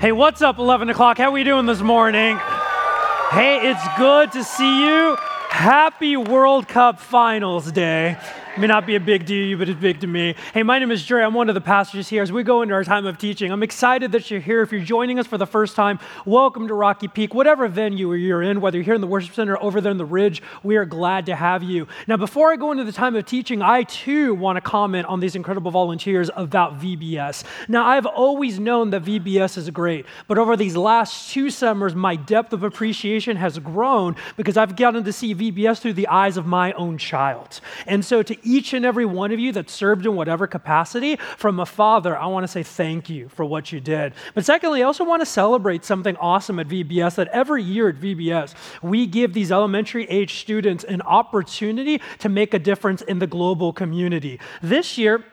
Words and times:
Hey, 0.00 0.12
what's 0.12 0.42
up, 0.42 0.58
11 0.58 0.90
o'clock? 0.90 1.18
How 1.18 1.24
are 1.24 1.32
we 1.32 1.42
doing 1.42 1.66
this 1.66 1.80
morning? 1.80 2.36
Hey, 3.32 3.68
it's 3.68 3.82
good 3.98 4.30
to 4.30 4.44
see 4.44 4.86
you. 4.86 5.16
Happy 5.48 6.16
World 6.16 6.68
Cup 6.68 7.00
Finals 7.00 7.72
Day 7.72 8.16
may 8.58 8.66
not 8.66 8.86
be 8.86 8.96
a 8.96 9.00
big 9.00 9.24
deal 9.24 9.44
to 9.44 9.48
you, 9.50 9.56
but 9.56 9.68
it's 9.68 9.80
big 9.80 10.00
to 10.00 10.08
me. 10.08 10.34
Hey, 10.52 10.64
my 10.64 10.80
name 10.80 10.90
is 10.90 11.06
Dre. 11.06 11.22
I'm 11.22 11.32
one 11.32 11.48
of 11.48 11.54
the 11.54 11.60
pastors 11.60 12.08
here. 12.08 12.24
As 12.24 12.32
we 12.32 12.42
go 12.42 12.62
into 12.62 12.74
our 12.74 12.82
time 12.82 13.06
of 13.06 13.16
teaching, 13.16 13.52
I'm 13.52 13.62
excited 13.62 14.10
that 14.10 14.32
you're 14.32 14.40
here. 14.40 14.62
If 14.62 14.72
you're 14.72 14.80
joining 14.80 15.20
us 15.20 15.28
for 15.28 15.38
the 15.38 15.46
first 15.46 15.76
time, 15.76 16.00
welcome 16.26 16.66
to 16.66 16.74
Rocky 16.74 17.06
Peak. 17.06 17.34
Whatever 17.34 17.68
venue 17.68 18.12
you're 18.14 18.42
in, 18.42 18.60
whether 18.60 18.76
you're 18.76 18.84
here 18.84 18.94
in 18.94 19.00
the 19.00 19.06
worship 19.06 19.32
center 19.32 19.56
or 19.56 19.62
over 19.62 19.80
there 19.80 19.92
in 19.92 19.96
the 19.98 20.04
ridge, 20.04 20.42
we 20.64 20.76
are 20.76 20.84
glad 20.84 21.26
to 21.26 21.36
have 21.36 21.62
you. 21.62 21.86
Now, 22.08 22.16
before 22.16 22.50
I 22.50 22.56
go 22.56 22.72
into 22.72 22.82
the 22.82 22.90
time 22.90 23.14
of 23.14 23.26
teaching, 23.26 23.62
I 23.62 23.84
too 23.84 24.34
want 24.34 24.56
to 24.56 24.60
comment 24.60 25.06
on 25.06 25.20
these 25.20 25.36
incredible 25.36 25.70
volunteers 25.70 26.28
about 26.34 26.80
VBS. 26.80 27.44
Now, 27.68 27.86
I've 27.86 28.06
always 28.06 28.58
known 28.58 28.90
that 28.90 29.04
VBS 29.04 29.56
is 29.56 29.70
great, 29.70 30.04
but 30.26 30.36
over 30.36 30.56
these 30.56 30.76
last 30.76 31.30
two 31.30 31.50
summers, 31.50 31.94
my 31.94 32.16
depth 32.16 32.52
of 32.52 32.64
appreciation 32.64 33.36
has 33.36 33.56
grown 33.60 34.16
because 34.36 34.56
I've 34.56 34.74
gotten 34.74 35.04
to 35.04 35.12
see 35.12 35.32
VBS 35.32 35.78
through 35.78 35.92
the 35.92 36.08
eyes 36.08 36.36
of 36.36 36.44
my 36.44 36.72
own 36.72 36.98
child. 36.98 37.60
And 37.86 38.04
so 38.04 38.24
to 38.24 38.47
each 38.48 38.72
and 38.72 38.84
every 38.84 39.04
one 39.04 39.30
of 39.32 39.38
you 39.38 39.52
that 39.52 39.68
served 39.70 40.06
in 40.06 40.16
whatever 40.16 40.46
capacity, 40.46 41.16
from 41.36 41.60
a 41.60 41.66
father, 41.66 42.16
I 42.16 42.26
want 42.26 42.44
to 42.44 42.48
say 42.48 42.62
thank 42.62 43.10
you 43.10 43.28
for 43.28 43.44
what 43.44 43.70
you 43.72 43.80
did. 43.80 44.14
But 44.34 44.44
secondly, 44.44 44.82
I 44.82 44.86
also 44.86 45.04
want 45.04 45.20
to 45.20 45.26
celebrate 45.26 45.84
something 45.84 46.16
awesome 46.16 46.58
at 46.58 46.68
VBS 46.68 47.16
that 47.16 47.28
every 47.28 47.62
year 47.62 47.88
at 47.88 47.96
VBS, 47.96 48.54
we 48.82 49.06
give 49.06 49.34
these 49.34 49.52
elementary 49.52 50.04
age 50.06 50.40
students 50.40 50.84
an 50.84 51.02
opportunity 51.02 52.00
to 52.18 52.28
make 52.28 52.54
a 52.54 52.58
difference 52.58 53.02
in 53.02 53.18
the 53.18 53.26
global 53.26 53.72
community. 53.72 54.40
This 54.62 54.98
year, 54.98 55.24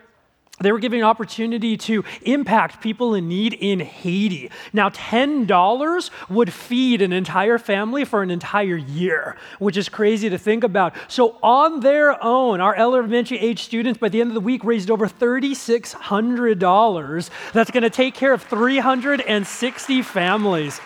they 0.61 0.71
were 0.71 0.79
giving 0.79 1.01
an 1.01 1.05
opportunity 1.05 1.75
to 1.75 2.05
impact 2.21 2.81
people 2.81 3.13
in 3.13 3.27
need 3.27 3.51
in 3.53 3.81
Haiti. 3.81 4.49
Now, 4.71 4.87
$10 4.89 6.09
would 6.29 6.53
feed 6.53 7.01
an 7.01 7.11
entire 7.11 7.57
family 7.57 8.05
for 8.05 8.23
an 8.23 8.31
entire 8.31 8.77
year, 8.77 9.35
which 9.59 9.75
is 9.75 9.89
crazy 9.89 10.29
to 10.29 10.37
think 10.37 10.63
about. 10.63 10.95
So, 11.09 11.37
on 11.43 11.81
their 11.81 12.23
own, 12.23 12.61
our 12.61 12.73
elementary 12.75 13.37
age 13.37 13.63
students 13.63 13.99
by 13.99 14.07
the 14.07 14.21
end 14.21 14.29
of 14.29 14.33
the 14.33 14.39
week 14.39 14.63
raised 14.63 14.89
over 14.89 15.07
$3,600. 15.07 17.29
That's 17.51 17.71
going 17.71 17.83
to 17.83 17.89
take 17.89 18.13
care 18.13 18.31
of 18.31 18.41
360 18.43 20.01
families. 20.03 20.79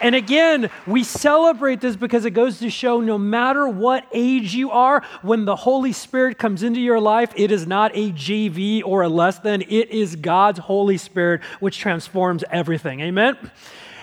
And 0.00 0.14
again, 0.14 0.70
we 0.86 1.02
celebrate 1.02 1.80
this 1.80 1.96
because 1.96 2.24
it 2.24 2.30
goes 2.30 2.60
to 2.60 2.70
show 2.70 3.00
no 3.00 3.18
matter 3.18 3.68
what 3.68 4.06
age 4.12 4.54
you 4.54 4.70
are, 4.70 5.02
when 5.22 5.44
the 5.44 5.56
Holy 5.56 5.92
Spirit 5.92 6.38
comes 6.38 6.62
into 6.62 6.80
your 6.80 7.00
life, 7.00 7.32
it 7.36 7.50
is 7.50 7.66
not 7.66 7.90
a 7.94 8.12
JV 8.12 8.82
or 8.84 9.02
a 9.02 9.08
less 9.08 9.38
than, 9.38 9.62
it 9.62 9.90
is 9.90 10.16
God's 10.16 10.60
Holy 10.60 10.96
Spirit 10.96 11.42
which 11.60 11.78
transforms 11.78 12.44
everything. 12.50 13.00
Amen? 13.00 13.36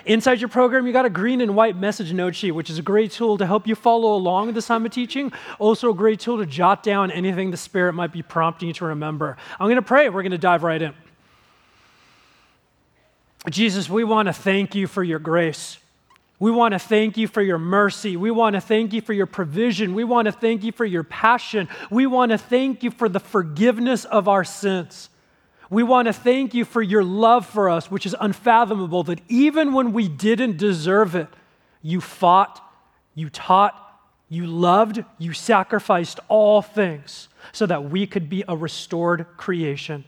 Inside 0.05 0.39
your 0.39 0.49
program, 0.49 0.85
you 0.85 0.93
got 0.93 1.05
a 1.05 1.09
green 1.09 1.41
and 1.41 1.55
white 1.55 1.75
message 1.75 2.13
note 2.13 2.35
sheet, 2.35 2.51
which 2.51 2.69
is 2.69 2.77
a 2.77 2.83
great 2.83 3.11
tool 3.11 3.39
to 3.39 3.45
help 3.45 3.65
you 3.65 3.73
follow 3.73 4.15
along 4.15 4.47
with 4.47 4.55
the 4.55 4.75
of 4.75 4.91
teaching. 4.91 5.33
Also, 5.57 5.89
a 5.89 5.95
great 5.95 6.19
tool 6.19 6.37
to 6.37 6.45
jot 6.45 6.83
down 6.83 7.09
anything 7.09 7.49
the 7.49 7.57
Spirit 7.57 7.93
might 7.93 8.11
be 8.11 8.21
prompting 8.21 8.67
you 8.67 8.73
to 8.75 8.85
remember. 8.85 9.35
I'm 9.59 9.65
going 9.65 9.77
to 9.77 9.81
pray. 9.81 10.09
We're 10.09 10.21
going 10.21 10.31
to 10.31 10.37
dive 10.37 10.61
right 10.61 10.81
in. 10.81 10.93
Jesus, 13.49 13.89
we 13.89 14.03
want 14.03 14.27
to 14.27 14.33
thank 14.33 14.75
you 14.75 14.85
for 14.85 15.03
your 15.03 15.19
grace. 15.19 15.77
We 16.39 16.51
want 16.51 16.73
to 16.73 16.79
thank 16.79 17.17
you 17.17 17.27
for 17.27 17.41
your 17.41 17.57
mercy. 17.57 18.17
We 18.17 18.29
want 18.29 18.55
to 18.55 18.61
thank 18.61 18.91
you 18.91 19.01
for 19.01 19.13
your 19.13 19.25
provision. 19.25 19.93
We 19.93 20.03
want 20.03 20.25
to 20.25 20.33
thank 20.33 20.63
you 20.63 20.71
for 20.71 20.85
your 20.85 21.03
passion. 21.03 21.69
We 21.89 22.07
want 22.07 22.31
to 22.31 22.37
thank 22.37 22.83
you 22.83 22.91
for 22.91 23.07
the 23.07 23.21
forgiveness 23.21 24.03
of 24.05 24.27
our 24.27 24.43
sins. 24.43 25.09
We 25.69 25.81
want 25.83 26.07
to 26.07 26.13
thank 26.13 26.53
you 26.53 26.65
for 26.65 26.81
your 26.81 27.03
love 27.03 27.45
for 27.45 27.69
us, 27.69 27.89
which 27.89 28.05
is 28.05 28.15
unfathomable, 28.19 29.03
that 29.03 29.21
even 29.29 29.73
when 29.73 29.93
we 29.93 30.07
didn't 30.07 30.57
deserve 30.57 31.15
it, 31.15 31.29
you 31.81 32.01
fought, 32.01 32.61
you 33.13 33.29
taught, 33.29 33.81
you 34.27 34.45
loved, 34.45 35.03
you 35.17 35.33
sacrificed 35.33 36.19
all 36.27 36.61
things 36.61 37.29
so 37.51 37.65
that 37.65 37.89
we 37.89 38.05
could 38.05 38.29
be 38.29 38.43
a 38.47 38.55
restored 38.55 39.25
creation. 39.37 40.03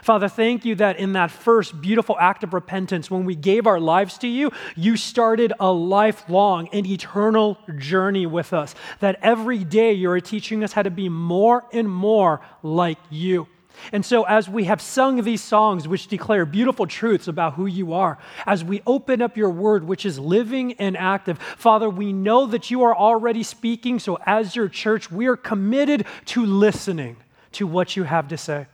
Father, 0.00 0.28
thank 0.28 0.64
you 0.64 0.74
that 0.76 0.96
in 0.96 1.12
that 1.12 1.30
first 1.30 1.80
beautiful 1.80 2.16
act 2.18 2.42
of 2.42 2.54
repentance, 2.54 3.10
when 3.10 3.24
we 3.24 3.34
gave 3.34 3.66
our 3.66 3.78
lives 3.78 4.16
to 4.18 4.28
you, 4.28 4.50
you 4.74 4.96
started 4.96 5.52
a 5.60 5.70
lifelong 5.70 6.68
and 6.72 6.86
eternal 6.86 7.58
journey 7.76 8.26
with 8.26 8.52
us. 8.52 8.74
That 9.00 9.18
every 9.22 9.64
day 9.64 9.92
you're 9.92 10.20
teaching 10.20 10.64
us 10.64 10.72
how 10.72 10.82
to 10.82 10.90
be 10.90 11.08
more 11.08 11.64
and 11.72 11.88
more 11.90 12.40
like 12.62 12.98
you. 13.10 13.48
And 13.90 14.04
so, 14.04 14.24
as 14.24 14.48
we 14.48 14.64
have 14.64 14.80
sung 14.80 15.22
these 15.22 15.42
songs, 15.42 15.88
which 15.88 16.06
declare 16.06 16.44
beautiful 16.44 16.86
truths 16.86 17.26
about 17.26 17.54
who 17.54 17.66
you 17.66 17.94
are, 17.94 18.18
as 18.46 18.62
we 18.62 18.82
open 18.86 19.22
up 19.22 19.36
your 19.36 19.50
word, 19.50 19.84
which 19.84 20.06
is 20.06 20.18
living 20.18 20.74
and 20.74 20.96
active, 20.96 21.38
Father, 21.38 21.88
we 21.88 22.12
know 22.12 22.46
that 22.46 22.70
you 22.70 22.82
are 22.82 22.96
already 22.96 23.42
speaking. 23.42 23.98
So, 23.98 24.18
as 24.26 24.54
your 24.54 24.68
church, 24.68 25.10
we 25.10 25.26
are 25.26 25.36
committed 25.36 26.06
to 26.26 26.44
listening 26.44 27.16
to 27.52 27.66
what 27.66 27.96
you 27.96 28.04
have 28.04 28.28
to 28.28 28.36
say. 28.36 28.66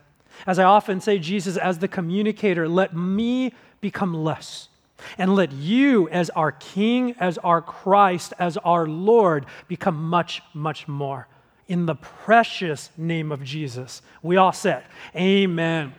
As 0.47 0.59
I 0.59 0.65
often 0.65 1.01
say, 1.01 1.19
Jesus, 1.19 1.57
as 1.57 1.79
the 1.79 1.89
communicator, 1.89 2.69
let 2.69 2.95
me 2.95 3.53
become 3.81 4.15
less. 4.15 4.69
And 5.17 5.35
let 5.35 5.53
you, 5.53 6.09
as 6.09 6.29
our 6.31 6.53
King, 6.53 7.15
as 7.21 7.39
our 7.39 7.63
Christ, 7.63 8.33
as 8.39 8.57
our 8.59 8.87
Lord, 8.87 9.47
become 9.69 10.09
much, 10.09 10.43
much 10.55 10.89
more. 10.89 11.29
In 11.69 11.87
the 11.87 11.95
precious 11.95 12.91
name 12.97 13.31
of 13.31 13.45
Jesus. 13.45 14.03
We 14.23 14.37
all 14.37 14.53
said, 14.53 14.85
Amen. 15.15 15.95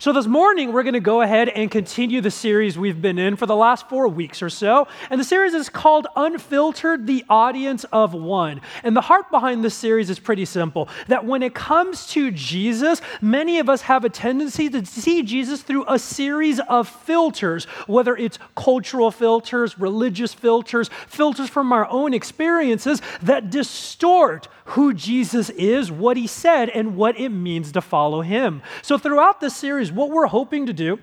So, 0.00 0.12
this 0.12 0.28
morning, 0.28 0.72
we're 0.72 0.84
going 0.84 0.94
to 0.94 1.00
go 1.00 1.22
ahead 1.22 1.48
and 1.48 1.68
continue 1.68 2.20
the 2.20 2.30
series 2.30 2.78
we've 2.78 3.02
been 3.02 3.18
in 3.18 3.34
for 3.34 3.46
the 3.46 3.56
last 3.56 3.88
four 3.88 4.06
weeks 4.06 4.42
or 4.42 4.48
so. 4.48 4.86
And 5.10 5.18
the 5.18 5.24
series 5.24 5.54
is 5.54 5.68
called 5.68 6.06
Unfiltered 6.14 7.08
the 7.08 7.24
Audience 7.28 7.82
of 7.92 8.14
One. 8.14 8.60
And 8.84 8.94
the 8.94 9.00
heart 9.00 9.28
behind 9.32 9.64
this 9.64 9.74
series 9.74 10.08
is 10.08 10.20
pretty 10.20 10.44
simple 10.44 10.88
that 11.08 11.24
when 11.24 11.42
it 11.42 11.52
comes 11.52 12.06
to 12.10 12.30
Jesus, 12.30 13.00
many 13.20 13.58
of 13.58 13.68
us 13.68 13.82
have 13.82 14.04
a 14.04 14.08
tendency 14.08 14.70
to 14.70 14.86
see 14.86 15.24
Jesus 15.24 15.62
through 15.62 15.84
a 15.88 15.98
series 15.98 16.60
of 16.60 16.88
filters, 16.88 17.64
whether 17.88 18.16
it's 18.16 18.38
cultural 18.54 19.10
filters, 19.10 19.80
religious 19.80 20.32
filters, 20.32 20.90
filters 21.08 21.50
from 21.50 21.72
our 21.72 21.90
own 21.90 22.14
experiences 22.14 23.02
that 23.22 23.50
distort 23.50 24.46
who 24.68 24.92
Jesus 24.92 25.50
is, 25.50 25.90
what 25.90 26.16
he 26.16 26.26
said, 26.26 26.68
and 26.68 26.96
what 26.96 27.18
it 27.18 27.30
means 27.30 27.72
to 27.72 27.80
follow 27.80 28.20
him. 28.20 28.62
So, 28.82 28.98
throughout 28.98 29.40
this 29.40 29.56
series, 29.56 29.90
what 29.90 30.10
we're 30.10 30.26
hoping 30.26 30.66
to 30.66 30.72
do 30.72 30.98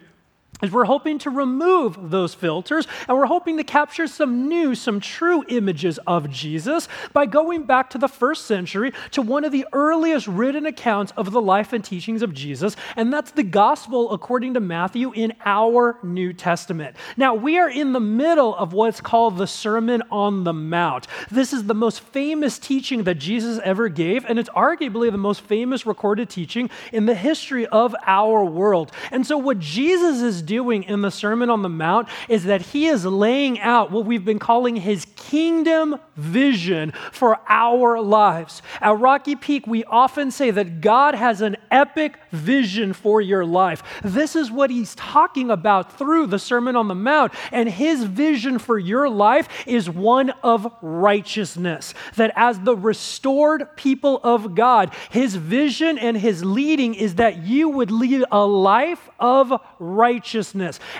is 0.61 0.71
we're 0.71 0.85
hoping 0.85 1.19
to 1.19 1.29
remove 1.29 2.11
those 2.11 2.33
filters 2.33 2.87
and 3.07 3.17
we're 3.17 3.25
hoping 3.25 3.57
to 3.57 3.63
capture 3.63 4.07
some 4.07 4.47
new, 4.47 4.73
some 4.73 4.99
true 4.99 5.43
images 5.49 5.99
of 6.07 6.29
Jesus 6.29 6.87
by 7.13 7.25
going 7.25 7.63
back 7.63 7.89
to 7.89 7.97
the 7.97 8.07
first 8.07 8.45
century 8.45 8.93
to 9.11 9.21
one 9.21 9.43
of 9.43 9.51
the 9.51 9.65
earliest 9.73 10.27
written 10.27 10.65
accounts 10.65 11.11
of 11.17 11.31
the 11.31 11.41
life 11.41 11.73
and 11.73 11.83
teachings 11.83 12.21
of 12.21 12.33
Jesus, 12.33 12.75
and 12.95 13.11
that's 13.11 13.31
the 13.31 13.43
gospel 13.43 14.11
according 14.11 14.53
to 14.53 14.59
Matthew 14.59 15.11
in 15.13 15.33
our 15.43 15.97
New 16.03 16.33
Testament. 16.33 16.95
Now, 17.17 17.35
we 17.35 17.57
are 17.57 17.69
in 17.69 17.93
the 17.93 17.99
middle 17.99 18.55
of 18.55 18.73
what's 18.73 19.01
called 19.01 19.37
the 19.37 19.47
Sermon 19.47 20.03
on 20.09 20.43
the 20.43 20.53
Mount. 20.53 21.07
This 21.29 21.51
is 21.53 21.65
the 21.65 21.73
most 21.73 21.99
famous 21.99 22.57
teaching 22.59 23.03
that 23.03 23.15
Jesus 23.15 23.59
ever 23.63 23.89
gave, 23.89 24.25
and 24.25 24.39
it's 24.39 24.49
arguably 24.49 25.11
the 25.11 25.17
most 25.17 25.41
famous 25.41 25.85
recorded 25.85 26.29
teaching 26.29 26.69
in 26.93 27.05
the 27.05 27.15
history 27.15 27.67
of 27.67 27.95
our 28.05 28.43
world. 28.45 28.91
And 29.11 29.25
so, 29.25 29.37
what 29.37 29.59
Jesus 29.59 30.21
is 30.21 30.41
doing 30.45 30.83
in 30.83 31.01
the 31.01 31.11
Sermon 31.11 31.49
on 31.49 31.61
the 31.61 31.69
Mount 31.69 32.07
is 32.29 32.45
that 32.45 32.61
he 32.61 32.87
is 32.87 33.05
laying 33.05 33.59
out 33.59 33.91
what 33.91 34.05
we've 34.05 34.25
been 34.25 34.39
calling 34.39 34.75
his 34.75 35.05
kingdom 35.15 35.97
vision 36.15 36.93
for 37.11 37.39
our 37.47 37.99
lives. 38.01 38.61
At 38.81 38.99
Rocky 38.99 39.35
Peak, 39.35 39.67
we 39.67 39.83
often 39.85 40.31
say 40.31 40.51
that 40.51 40.81
God 40.81 41.15
has 41.15 41.41
an 41.41 41.57
epic 41.71 42.17
vision 42.31 42.93
for 42.93 43.21
your 43.21 43.45
life. 43.45 43.83
This 44.03 44.35
is 44.35 44.51
what 44.51 44.69
he's 44.69 44.95
talking 44.95 45.51
about 45.51 45.97
through 45.97 46.27
the 46.27 46.39
Sermon 46.39 46.75
on 46.75 46.87
the 46.87 46.95
Mount. 46.95 47.33
And 47.51 47.69
his 47.69 48.03
vision 48.03 48.59
for 48.59 48.77
your 48.77 49.09
life 49.09 49.47
is 49.65 49.89
one 49.89 50.29
of 50.43 50.71
righteousness. 50.81 51.93
That 52.15 52.31
as 52.35 52.59
the 52.59 52.75
restored 52.75 53.75
people 53.75 54.19
of 54.23 54.55
God, 54.55 54.93
his 55.09 55.35
vision 55.35 55.97
and 55.97 56.17
his 56.17 56.43
leading 56.45 56.95
is 56.95 57.15
that 57.15 57.43
you 57.45 57.69
would 57.69 57.91
lead 57.91 58.23
a 58.31 58.45
life 58.45 59.09
of 59.19 59.53
righteousness. 59.79 60.34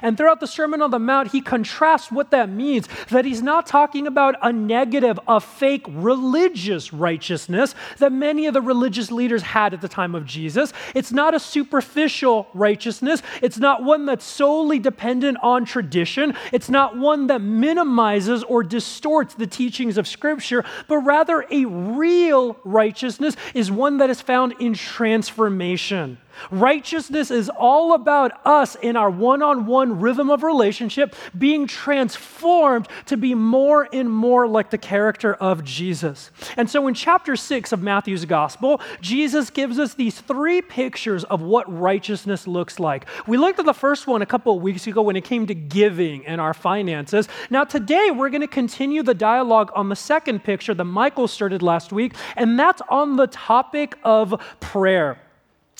And 0.02 0.18
throughout 0.18 0.40
the 0.40 0.48
Sermon 0.48 0.82
on 0.82 0.92
the 0.92 1.00
Mount, 1.00 1.32
he 1.32 1.42
contrasts 1.42 2.12
what 2.12 2.32
that 2.32 2.50
means 2.50 2.88
that 3.10 3.26
he's 3.26 3.42
not 3.42 3.66
talking 3.68 4.08
about 4.08 4.36
a 4.42 4.52
negative, 4.52 5.20
a 5.28 5.40
fake 5.40 5.86
religious 5.90 6.94
righteousness 6.94 7.76
that 7.98 8.12
many 8.12 8.46
of 8.48 8.54
the 8.54 8.62
religious 8.62 9.12
leaders 9.12 9.42
had 9.42 9.74
at 9.74 9.82
the 9.82 9.88
time 9.88 10.16
of 10.16 10.26
Jesus. 10.26 10.74
It's 10.94 11.12
not 11.12 11.34
a 11.34 11.40
superficial 11.40 12.48
righteousness, 12.54 13.22
it's 13.42 13.58
not 13.58 13.84
one 13.84 14.06
that's 14.06 14.26
solely 14.26 14.80
dependent 14.80 15.38
on 15.42 15.66
tradition, 15.66 16.36
it's 16.52 16.70
not 16.70 16.98
one 16.98 17.28
that 17.28 17.42
minimizes 17.42 18.44
or 18.44 18.64
distorts 18.64 19.36
the 19.36 19.48
teachings 19.48 19.98
of 19.98 20.08
Scripture, 20.08 20.64
but 20.88 20.98
rather 21.00 21.46
a 21.52 21.66
real 21.66 22.58
righteousness 22.64 23.36
is 23.54 23.72
one 23.72 23.98
that 23.98 24.10
is 24.10 24.22
found 24.22 24.54
in 24.60 24.74
transformation. 24.74 26.18
Righteousness 26.52 27.32
is 27.32 27.50
all 27.50 27.94
about 27.94 28.32
us 28.46 28.76
in 28.76 28.96
our 28.96 29.10
one 29.10 29.42
on 29.42 29.66
one 29.66 30.00
rhythm 30.00 30.30
of 30.30 30.44
relationship, 30.44 31.16
being 31.38 31.68
transformed 31.68 32.88
to 33.06 33.18
be 33.18 33.36
more 33.36 33.88
and 33.92 34.10
more 34.10 34.48
like 34.48 34.70
the 34.70 34.78
character 34.78 35.34
of 35.36 35.64
Jesus. 35.64 36.32
And 36.58 36.70
so 36.70 36.88
in 36.88 36.94
chapter 36.94 37.36
six 37.36 37.72
of 37.72 37.82
Matthew's 37.82 38.26
gospel, 38.26 38.82
Jesus 39.02 39.50
gives 39.50 39.80
us 39.80 39.94
these 39.94 40.20
three 40.20 40.62
pictures 40.62 41.24
of 41.26 41.42
what 41.42 41.72
righteousness 41.72 42.48
looks 42.48 42.80
like. 42.80 43.06
We 43.28 43.38
looked 43.38 43.60
at 43.60 43.66
the 43.66 43.74
first 43.74 44.08
one 44.08 44.22
a 44.22 44.26
couple 44.26 44.56
of 44.56 44.62
weeks 44.62 44.88
ago 44.88 45.02
when 45.02 45.16
it 45.16 45.24
came 45.24 45.48
to 45.48 45.56
giving 45.56 46.26
and 46.26 46.40
our 46.42 46.54
finances. 46.54 47.28
Now, 47.50 47.64
today 47.64 48.12
we're 48.12 48.30
going 48.30 48.42
to 48.42 48.48
continue 48.48 49.04
the 49.04 49.14
dialogue 49.14 49.72
on 49.76 49.90
the 49.90 49.96
second 49.96 50.44
picture 50.44 50.74
that 50.74 50.84
Michael 50.84 51.28
started 51.28 51.62
last 51.62 51.92
week, 51.92 52.14
and 52.36 52.58
that's 52.60 52.82
on 52.90 53.16
the 53.16 53.28
topic 53.28 53.98
of 54.04 54.42
prayer. 54.60 55.20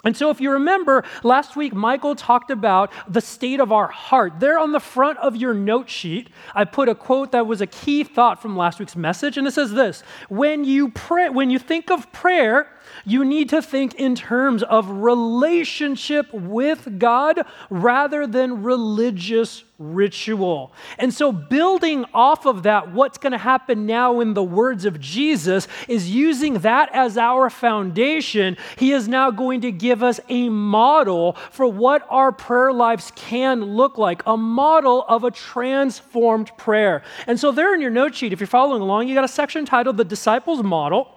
And 0.06 0.16
so, 0.16 0.30
if 0.30 0.40
you 0.40 0.52
remember, 0.52 1.04
last 1.24 1.56
week 1.56 1.74
Michael 1.74 2.16
talked 2.16 2.52
about 2.52 2.92
the 3.08 3.22
state 3.22 3.60
of 3.60 3.72
our 3.72 3.88
heart. 3.88 4.40
There 4.40 4.60
on 4.60 4.72
the 4.72 4.80
front 4.80 5.18
of 5.18 5.36
your 5.36 5.56
note 5.56 5.90
sheet, 5.90 6.30
I 6.54 6.64
put 6.64 6.88
a 6.88 6.96
quote 6.96 7.32
that 7.32 7.48
was 7.48 7.60
a 7.60 7.68
key 7.68 8.04
thought 8.04 8.40
from 8.42 8.56
last 8.56 8.80
week's 8.80 8.96
message, 8.96 9.38
and 9.38 9.48
it 9.48 9.52
says 9.52 9.72
this 9.72 10.02
When 10.30 10.64
you 10.64 10.90
pray, 10.90 11.30
when 11.30 11.50
you 11.50 11.58
think 11.58 11.90
of 11.90 12.12
prayer, 12.12 12.70
you 13.06 13.24
need 13.24 13.50
to 13.50 13.62
think 13.62 13.96
in 13.96 14.16
terms 14.16 14.64
of 14.64 14.90
relationship 14.90 16.34
with 16.34 17.00
God 17.00 17.46
rather 17.70 18.26
than 18.26 18.64
religious 18.64 19.64
ritual. 19.78 20.72
And 20.98 21.14
so, 21.14 21.32
building 21.32 22.06
off 22.14 22.46
of 22.46 22.64
that, 22.64 22.92
what's 22.94 23.18
going 23.18 23.32
to 23.32 23.38
happen 23.38 23.86
now 23.86 24.20
in 24.22 24.34
the 24.34 24.44
words 24.44 24.86
of 24.86 25.00
Jesus 25.00 25.68
is 25.88 26.10
using 26.10 26.56
that 26.60 26.90
as 26.94 27.18
our 27.18 27.50
foundation. 27.50 28.58
He 28.78 28.94
is 28.94 29.08
now 29.08 29.32
going 29.32 29.62
to 29.62 29.72
give 29.72 30.02
us 30.02 30.20
a 30.30 30.50
model 30.50 31.34
for 31.52 31.68
what 31.68 32.06
our 32.10 32.32
prayer 32.32 32.72
lives 32.72 33.12
can 33.16 33.64
look 33.64 33.98
like, 33.98 34.24
a 34.26 34.38
model 34.38 35.06
of 35.08 35.24
a 35.24 35.32
transformed 35.32 36.56
prayer. 36.58 37.04
And 37.28 37.40
so, 37.40 37.52
there 37.52 37.74
in 37.74 37.82
your 37.82 37.92
note 37.92 38.16
sheet, 38.16 38.34
if 38.34 38.40
you're 38.40 38.48
following 38.48 38.82
along, 38.82 39.08
you 39.08 39.16
got 39.16 39.26
a 39.26 39.30
section 39.30 39.66
titled 39.66 39.98
The 39.98 40.06
Disciples 40.06 40.64
Model. 40.64 41.15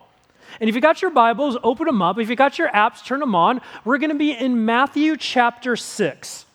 And 0.61 0.69
if 0.69 0.75
you 0.75 0.81
got 0.81 1.03
your 1.03 1.11
Bibles, 1.11 1.57
open 1.63 1.87
them 1.87 2.03
up. 2.03 2.19
If 2.19 2.29
you 2.29 2.37
got 2.37 2.59
your 2.59 2.69
apps, 2.71 3.05
turn 3.05 3.21
them 3.21 3.35
on. 3.35 3.61
We're 3.85 3.99
going 3.99 4.11
to 4.11 4.17
be 4.17 4.33
in 4.33 4.65
Matthew 4.65 5.17
chapter 5.17 5.77
6. 5.77 6.47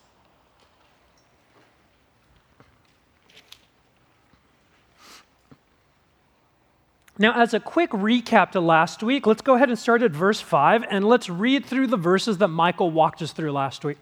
Now, 7.16 7.40
as 7.40 7.54
a 7.54 7.60
quick 7.60 7.90
recap 7.90 8.50
to 8.52 8.60
last 8.60 9.02
week, 9.02 9.26
let's 9.26 9.42
go 9.42 9.54
ahead 9.54 9.68
and 9.68 9.78
start 9.78 10.02
at 10.02 10.10
verse 10.10 10.40
5 10.40 10.84
and 10.90 11.04
let's 11.04 11.30
read 11.30 11.64
through 11.64 11.86
the 11.86 11.96
verses 11.96 12.38
that 12.38 12.48
Michael 12.48 12.90
walked 12.90 13.22
us 13.22 13.32
through 13.32 13.52
last 13.52 13.84
week. 13.84 13.98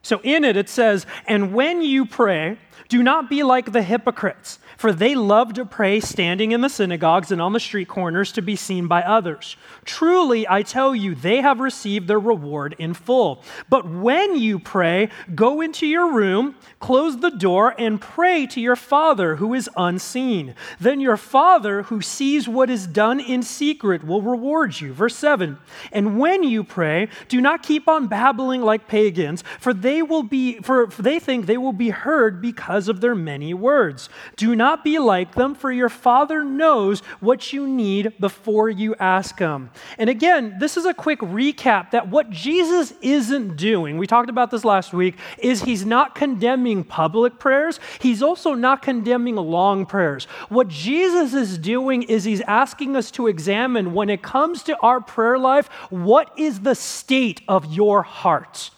So, 0.00 0.20
in 0.22 0.44
it, 0.44 0.56
it 0.56 0.70
says, 0.70 1.04
And 1.26 1.52
when 1.52 1.82
you 1.82 2.06
pray, 2.06 2.56
do 2.88 3.02
not 3.02 3.28
be 3.28 3.42
like 3.42 3.72
the 3.72 3.82
hypocrites, 3.82 4.58
for 4.76 4.92
they 4.92 5.14
love 5.14 5.54
to 5.54 5.64
pray 5.64 6.00
standing 6.00 6.52
in 6.52 6.60
the 6.60 6.68
synagogues 6.68 7.32
and 7.32 7.40
on 7.40 7.52
the 7.52 7.60
street 7.60 7.88
corners 7.88 8.32
to 8.32 8.42
be 8.42 8.56
seen 8.56 8.86
by 8.86 9.02
others. 9.02 9.56
Truly, 9.84 10.46
I 10.48 10.62
tell 10.62 10.94
you, 10.94 11.14
they 11.14 11.40
have 11.40 11.60
received 11.60 12.08
their 12.08 12.20
reward 12.20 12.76
in 12.78 12.94
full. 12.94 13.42
But 13.68 13.88
when 13.88 14.36
you 14.36 14.58
pray, 14.58 15.08
go 15.34 15.60
into 15.60 15.86
your 15.86 16.12
room, 16.12 16.56
close 16.80 17.18
the 17.18 17.30
door, 17.30 17.74
and 17.78 18.00
pray 18.00 18.46
to 18.48 18.60
your 18.60 18.76
Father 18.76 19.36
who 19.36 19.54
is 19.54 19.70
unseen. 19.76 20.54
Then 20.78 21.00
your 21.00 21.16
Father 21.16 21.84
who 21.84 22.00
sees 22.00 22.48
what 22.48 22.70
is 22.70 22.86
done 22.86 23.20
in 23.20 23.42
secret 23.42 24.04
will 24.04 24.22
reward 24.22 24.80
you. 24.80 24.92
Verse 24.92 25.16
7 25.16 25.58
And 25.92 26.18
when 26.18 26.42
you 26.42 26.62
pray, 26.62 27.08
do 27.28 27.40
not 27.40 27.62
keep 27.62 27.88
on 27.88 28.06
babbling 28.06 28.62
like 28.62 28.88
pagans, 28.88 29.42
for 29.58 29.72
they 29.72 30.02
will 30.02 30.22
be 30.22 30.58
for 30.60 30.86
they 30.98 31.18
think 31.18 31.46
they 31.46 31.56
will 31.56 31.72
be 31.72 31.90
heard 31.90 32.40
because 32.40 32.65
because 32.66 32.88
of 32.88 33.00
their 33.00 33.14
many 33.14 33.54
words. 33.54 34.08
Do 34.34 34.56
not 34.56 34.82
be 34.82 34.98
like 34.98 35.36
them, 35.36 35.54
for 35.54 35.70
your 35.70 35.88
Father 35.88 36.42
knows 36.42 36.98
what 37.20 37.52
you 37.52 37.64
need 37.64 38.12
before 38.18 38.68
you 38.68 38.96
ask 38.96 39.38
Him. 39.38 39.70
And 39.98 40.10
again, 40.10 40.56
this 40.58 40.76
is 40.76 40.84
a 40.84 40.92
quick 40.92 41.20
recap 41.20 41.92
that 41.92 42.08
what 42.08 42.28
Jesus 42.28 42.92
isn't 43.00 43.56
doing, 43.56 43.98
we 43.98 44.08
talked 44.08 44.28
about 44.28 44.50
this 44.50 44.64
last 44.64 44.92
week, 44.92 45.14
is 45.38 45.62
He's 45.62 45.86
not 45.86 46.16
condemning 46.16 46.82
public 46.82 47.38
prayers. 47.38 47.78
He's 48.00 48.20
also 48.20 48.54
not 48.54 48.82
condemning 48.82 49.36
long 49.36 49.86
prayers. 49.86 50.24
What 50.48 50.66
Jesus 50.66 51.34
is 51.34 51.58
doing 51.58 52.02
is 52.02 52.24
He's 52.24 52.40
asking 52.40 52.96
us 52.96 53.12
to 53.12 53.28
examine 53.28 53.94
when 53.94 54.10
it 54.10 54.22
comes 54.22 54.64
to 54.64 54.76
our 54.80 55.00
prayer 55.00 55.38
life, 55.38 55.68
what 55.90 56.36
is 56.36 56.62
the 56.62 56.74
state 56.74 57.42
of 57.46 57.72
your 57.72 58.02
heart? 58.02 58.70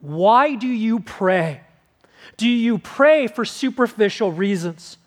Why 0.00 0.54
do 0.54 0.68
you 0.68 1.00
pray? 1.00 1.65
Do 2.36 2.48
you 2.48 2.78
pray 2.78 3.26
for 3.26 3.44
superficial 3.44 4.32
reasons? 4.32 4.98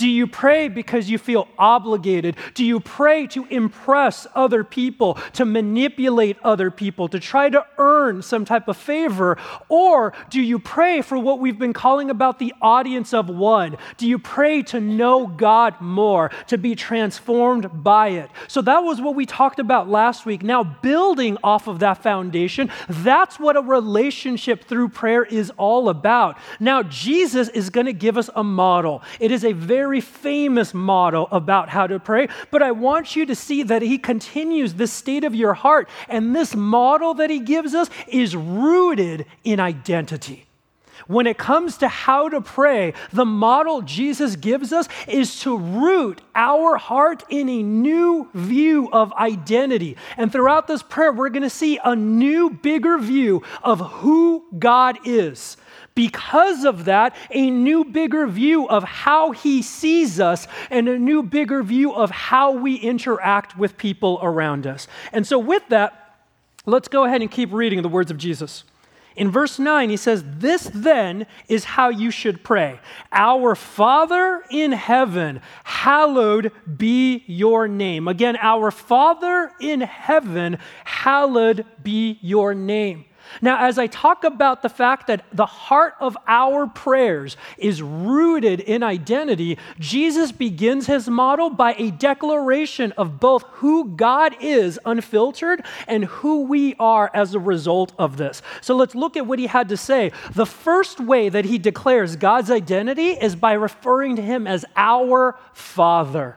Do 0.00 0.08
you 0.08 0.26
pray 0.26 0.68
because 0.68 1.10
you 1.10 1.18
feel 1.18 1.46
obligated? 1.58 2.36
Do 2.54 2.64
you 2.64 2.80
pray 2.80 3.26
to 3.26 3.44
impress 3.50 4.26
other 4.34 4.64
people, 4.64 5.18
to 5.34 5.44
manipulate 5.44 6.38
other 6.42 6.70
people, 6.70 7.06
to 7.08 7.20
try 7.20 7.50
to 7.50 7.66
earn 7.76 8.22
some 8.22 8.46
type 8.46 8.66
of 8.68 8.78
favor? 8.78 9.36
Or 9.68 10.14
do 10.30 10.40
you 10.40 10.58
pray 10.58 11.02
for 11.02 11.18
what 11.18 11.38
we've 11.38 11.58
been 11.58 11.74
calling 11.74 12.08
about 12.08 12.38
the 12.38 12.54
audience 12.62 13.12
of 13.12 13.28
one? 13.28 13.76
Do 13.98 14.08
you 14.08 14.18
pray 14.18 14.62
to 14.62 14.80
know 14.80 15.26
God 15.26 15.78
more, 15.82 16.30
to 16.46 16.56
be 16.56 16.74
transformed 16.74 17.84
by 17.84 18.08
it? 18.08 18.30
So 18.48 18.62
that 18.62 18.78
was 18.78 19.02
what 19.02 19.14
we 19.14 19.26
talked 19.26 19.58
about 19.58 19.90
last 19.90 20.24
week. 20.24 20.42
Now, 20.42 20.64
building 20.64 21.36
off 21.44 21.68
of 21.68 21.80
that 21.80 22.02
foundation, 22.02 22.70
that's 22.88 23.38
what 23.38 23.58
a 23.58 23.60
relationship 23.60 24.64
through 24.64 24.88
prayer 24.88 25.24
is 25.24 25.52
all 25.58 25.90
about. 25.90 26.38
Now, 26.58 26.84
Jesus 26.84 27.50
is 27.50 27.68
going 27.68 27.84
to 27.84 27.92
give 27.92 28.16
us 28.16 28.30
a 28.34 28.42
model. 28.42 29.02
It 29.18 29.30
is 29.30 29.44
a 29.44 29.52
very 29.52 29.89
very 29.90 30.00
famous 30.00 30.72
model 30.72 31.26
about 31.32 31.68
how 31.68 31.84
to 31.84 31.98
pray, 31.98 32.28
but 32.52 32.62
I 32.62 32.70
want 32.70 33.16
you 33.16 33.26
to 33.26 33.34
see 33.34 33.64
that 33.64 33.82
he 33.82 33.98
continues 33.98 34.74
this 34.74 34.92
state 34.92 35.24
of 35.24 35.34
your 35.34 35.52
heart. 35.52 35.88
And 36.08 36.36
this 36.36 36.54
model 36.54 37.14
that 37.14 37.28
he 37.28 37.40
gives 37.40 37.74
us 37.74 37.90
is 38.06 38.36
rooted 38.36 39.26
in 39.42 39.58
identity. 39.58 40.46
When 41.08 41.26
it 41.26 41.38
comes 41.38 41.78
to 41.78 41.88
how 41.88 42.28
to 42.28 42.40
pray, 42.40 42.94
the 43.12 43.24
model 43.24 43.82
Jesus 43.82 44.36
gives 44.36 44.72
us 44.72 44.88
is 45.08 45.40
to 45.40 45.58
root 45.58 46.20
our 46.36 46.76
heart 46.76 47.24
in 47.28 47.48
a 47.48 47.60
new 47.60 48.28
view 48.32 48.88
of 48.92 49.12
identity. 49.14 49.96
And 50.16 50.30
throughout 50.30 50.68
this 50.68 50.84
prayer, 50.84 51.12
we're 51.12 51.30
going 51.30 51.42
to 51.42 51.50
see 51.50 51.80
a 51.84 51.96
new, 51.96 52.50
bigger 52.50 52.96
view 52.96 53.42
of 53.64 53.80
who 53.80 54.44
God 54.56 54.98
is 55.04 55.56
because 55.94 56.64
of 56.64 56.84
that, 56.86 57.14
a 57.30 57.50
new, 57.50 57.84
bigger 57.84 58.26
view 58.26 58.68
of 58.68 58.84
how 58.84 59.32
he 59.32 59.62
sees 59.62 60.20
us 60.20 60.46
and 60.70 60.88
a 60.88 60.98
new, 60.98 61.22
bigger 61.22 61.62
view 61.62 61.92
of 61.92 62.10
how 62.10 62.52
we 62.52 62.76
interact 62.76 63.58
with 63.58 63.76
people 63.76 64.18
around 64.22 64.66
us. 64.66 64.86
And 65.12 65.26
so, 65.26 65.38
with 65.38 65.66
that, 65.68 66.16
let's 66.66 66.88
go 66.88 67.04
ahead 67.04 67.22
and 67.22 67.30
keep 67.30 67.52
reading 67.52 67.82
the 67.82 67.88
words 67.88 68.10
of 68.10 68.18
Jesus. 68.18 68.64
In 69.16 69.30
verse 69.30 69.58
9, 69.58 69.90
he 69.90 69.96
says, 69.96 70.24
This 70.24 70.70
then 70.72 71.26
is 71.48 71.64
how 71.64 71.88
you 71.88 72.10
should 72.10 72.44
pray 72.44 72.80
Our 73.12 73.54
Father 73.54 74.42
in 74.50 74.72
heaven, 74.72 75.40
hallowed 75.64 76.52
be 76.78 77.24
your 77.26 77.66
name. 77.68 78.08
Again, 78.08 78.36
our 78.40 78.70
Father 78.70 79.52
in 79.60 79.80
heaven, 79.80 80.58
hallowed 80.84 81.66
be 81.82 82.18
your 82.22 82.54
name. 82.54 83.04
Now, 83.40 83.64
as 83.64 83.78
I 83.78 83.86
talk 83.86 84.24
about 84.24 84.62
the 84.62 84.68
fact 84.68 85.06
that 85.06 85.24
the 85.32 85.46
heart 85.46 85.94
of 86.00 86.16
our 86.26 86.66
prayers 86.66 87.36
is 87.58 87.82
rooted 87.82 88.60
in 88.60 88.82
identity, 88.82 89.58
Jesus 89.78 90.32
begins 90.32 90.86
his 90.86 91.08
model 91.08 91.50
by 91.50 91.74
a 91.78 91.90
declaration 91.90 92.92
of 92.92 93.20
both 93.20 93.42
who 93.52 93.96
God 93.96 94.34
is 94.40 94.78
unfiltered 94.84 95.64
and 95.86 96.04
who 96.04 96.42
we 96.42 96.74
are 96.78 97.10
as 97.14 97.34
a 97.34 97.40
result 97.40 97.92
of 97.98 98.16
this. 98.16 98.42
So 98.60 98.74
let's 98.74 98.94
look 98.94 99.16
at 99.16 99.26
what 99.26 99.38
he 99.38 99.46
had 99.46 99.68
to 99.68 99.76
say. 99.76 100.12
The 100.32 100.46
first 100.46 101.00
way 101.00 101.28
that 101.28 101.44
he 101.44 101.58
declares 101.58 102.16
God's 102.16 102.50
identity 102.50 103.10
is 103.10 103.36
by 103.36 103.52
referring 103.52 104.16
to 104.16 104.22
him 104.22 104.46
as 104.46 104.64
our 104.76 105.38
Father. 105.52 106.36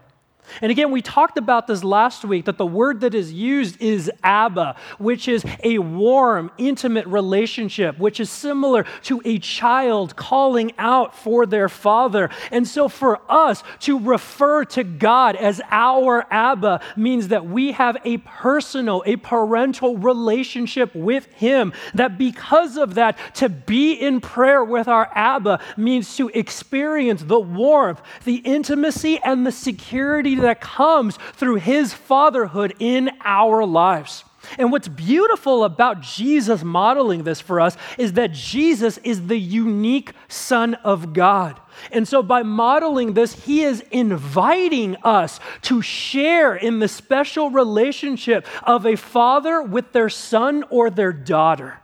And 0.62 0.72
again, 0.72 0.92
we 0.92 1.02
talked 1.02 1.38
about 1.38 1.68
this 1.68 1.84
last 1.84 2.24
week 2.26 2.46
that 2.46 2.58
the 2.58 2.66
word 2.66 3.02
that 3.02 3.16
is 3.16 3.32
used 3.34 3.82
is 3.82 4.12
Abba, 4.24 4.76
which 4.98 5.28
is 5.28 5.44
a 5.64 5.80
warm, 5.80 6.52
intimate 6.58 7.08
relationship, 7.08 7.98
which 7.98 8.20
is 8.20 8.30
similar 8.30 8.86
to 9.04 9.22
a 9.26 9.40
child 9.40 10.16
calling 10.16 10.74
out 10.78 11.16
for 11.16 11.46
their 11.46 11.70
father. 11.70 12.30
And 12.52 12.68
so 12.68 12.90
for 12.90 13.22
us 13.30 13.64
to 13.82 14.00
refer 14.00 14.66
to 14.66 14.84
God 14.84 15.36
as 15.36 15.62
our 15.70 16.26
Abba 16.32 16.82
means 16.96 17.30
that 17.30 17.46
we 17.46 17.72
have 17.74 17.98
a 18.06 18.18
personal, 18.18 19.04
a 19.06 19.16
parental 19.18 19.98
relationship 19.98 20.94
with 20.96 21.26
Him. 21.34 21.74
That 21.94 22.18
because 22.18 22.78
of 22.78 22.96
that, 22.96 23.18
to 23.36 23.50
be 23.50 23.94
in 23.94 24.22
prayer 24.22 24.64
with 24.64 24.88
our 24.88 25.10
Abba 25.14 25.60
means 25.78 26.16
to 26.18 26.30
experience 26.30 27.24
the 27.24 27.40
warmth, 27.40 28.02
the 28.24 28.36
intimacy, 28.36 29.20
and 29.24 29.46
the 29.46 29.52
security 29.52 30.33
that 30.36 30.62
comes 30.62 31.18
through 31.34 31.56
his 31.56 31.94
fatherhood 31.94 32.76
in 32.80 33.12
our 33.24 33.66
lives. 33.66 34.24
And 34.58 34.72
what's 34.72 34.88
beautiful 34.88 35.64
about 35.64 36.02
Jesus 36.02 36.64
modeling 36.64 37.24
this 37.24 37.40
for 37.40 37.60
us 37.62 37.78
is 37.98 38.14
that 38.14 38.34
Jesus 38.34 38.98
is 39.00 39.28
the 39.28 39.38
unique 39.38 40.12
Son 40.28 40.76
of 40.76 41.14
God. 41.14 41.60
And 41.92 42.08
so, 42.08 42.22
by 42.22 42.44
modeling 42.44 43.14
this, 43.14 43.46
he 43.46 43.64
is 43.64 43.84
inviting 43.92 44.98
us 44.98 45.40
to 45.64 45.82
share 45.82 46.56
in 46.56 46.80
the 46.80 46.88
special 46.88 47.50
relationship 47.50 48.46
of 48.64 48.86
a 48.86 48.96
father 48.96 49.62
with 49.62 49.92
their 49.92 50.10
son 50.10 50.64
or 50.70 50.90
their 50.90 51.14
daughter. 51.14 51.80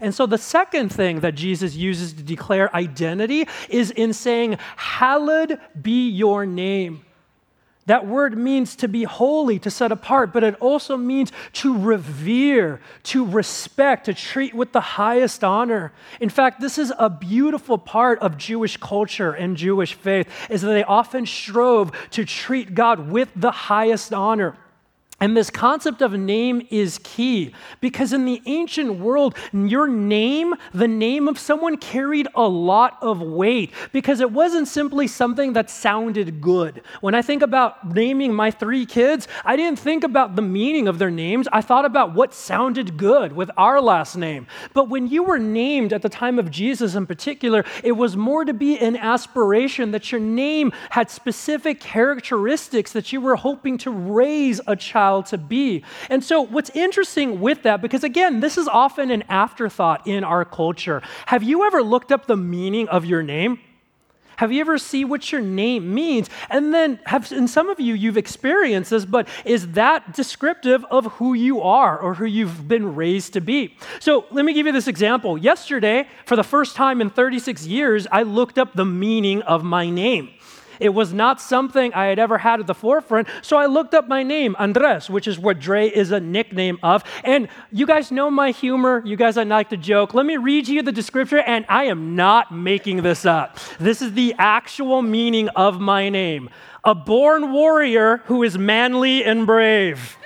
And 0.00 0.14
so, 0.14 0.26
the 0.26 0.38
second 0.38 0.90
thing 0.90 1.20
that 1.20 1.34
Jesus 1.34 1.74
uses 1.74 2.12
to 2.12 2.22
declare 2.22 2.74
identity 2.74 3.46
is 3.68 3.90
in 3.90 4.12
saying, 4.12 4.58
Hallowed 4.76 5.58
be 5.80 6.08
your 6.08 6.46
name. 6.46 7.04
That 7.86 8.06
word 8.06 8.36
means 8.36 8.76
to 8.76 8.88
be 8.88 9.04
holy, 9.04 9.58
to 9.60 9.70
set 9.70 9.90
apart, 9.90 10.32
but 10.32 10.44
it 10.44 10.54
also 10.60 10.96
means 10.96 11.32
to 11.54 11.76
revere, 11.76 12.80
to 13.04 13.24
respect, 13.24 14.04
to 14.04 14.14
treat 14.14 14.54
with 14.54 14.72
the 14.72 14.80
highest 14.80 15.42
honor. 15.42 15.92
In 16.20 16.28
fact, 16.28 16.60
this 16.60 16.78
is 16.78 16.92
a 16.98 17.08
beautiful 17.08 17.78
part 17.78 18.18
of 18.20 18.36
Jewish 18.36 18.76
culture 18.76 19.32
and 19.32 19.56
Jewish 19.56 19.94
faith 19.94 20.28
is 20.50 20.60
that 20.62 20.68
they 20.68 20.84
often 20.84 21.26
strove 21.26 21.90
to 22.10 22.24
treat 22.24 22.74
God 22.74 23.10
with 23.10 23.30
the 23.34 23.50
highest 23.50 24.12
honor. 24.12 24.56
And 25.22 25.36
this 25.36 25.50
concept 25.50 26.00
of 26.00 26.14
name 26.14 26.66
is 26.70 26.98
key 27.04 27.52
because 27.82 28.14
in 28.14 28.24
the 28.24 28.40
ancient 28.46 29.00
world, 29.00 29.36
your 29.52 29.86
name, 29.86 30.54
the 30.72 30.88
name 30.88 31.28
of 31.28 31.38
someone, 31.38 31.76
carried 31.76 32.26
a 32.34 32.48
lot 32.48 32.96
of 33.02 33.20
weight 33.20 33.70
because 33.92 34.20
it 34.20 34.32
wasn't 34.32 34.66
simply 34.66 35.06
something 35.06 35.52
that 35.52 35.68
sounded 35.68 36.40
good. 36.40 36.80
When 37.02 37.14
I 37.14 37.20
think 37.20 37.42
about 37.42 37.94
naming 37.94 38.32
my 38.32 38.50
three 38.50 38.86
kids, 38.86 39.28
I 39.44 39.56
didn't 39.56 39.78
think 39.78 40.04
about 40.04 40.36
the 40.36 40.42
meaning 40.42 40.88
of 40.88 40.98
their 40.98 41.10
names. 41.10 41.46
I 41.52 41.60
thought 41.60 41.84
about 41.84 42.14
what 42.14 42.32
sounded 42.32 42.96
good 42.96 43.34
with 43.34 43.50
our 43.58 43.78
last 43.82 44.16
name. 44.16 44.46
But 44.72 44.88
when 44.88 45.06
you 45.06 45.22
were 45.22 45.38
named 45.38 45.92
at 45.92 46.00
the 46.00 46.08
time 46.08 46.38
of 46.38 46.50
Jesus 46.50 46.94
in 46.94 47.06
particular, 47.06 47.66
it 47.84 47.92
was 47.92 48.16
more 48.16 48.46
to 48.46 48.54
be 48.54 48.78
an 48.78 48.96
aspiration 48.96 49.90
that 49.90 50.10
your 50.10 50.20
name 50.20 50.72
had 50.88 51.10
specific 51.10 51.78
characteristics 51.78 52.92
that 52.92 53.12
you 53.12 53.20
were 53.20 53.36
hoping 53.36 53.76
to 53.76 53.90
raise 53.90 54.62
a 54.66 54.74
child 54.74 55.09
child 55.10 55.26
to 55.26 55.38
be. 55.38 55.84
And 56.08 56.22
so, 56.22 56.40
what's 56.42 56.70
interesting 56.70 57.40
with 57.40 57.62
that, 57.62 57.82
because 57.82 58.04
again, 58.04 58.40
this 58.40 58.56
is 58.56 58.68
often 58.68 59.10
an 59.10 59.24
afterthought 59.28 60.06
in 60.06 60.24
our 60.24 60.44
culture. 60.44 61.02
Have 61.26 61.42
you 61.42 61.64
ever 61.64 61.82
looked 61.82 62.12
up 62.12 62.26
the 62.26 62.36
meaning 62.36 62.88
of 62.88 63.04
your 63.04 63.22
name? 63.22 63.58
Have 64.36 64.50
you 64.52 64.62
ever 64.62 64.78
see 64.78 65.04
what 65.04 65.30
your 65.30 65.42
name 65.42 65.92
means? 65.92 66.30
And 66.48 66.72
then 66.72 66.98
have 67.04 67.30
and 67.30 67.50
some 67.50 67.68
of 67.68 67.78
you 67.78 67.92
you've 67.92 68.16
experienced 68.16 68.90
this, 68.90 69.04
but 69.04 69.28
is 69.44 69.72
that 69.72 70.14
descriptive 70.14 70.82
of 70.90 71.04
who 71.18 71.34
you 71.34 71.60
are 71.60 71.98
or 71.98 72.14
who 72.14 72.24
you've 72.24 72.66
been 72.66 72.94
raised 72.94 73.34
to 73.34 73.42
be? 73.42 73.76
So 73.98 74.24
let 74.30 74.46
me 74.46 74.54
give 74.54 74.64
you 74.64 74.72
this 74.72 74.88
example. 74.88 75.36
Yesterday, 75.36 76.08
for 76.24 76.36
the 76.36 76.42
first 76.42 76.74
time 76.74 77.02
in 77.02 77.10
36 77.10 77.66
years, 77.66 78.06
I 78.10 78.22
looked 78.22 78.58
up 78.58 78.72
the 78.72 78.86
meaning 78.86 79.42
of 79.42 79.62
my 79.62 79.90
name. 79.90 80.30
It 80.80 80.90
was 80.90 81.12
not 81.12 81.40
something 81.40 81.92
I 81.94 82.06
had 82.06 82.18
ever 82.18 82.38
had 82.38 82.58
at 82.60 82.66
the 82.66 82.74
forefront. 82.74 83.28
So 83.42 83.56
I 83.56 83.66
looked 83.66 83.94
up 83.94 84.08
my 84.08 84.22
name, 84.22 84.56
Andres, 84.58 85.08
which 85.10 85.28
is 85.28 85.38
what 85.38 85.60
Dre 85.60 85.88
is 85.88 86.10
a 86.10 86.20
nickname 86.20 86.78
of. 86.82 87.04
And 87.22 87.48
you 87.70 87.86
guys 87.86 88.10
know 88.10 88.30
my 88.30 88.50
humor. 88.50 89.02
You 89.04 89.16
guys, 89.16 89.36
I 89.36 89.44
like 89.44 89.68
to 89.70 89.76
joke. 89.76 90.14
Let 90.14 90.26
me 90.26 90.38
read 90.38 90.66
you 90.66 90.82
the 90.82 90.92
description, 90.92 91.40
and 91.46 91.66
I 91.68 91.84
am 91.84 92.16
not 92.16 92.52
making 92.52 93.02
this 93.02 93.26
up. 93.26 93.58
This 93.78 94.02
is 94.02 94.14
the 94.14 94.34
actual 94.38 95.02
meaning 95.02 95.48
of 95.50 95.80
my 95.80 96.08
name 96.08 96.50
a 96.82 96.94
born 96.94 97.52
warrior 97.52 98.18
who 98.24 98.42
is 98.42 98.56
manly 98.56 99.22
and 99.22 99.46
brave. 99.46 100.16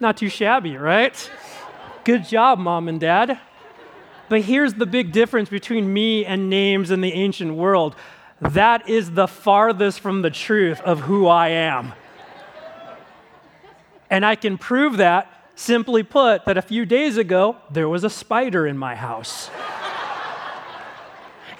Not 0.00 0.16
too 0.16 0.28
shabby, 0.28 0.76
right? 0.76 1.30
Good 2.04 2.24
job, 2.24 2.58
mom 2.58 2.88
and 2.88 2.98
dad. 2.98 3.38
But 4.28 4.42
here's 4.42 4.74
the 4.74 4.86
big 4.86 5.12
difference 5.12 5.48
between 5.48 5.92
me 5.92 6.24
and 6.24 6.50
names 6.50 6.90
in 6.90 7.00
the 7.00 7.12
ancient 7.12 7.54
world 7.54 7.94
that 8.40 8.88
is 8.88 9.12
the 9.12 9.28
farthest 9.28 10.00
from 10.00 10.22
the 10.22 10.30
truth 10.30 10.80
of 10.80 11.00
who 11.00 11.28
I 11.28 11.48
am. 11.48 11.92
And 14.10 14.26
I 14.26 14.34
can 14.34 14.58
prove 14.58 14.96
that, 14.96 15.30
simply 15.54 16.02
put, 16.02 16.44
that 16.46 16.58
a 16.58 16.62
few 16.62 16.84
days 16.84 17.16
ago, 17.16 17.56
there 17.70 17.88
was 17.88 18.02
a 18.02 18.10
spider 18.10 18.66
in 18.66 18.76
my 18.76 18.96
house. 18.96 19.48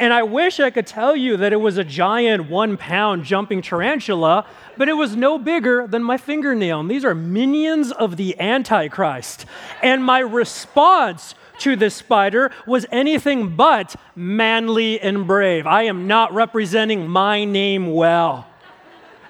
And 0.02 0.12
I 0.12 0.24
wish 0.24 0.58
I 0.58 0.70
could 0.70 0.88
tell 0.88 1.14
you 1.14 1.36
that 1.36 1.52
it 1.52 1.60
was 1.60 1.78
a 1.78 1.84
giant 1.84 2.50
one 2.50 2.76
pound 2.76 3.22
jumping 3.22 3.62
tarantula, 3.62 4.44
but 4.76 4.88
it 4.88 4.94
was 4.94 5.14
no 5.14 5.38
bigger 5.38 5.86
than 5.86 6.02
my 6.02 6.16
fingernail. 6.16 6.80
And 6.80 6.90
these 6.90 7.04
are 7.04 7.14
minions 7.14 7.92
of 7.92 8.16
the 8.16 8.34
Antichrist. 8.40 9.46
And 9.80 10.02
my 10.02 10.18
response 10.18 11.36
to 11.60 11.76
this 11.76 11.94
spider 11.94 12.50
was 12.66 12.84
anything 12.90 13.54
but 13.54 13.94
manly 14.16 14.98
and 14.98 15.24
brave. 15.24 15.68
I 15.68 15.84
am 15.84 16.08
not 16.08 16.34
representing 16.34 17.06
my 17.06 17.44
name 17.44 17.94
well. 17.94 18.48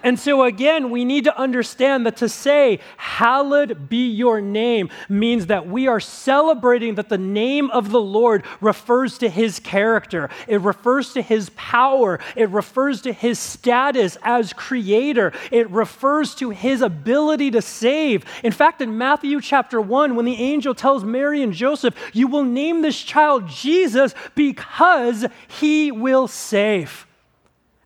And 0.03 0.19
so, 0.19 0.43
again, 0.43 0.91
we 0.91 1.05
need 1.05 1.25
to 1.25 1.39
understand 1.39 2.07
that 2.07 2.17
to 2.19 2.29
say, 2.29 2.81
Hallowed 2.97 3.89
be 3.89 4.09
your 4.09 4.41
name, 4.41 4.91
means 5.09 5.47
that 5.47 5.69
we 5.69 5.87
are 5.87 6.01
celebrating 6.01 6.97
that 6.97 7.09
the 7.09 7.19
name 7.19 7.71
of 7.71 7.91
the 7.91 8.01
Lord 8.01 8.45
refers 8.61 9.19
to 9.19 9.29
his 9.29 9.61
character, 9.61 10.29
it 10.49 10.61
refers 10.61 11.13
to 11.13 11.23
his 11.23 11.51
power, 11.51 12.19
it 12.37 12.51
refers 12.51 13.03
to 13.03 13.13
his 13.13 13.39
status 13.39 14.17
as 14.23 14.53
creator, 14.53 15.33
it 15.51 15.71
refers 15.71 16.35
to 16.37 16.51
his 16.51 16.81
ability 16.81 17.51
to 17.53 17.63
save. 17.63 18.25
In 18.43 18.53
fact, 18.53 18.81
in 18.81 18.99
Matthew 18.99 19.41
chapter 19.41 19.81
1, 19.81 20.17
when 20.17 20.25
the 20.25 20.35
angel 20.35 20.75
tells 20.75 21.05
Mary 21.05 21.43
and 21.43 21.53
Joseph, 21.53 21.95
You 22.13 22.27
will 22.27 22.45
name 22.45 22.83
this 22.83 23.01
child 23.01 23.49
Jesus 23.49 24.15
because 24.35 25.27
he 25.49 25.93
will 25.93 26.27
save. 26.29 27.07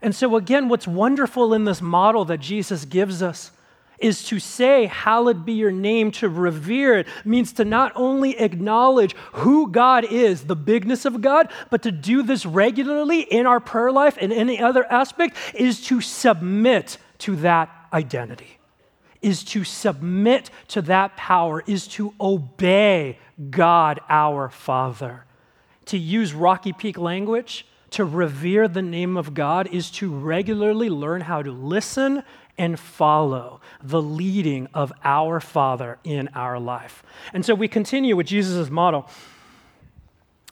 And 0.06 0.14
so, 0.14 0.36
again, 0.36 0.68
what's 0.68 0.86
wonderful 0.86 1.52
in 1.52 1.64
this 1.64 1.82
model 1.82 2.24
that 2.26 2.38
Jesus 2.38 2.84
gives 2.84 3.24
us 3.24 3.50
is 3.98 4.22
to 4.26 4.38
say, 4.38 4.86
Hallowed 4.86 5.44
be 5.44 5.54
your 5.54 5.72
name, 5.72 6.12
to 6.12 6.28
revere 6.28 7.00
it, 7.00 7.08
means 7.24 7.52
to 7.54 7.64
not 7.64 7.90
only 7.96 8.38
acknowledge 8.38 9.16
who 9.32 9.68
God 9.68 10.04
is, 10.04 10.44
the 10.44 10.54
bigness 10.54 11.06
of 11.06 11.20
God, 11.20 11.50
but 11.70 11.82
to 11.82 11.90
do 11.90 12.22
this 12.22 12.46
regularly 12.46 13.22
in 13.22 13.46
our 13.46 13.58
prayer 13.58 13.90
life 13.90 14.16
and 14.20 14.32
any 14.32 14.60
other 14.60 14.84
aspect, 14.92 15.36
is 15.56 15.84
to 15.86 16.00
submit 16.00 16.98
to 17.18 17.34
that 17.38 17.68
identity, 17.92 18.60
is 19.22 19.42
to 19.42 19.64
submit 19.64 20.50
to 20.68 20.82
that 20.82 21.16
power, 21.16 21.64
is 21.66 21.88
to 21.88 22.14
obey 22.20 23.18
God 23.50 23.98
our 24.08 24.50
Father. 24.50 25.24
To 25.86 25.98
use 25.98 26.32
Rocky 26.32 26.72
Peak 26.72 26.96
language, 26.96 27.66
to 27.96 28.04
revere 28.04 28.68
the 28.68 28.82
name 28.82 29.16
of 29.16 29.32
God 29.32 29.68
is 29.72 29.90
to 29.90 30.14
regularly 30.14 30.90
learn 30.90 31.22
how 31.22 31.40
to 31.40 31.50
listen 31.50 32.22
and 32.58 32.78
follow 32.78 33.58
the 33.82 34.02
leading 34.02 34.68
of 34.74 34.92
our 35.02 35.40
Father 35.40 35.98
in 36.04 36.28
our 36.34 36.60
life. 36.60 37.02
And 37.32 37.44
so 37.44 37.54
we 37.54 37.68
continue 37.68 38.14
with 38.14 38.26
Jesus' 38.26 38.68
model. 38.68 39.08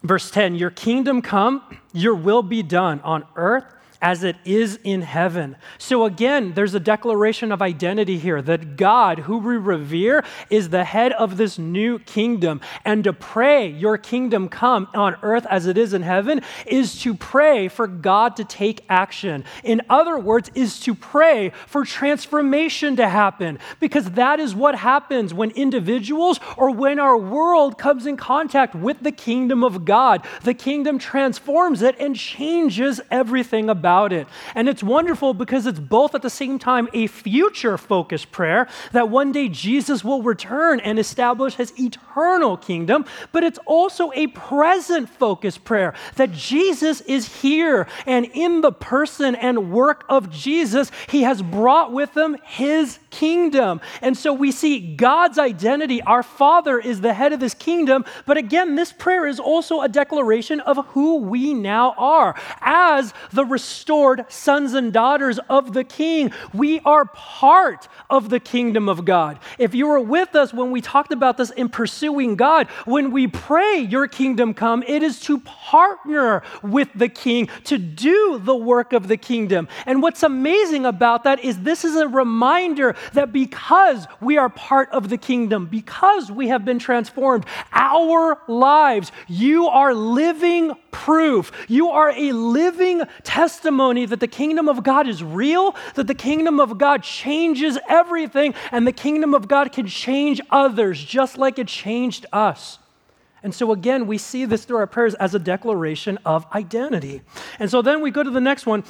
Verse 0.01 0.31
10 0.31 0.55
Your 0.55 0.71
kingdom 0.71 1.21
come, 1.21 1.61
your 1.93 2.15
will 2.15 2.41
be 2.41 2.63
done 2.63 2.99
on 3.01 3.25
earth 3.35 3.74
as 4.01 4.23
it 4.23 4.35
is 4.45 4.79
in 4.83 5.01
heaven. 5.01 5.55
So 5.77 6.05
again, 6.05 6.53
there's 6.53 6.73
a 6.73 6.79
declaration 6.79 7.51
of 7.51 7.61
identity 7.61 8.17
here 8.17 8.41
that 8.41 8.77
God, 8.77 9.19
who 9.19 9.37
we 9.37 9.57
revere, 9.57 10.23
is 10.49 10.69
the 10.69 10.83
head 10.83 11.13
of 11.13 11.37
this 11.37 11.57
new 11.57 11.99
kingdom. 11.99 12.61
And 12.83 13.03
to 13.05 13.13
pray, 13.13 13.67
Your 13.67 13.97
kingdom 13.97 14.49
come 14.49 14.87
on 14.93 15.15
earth 15.21 15.45
as 15.49 15.65
it 15.65 15.77
is 15.77 15.93
in 15.93 16.01
heaven, 16.01 16.41
is 16.67 16.99
to 17.01 17.13
pray 17.13 17.67
for 17.67 17.87
God 17.87 18.35
to 18.37 18.43
take 18.43 18.83
action. 18.89 19.43
In 19.63 19.81
other 19.89 20.19
words, 20.19 20.51
is 20.53 20.79
to 20.81 20.93
pray 20.93 21.51
for 21.67 21.85
transformation 21.85 22.95
to 22.97 23.07
happen, 23.07 23.59
because 23.79 24.11
that 24.11 24.39
is 24.39 24.53
what 24.53 24.75
happens 24.75 25.33
when 25.33 25.51
individuals 25.51 26.39
or 26.57 26.71
when 26.71 26.99
our 26.99 27.17
world 27.17 27.77
comes 27.77 28.05
in 28.05 28.17
contact 28.17 28.75
with 28.75 28.99
the 29.01 29.11
kingdom 29.11 29.63
of 29.63 29.85
God. 29.85 30.25
The 30.43 30.53
kingdom 30.53 30.99
transforms 30.99 31.81
it 31.81 31.95
and 31.99 32.15
changes 32.15 32.99
everything 33.09 33.69
about 33.69 33.84
about 33.85 34.11
it. 34.11 34.27
And 34.55 34.67
it's 34.67 34.81
wonderful 34.81 35.35
because 35.35 35.67
it's 35.67 35.79
both 35.79 36.15
at 36.15 36.23
the 36.23 36.29
same 36.31 36.57
time 36.57 36.89
a 36.91 37.05
future 37.05 37.77
focused 37.77 38.31
prayer 38.31 38.67
that 38.93 39.09
one 39.09 39.31
day 39.31 39.47
Jesus 39.47 40.03
will 40.03 40.23
return 40.23 40.79
and 40.79 40.97
establish 40.97 41.53
his 41.53 41.71
eternal 41.79 42.57
kingdom, 42.57 43.05
but 43.31 43.43
it's 43.43 43.59
also 43.67 44.11
a 44.15 44.25
present 44.25 45.07
focused 45.07 45.63
prayer 45.65 45.93
that 46.15 46.31
Jesus 46.31 47.01
is 47.01 47.41
here 47.43 47.85
and 48.07 48.25
in 48.33 48.61
the 48.61 48.71
person 48.71 49.35
and 49.35 49.71
work 49.71 50.03
of 50.09 50.31
Jesus, 50.31 50.89
he 51.07 51.21
has 51.21 51.43
brought 51.43 51.91
with 51.91 52.17
him 52.17 52.37
his 52.43 52.97
kingdom. 53.11 53.81
And 54.01 54.17
so 54.17 54.33
we 54.33 54.51
see 54.51 54.95
God's 54.95 55.37
identity. 55.37 56.01
Our 56.01 56.23
Father 56.23 56.79
is 56.79 57.01
the 57.01 57.13
head 57.13 57.33
of 57.33 57.39
this 57.39 57.53
kingdom. 57.53 58.03
But 58.25 58.37
again, 58.37 58.73
this 58.73 58.91
prayer 58.91 59.27
is 59.27 59.39
also 59.39 59.81
a 59.81 59.87
declaration 59.87 60.59
of 60.61 60.83
who 60.87 61.17
we 61.17 61.53
now 61.53 61.93
are 61.99 62.35
as 62.61 63.13
the 63.31 63.45
restored 63.45 63.74
sons 64.29 64.73
and 64.73 64.93
daughters 64.93 65.39
of 65.49 65.73
the 65.73 65.83
King. 65.83 66.31
We 66.53 66.79
are 66.81 67.05
part 67.05 67.87
of 68.09 68.29
the 68.29 68.39
kingdom 68.39 68.89
of 68.89 69.05
God. 69.05 69.39
If 69.57 69.75
you 69.75 69.87
were 69.87 69.99
with 69.99 70.35
us 70.35 70.53
when 70.53 70.71
we 70.71 70.81
talked 70.81 71.11
about 71.11 71.37
this 71.37 71.51
in 71.51 71.69
pursuing 71.69 72.35
God, 72.35 72.67
when 72.85 73.11
we 73.11 73.27
pray, 73.27 73.79
Your 73.79 74.07
kingdom 74.07 74.53
come, 74.53 74.83
it 74.87 75.03
is 75.03 75.19
to 75.21 75.39
partner 75.39 76.43
with 76.63 76.89
the 76.95 77.09
King 77.09 77.49
to 77.65 77.77
do 77.77 78.39
the 78.43 78.55
work 78.55 78.93
of 78.93 79.07
the 79.07 79.17
kingdom. 79.17 79.67
And 79.85 80.01
what's 80.01 80.23
amazing 80.23 80.85
about 80.85 81.23
that 81.23 81.43
is 81.43 81.59
this 81.59 81.83
is 81.85 81.95
a 81.95 82.07
reminder 82.07 82.95
that 83.13 83.33
because 83.33 84.07
we 84.21 84.37
are 84.37 84.49
part 84.49 84.89
of 84.91 85.09
the 85.09 85.17
kingdom, 85.17 85.65
because 85.65 86.31
we 86.31 86.47
have 86.47 86.65
been 86.65 86.79
transformed, 86.79 87.45
our 87.71 88.39
lives, 88.47 89.11
you 89.27 89.67
are 89.67 89.93
living 89.93 90.73
proof. 90.95 91.51
You 91.67 91.89
are 91.89 92.09
a 92.11 92.31
living 92.31 93.03
testimony 93.23 94.05
that 94.05 94.21
the 94.21 94.29
kingdom 94.29 94.69
of 94.69 94.81
God 94.81 95.09
is 95.09 95.21
real, 95.21 95.75
that 95.95 96.07
the 96.07 96.15
kingdom 96.15 96.61
of 96.61 96.77
God 96.77 97.03
changes 97.03 97.77
everything, 97.89 98.53
and 98.71 98.87
the 98.87 98.93
kingdom 98.93 99.33
of 99.33 99.49
God 99.49 99.73
can 99.73 99.87
change 99.87 100.39
others 100.49 101.03
just 101.03 101.37
like 101.37 101.59
it 101.59 101.67
changed 101.67 102.25
us. 102.31 102.79
And 103.43 103.53
so, 103.53 103.73
again, 103.73 104.07
we 104.07 104.17
see 104.17 104.45
this 104.45 104.63
through 104.63 104.77
our 104.77 104.87
prayers 104.87 105.15
as 105.15 105.35
a 105.35 105.39
declaration 105.39 106.17
of 106.25 106.47
identity. 106.55 107.21
And 107.59 107.69
so 107.69 107.81
then 107.81 108.01
we 108.01 108.09
go 108.09 108.23
to 108.23 108.31
the 108.31 108.39
next 108.39 108.65
one, 108.65 108.85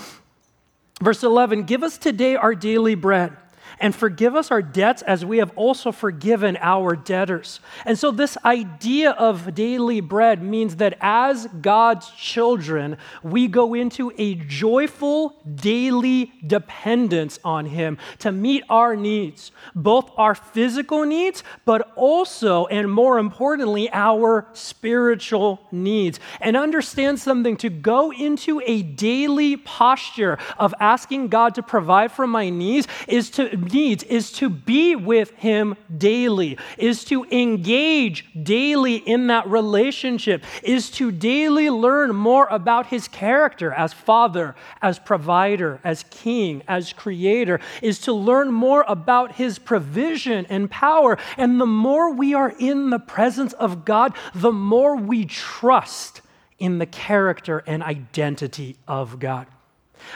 verse 1.02 1.24
11 1.24 1.64
Give 1.64 1.82
us 1.82 1.98
today 1.98 2.36
our 2.36 2.54
daily 2.54 2.94
bread 2.94 3.36
and 3.80 3.96
forgive 3.96 4.36
us 4.36 4.52
our 4.52 4.62
debts 4.62 5.02
as 5.02 5.26
we 5.26 5.38
have 5.38 5.52
also 5.56 5.92
forgiven 5.92 6.58
our 6.62 6.96
debtors. 6.96 7.60
And 7.86 7.98
so, 7.98 8.12
this 8.12 8.38
idea 8.46 9.12
of 9.12 9.54
daily 9.56 10.02
bread 10.02 10.42
means 10.42 10.78
that 10.78 10.98
as 11.02 11.48
God's 11.62 12.10
children, 12.12 12.98
we 13.24 13.48
go 13.48 13.74
into 13.74 14.12
a 14.18 14.36
joyful 14.36 15.36
daily 15.56 16.32
dependence 16.46 17.40
on 17.44 17.66
Him 17.66 17.98
to 18.20 18.32
meet 18.32 18.64
our 18.70 18.96
needs, 18.96 19.52
both 19.76 20.12
our 20.18 20.36
physical 20.36 21.06
needs, 21.06 21.44
but 21.66 21.92
also, 21.96 22.66
and 22.68 22.92
more 22.92 23.20
importantly, 23.20 23.90
our 23.92 24.48
spiritual 24.54 25.60
needs. 25.72 26.20
And 26.42 26.56
understand 26.56 27.20
something 27.20 27.58
to 27.58 27.70
go 27.70 28.12
into 28.12 28.62
a 28.66 28.82
daily 28.82 29.58
posture 29.58 30.38
of 30.58 30.74
asking 30.80 31.30
God 31.30 31.56
to 31.56 31.64
provide 31.64 32.12
for 32.12 32.28
my 32.28 32.50
needs 32.50 32.88
is 33.08 33.30
to 33.32 33.55
needs 33.56 34.04
is 34.04 34.32
to 34.34 34.50
be 34.50 34.96
with 34.96 35.32
Him 35.32 35.76
daily, 35.98 36.58
is 36.78 37.04
to 37.06 37.26
engage 37.26 38.26
daily 38.44 38.96
in 38.96 39.28
that 39.28 39.48
relationship, 39.48 40.44
is 40.64 40.90
to 40.92 41.12
daily 41.12 41.70
learn 41.70 42.16
more 42.16 42.48
about 42.48 42.88
His 42.88 43.08
character 43.08 43.72
as 43.72 43.94
Father, 43.94 44.56
as 44.82 45.00
provider, 45.00 45.80
as 45.84 46.04
King, 46.10 46.64
as 46.68 46.94
Creator, 46.94 47.60
is 47.82 48.00
to 48.00 48.14
learn 48.14 48.52
more 48.52 48.86
about 48.88 49.34
His 49.34 49.60
provision 49.60 50.46
and 50.50 50.70
power. 50.70 51.18
And 51.38 51.60
the 51.60 51.66
more 51.66 52.14
we 52.14 52.34
are 52.34 52.54
in 52.60 52.90
the 52.90 53.00
presence 53.00 53.54
of 53.54 53.86
God, 53.86 54.14
the 54.34 54.52
more 54.52 54.96
we 54.96 55.26
trust 55.26 56.22
in 56.60 56.78
the 56.80 56.86
character 56.86 57.64
and 57.68 57.84
identity 57.84 58.78
of 58.88 59.20
God. 59.20 59.48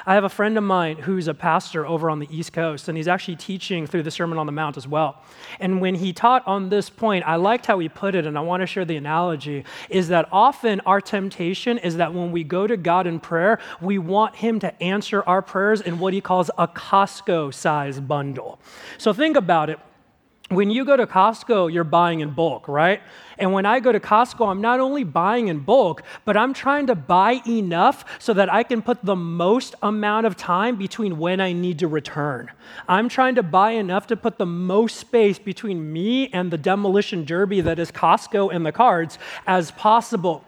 I 0.05 0.13
have 0.13 0.23
a 0.23 0.29
friend 0.29 0.57
of 0.57 0.63
mine 0.63 0.97
who's 0.97 1.27
a 1.27 1.33
pastor 1.33 1.85
over 1.85 2.09
on 2.09 2.19
the 2.19 2.27
East 2.29 2.53
Coast, 2.53 2.87
and 2.87 2.97
he's 2.97 3.07
actually 3.07 3.35
teaching 3.35 3.87
through 3.87 4.03
the 4.03 4.11
Sermon 4.11 4.37
on 4.37 4.45
the 4.45 4.51
Mount 4.51 4.77
as 4.77 4.87
well. 4.87 5.23
And 5.59 5.81
when 5.81 5.95
he 5.95 6.13
taught 6.13 6.45
on 6.47 6.69
this 6.69 6.89
point, 6.89 7.25
I 7.27 7.35
liked 7.35 7.65
how 7.65 7.79
he 7.79 7.89
put 7.89 8.15
it, 8.15 8.25
and 8.25 8.37
I 8.37 8.41
want 8.41 8.61
to 8.61 8.67
share 8.67 8.85
the 8.85 8.97
analogy 8.97 9.65
is 9.89 10.07
that 10.09 10.27
often 10.31 10.81
our 10.81 11.01
temptation 11.01 11.77
is 11.77 11.97
that 11.97 12.13
when 12.13 12.31
we 12.31 12.43
go 12.43 12.67
to 12.67 12.77
God 12.77 13.07
in 13.07 13.19
prayer, 13.19 13.59
we 13.81 13.97
want 13.97 14.35
Him 14.35 14.59
to 14.59 14.83
answer 14.83 15.23
our 15.23 15.41
prayers 15.41 15.81
in 15.81 15.99
what 15.99 16.13
he 16.13 16.21
calls 16.21 16.49
a 16.57 16.67
Costco 16.67 17.53
size 17.53 17.99
bundle. 17.99 18.59
So 18.97 19.13
think 19.13 19.37
about 19.37 19.69
it 19.69 19.79
when 20.49 20.71
you 20.71 20.83
go 20.83 20.97
to 20.97 21.05
Costco, 21.05 21.71
you're 21.71 21.83
buying 21.83 22.21
in 22.21 22.31
bulk, 22.31 22.67
right? 22.67 23.01
And 23.39 23.53
when 23.53 23.65
I 23.65 23.79
go 23.79 23.91
to 23.91 23.99
Costco, 23.99 24.47
I'm 24.47 24.61
not 24.61 24.79
only 24.79 25.03
buying 25.03 25.47
in 25.47 25.59
bulk, 25.59 26.03
but 26.25 26.35
I'm 26.35 26.53
trying 26.53 26.87
to 26.87 26.95
buy 26.95 27.41
enough 27.47 28.03
so 28.19 28.33
that 28.33 28.51
I 28.51 28.63
can 28.63 28.81
put 28.81 29.03
the 29.03 29.15
most 29.15 29.75
amount 29.81 30.25
of 30.25 30.35
time 30.35 30.75
between 30.75 31.17
when 31.17 31.39
I 31.39 31.53
need 31.53 31.79
to 31.79 31.87
return. 31.87 32.51
I'm 32.87 33.07
trying 33.07 33.35
to 33.35 33.43
buy 33.43 33.71
enough 33.71 34.07
to 34.07 34.17
put 34.17 34.37
the 34.37 34.45
most 34.45 34.97
space 34.97 35.39
between 35.39 35.91
me 35.91 36.27
and 36.29 36.51
the 36.51 36.57
demolition 36.57 37.23
derby 37.23 37.61
that 37.61 37.79
is 37.79 37.91
Costco 37.91 38.53
and 38.53 38.65
the 38.65 38.71
cards 38.71 39.17
as 39.47 39.71
possible. 39.71 40.43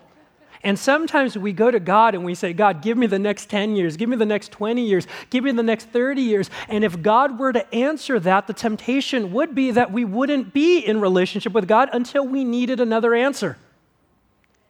And 0.64 0.78
sometimes 0.78 1.38
we 1.38 1.54
go 1.54 1.72
to 1.72 1.80
God 1.80 2.16
and 2.16 2.24
we 2.24 2.36
say, 2.36 2.54
God, 2.54 2.82
give 2.82 2.98
me 2.98 3.08
the 3.08 3.20
next 3.20 3.50
10 3.50 3.76
years, 3.76 3.98
give 3.98 4.10
me 4.10 4.16
the 4.16 4.26
next 4.26 4.52
20 4.52 4.82
years, 4.82 5.08
give 5.30 5.44
me 5.44 5.52
the 5.52 5.64
next 5.64 5.90
30 5.90 6.22
years. 6.22 6.50
And 6.68 6.84
if 6.84 7.02
God 7.02 7.40
were 7.40 7.54
to 7.54 7.74
answer 7.74 8.20
that, 8.20 8.48
the 8.48 8.54
temptation 8.54 9.32
would 9.34 9.56
be 9.56 9.72
that 9.72 9.92
we 9.92 10.06
wouldn't 10.06 10.54
be 10.54 10.80
in 10.80 11.02
relationship 11.02 11.54
with 11.54 11.68
God 11.68 11.90
until 11.94 12.28
we 12.28 12.44
needed 12.44 12.80
another 12.80 13.14
answer. 13.14 13.58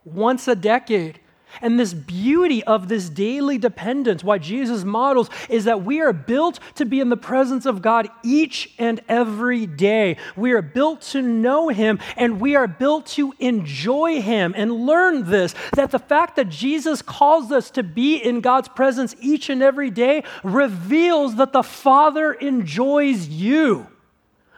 Once 0.04 0.48
a 0.48 0.56
decade, 0.56 1.20
and 1.62 1.80
this 1.80 1.94
beauty 1.94 2.64
of 2.64 2.88
this 2.88 3.10
daily 3.10 3.58
dependence, 3.58 4.24
why 4.24 4.38
Jesus 4.38 4.84
models, 4.84 5.30
is 5.50 5.66
that 5.66 5.84
we 5.84 6.02
are 6.02 6.14
built 6.14 6.60
to 6.76 6.86
be 6.86 7.00
in 7.00 7.10
the 7.10 7.18
presence 7.18 7.66
of 7.66 7.82
God 7.82 8.10
each 8.24 8.74
and 8.78 9.02
every 9.10 9.66
day. 9.66 10.18
We 10.36 10.52
are 10.52 10.62
built 10.62 11.02
to 11.02 11.22
know 11.22 11.70
Him 11.70 12.00
and 12.16 12.40
we 12.40 12.56
are 12.56 12.68
built 12.68 13.08
to 13.08 13.34
enjoy 13.40 14.22
Him 14.22 14.54
and 14.56 14.72
learn 14.86 15.30
this 15.30 15.56
that 15.74 15.92
the 15.92 16.00
fact 16.00 16.36
that 16.36 16.50
Jesus 16.50 17.02
calls 17.02 17.52
us 17.52 17.72
to 17.72 17.84
be 17.84 18.18
in 18.18 18.42
God's 18.42 18.70
presence 18.70 19.16
each 19.22 19.50
and 19.50 19.62
every 19.62 19.90
day 19.90 20.24
reveals 20.44 21.36
that 21.36 21.54
the 21.54 21.64
Father 21.64 22.34
enjoys 22.34 23.28
you 23.28 23.88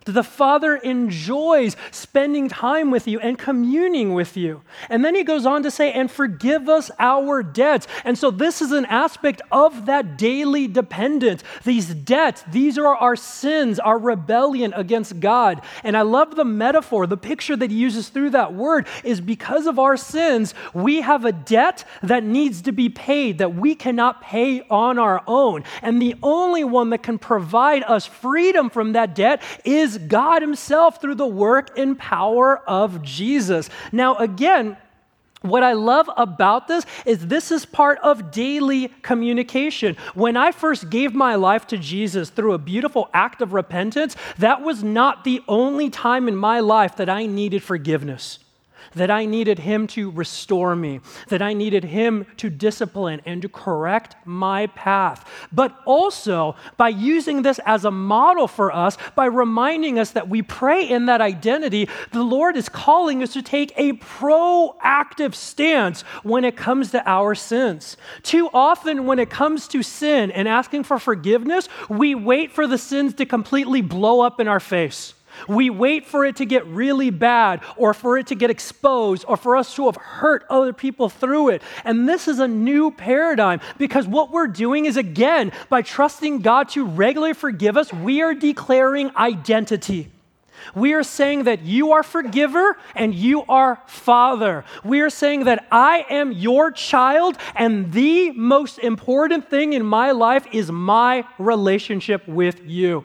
that 0.06 0.14
the 0.14 0.24
Father 0.24 0.76
enjoys 0.76 1.76
spending 1.92 2.50
time 2.50 2.92
with 2.92 3.08
you 3.08 3.20
and 3.20 3.38
communing 3.38 4.14
with 4.14 4.36
you. 4.38 4.62
And 4.90 5.04
then 5.04 5.16
he 5.16 5.24
goes 5.24 5.46
on 5.46 5.64
to 5.64 5.72
say, 5.72 5.92
and 5.92 6.10
forgive 6.10 6.70
us 6.70 6.92
our 7.00 7.44
debts. 7.44 7.88
And 8.04 8.18
so 8.18 8.32
this 8.32 8.62
is 8.62 8.72
an 8.72 8.86
aspect 8.86 9.42
of 9.52 9.86
that 9.86 10.18
daily 10.18 10.68
dependence. 10.68 11.44
These 11.64 11.94
debts, 11.94 12.44
these 12.52 12.78
are 12.78 12.96
our 12.96 13.16
sins, 13.16 13.80
our 13.80 13.98
rebellion 13.98 14.74
against 14.74 15.20
God. 15.20 15.62
And 15.84 15.96
I 15.98 16.02
love 16.02 16.36
the 16.36 16.46
metaphor, 16.46 17.08
the 17.08 17.18
picture 17.18 17.56
that 17.56 17.72
he 17.72 17.78
uses 17.78 18.10
through 18.10 18.32
that 18.32 18.54
word 18.54 18.88
is 19.04 19.22
because 19.22 19.68
of 19.68 19.80
our 19.80 19.98
sins, 19.98 20.54
we 20.74 21.02
have 21.02 21.26
a 21.26 21.32
debt 21.32 21.86
that 22.02 22.24
needs 22.24 22.62
to 22.64 22.72
be 22.72 22.90
paid 22.90 23.38
that 23.38 23.56
we 23.56 23.76
cannot 23.76 24.22
pay 24.22 24.62
on 24.70 25.00
our 25.00 25.24
own. 25.28 25.64
And 25.82 26.02
the 26.02 26.16
only 26.24 26.64
one 26.64 26.90
that 26.92 27.04
can 27.04 27.18
provide 27.18 27.84
us 27.84 28.06
freedom 28.06 28.70
from 28.70 28.94
that 28.94 29.16
debt 29.16 29.42
is 29.94 29.98
God 30.00 30.42
Himself 30.42 31.02
through 31.02 31.16
the 31.16 31.28
work 31.28 31.78
and 31.78 31.98
power 31.98 32.58
of 32.68 33.02
Jesus. 33.02 33.70
Now, 33.92 34.16
again, 34.16 34.78
what 35.42 35.62
I 35.62 35.74
love 35.74 36.10
about 36.16 36.70
this 36.70 36.86
is 37.06 37.28
this 37.28 37.52
is 37.52 37.66
part 37.66 38.00
of 38.00 38.32
daily 38.32 38.88
communication. 39.02 39.98
When 40.14 40.38
I 40.38 40.54
first 40.54 40.90
gave 40.90 41.14
my 41.14 41.36
life 41.36 41.68
to 41.68 41.78
Jesus 41.78 42.30
through 42.30 42.54
a 42.54 42.58
beautiful 42.58 43.10
act 43.14 43.42
of 43.42 43.52
repentance, 43.52 44.16
that 44.38 44.62
was 44.62 44.84
not 44.84 45.26
the 45.26 45.44
only 45.50 45.90
time 45.90 46.30
in 46.30 46.36
my 46.36 46.62
life 46.62 46.96
that 46.96 47.10
I 47.10 47.26
needed 47.26 47.62
forgiveness 47.62 48.40
that 48.96 49.12
I 49.12 49.26
needed 49.26 49.60
Him 49.60 49.88
to 49.88 50.12
restore 50.12 50.76
me, 50.76 51.02
that 51.30 51.42
I 51.42 51.54
needed 51.54 51.84
Him 51.84 52.26
to 52.38 52.50
discipline 52.50 53.22
and 53.26 53.42
to 53.42 53.50
correct 53.50 54.16
my 54.26 54.68
path. 54.68 55.30
But 55.52 55.78
also 55.86 56.56
by 56.78 56.90
using 56.90 57.42
this 57.42 57.60
as 57.66 57.86
a 57.86 57.92
model 57.92 58.48
for 58.48 58.72
us, 58.72 58.98
by 59.16 59.26
reminding 59.26 60.00
us 60.00 60.12
that 60.12 60.30
we 60.30 60.42
pray 60.42 60.88
in 60.88 61.06
that 61.08 61.22
identity, 61.22 61.90
the 62.12 62.24
Lord 62.24 62.58
is 62.58 62.70
calling 62.70 63.24
us 63.24 63.34
to 63.34 63.42
take 63.42 63.74
a 63.76 63.94
proactive 63.94 65.36
stance 65.36 66.02
when 66.24 66.46
it 66.46 66.56
comes 66.56 66.92
to 66.92 67.08
our 67.10 67.36
sins. 67.36 67.98
Too 68.22 68.50
often, 68.54 69.06
when 69.06 69.20
it 69.20 69.30
comes 69.30 69.68
to 69.70 69.84
sin 69.84 70.32
and 70.32 70.48
asking 70.48 70.84
for 70.84 71.00
forgiveness, 71.00 71.68
we 71.90 72.16
wait 72.16 72.52
for 72.52 72.68
the 72.68 72.78
sins 72.78 73.14
to 73.16 73.26
completely 73.26 73.82
blow 73.82 74.22
up 74.22 74.40
in 74.40 74.48
our 74.48 74.60
face. 74.60 75.14
We 75.48 75.70
wait 75.70 76.06
for 76.06 76.26
it 76.26 76.36
to 76.38 76.46
get 76.46 76.66
really 76.68 77.10
bad 77.10 77.62
or 77.78 77.94
for 77.94 78.18
it 78.18 78.28
to 78.28 78.36
get 78.36 78.50
exposed 78.50 79.26
or 79.28 79.38
for 79.38 79.56
us 79.56 79.76
to 79.76 79.86
have 79.86 79.96
hurt 79.96 80.46
other 80.50 80.74
people 80.74 81.10
through 81.10 81.50
it. 81.50 81.62
And 81.84 82.08
this 82.08 82.28
is 82.28 82.40
a 82.40 82.48
new 82.48 82.92
paradigm 82.92 83.60
because 83.78 84.08
what 84.08 84.32
we're 84.32 84.48
doing 84.48 84.86
is, 84.86 84.98
again, 84.98 85.52
by 85.70 85.82
trusting 85.82 86.40
God 86.40 86.70
to 86.70 86.86
regularly 86.86 87.34
forgive 87.34 87.78
us, 87.78 87.92
we 87.94 88.22
are 88.22 88.34
declaring 88.34 89.12
identity. 89.16 90.10
We 90.76 90.94
are 90.94 91.04
saying 91.04 91.44
that 91.44 91.64
you 91.64 91.92
are 91.92 92.04
forgiver 92.04 92.78
and 92.96 93.14
you 93.14 93.44
are 93.44 93.82
father. 93.86 94.64
We 94.84 95.02
are 95.02 95.10
saying 95.10 95.46
that 95.46 95.68
I 95.72 96.06
am 96.10 96.32
your 96.32 96.72
child, 96.72 97.38
and 97.56 97.92
the 97.92 98.32
most 98.32 98.80
important 98.80 99.50
thing 99.50 99.74
in 99.74 99.86
my 99.86 100.12
life 100.12 100.46
is 100.52 100.72
my 100.72 101.26
relationship 101.38 102.28
with 102.28 102.62
you. 102.66 103.04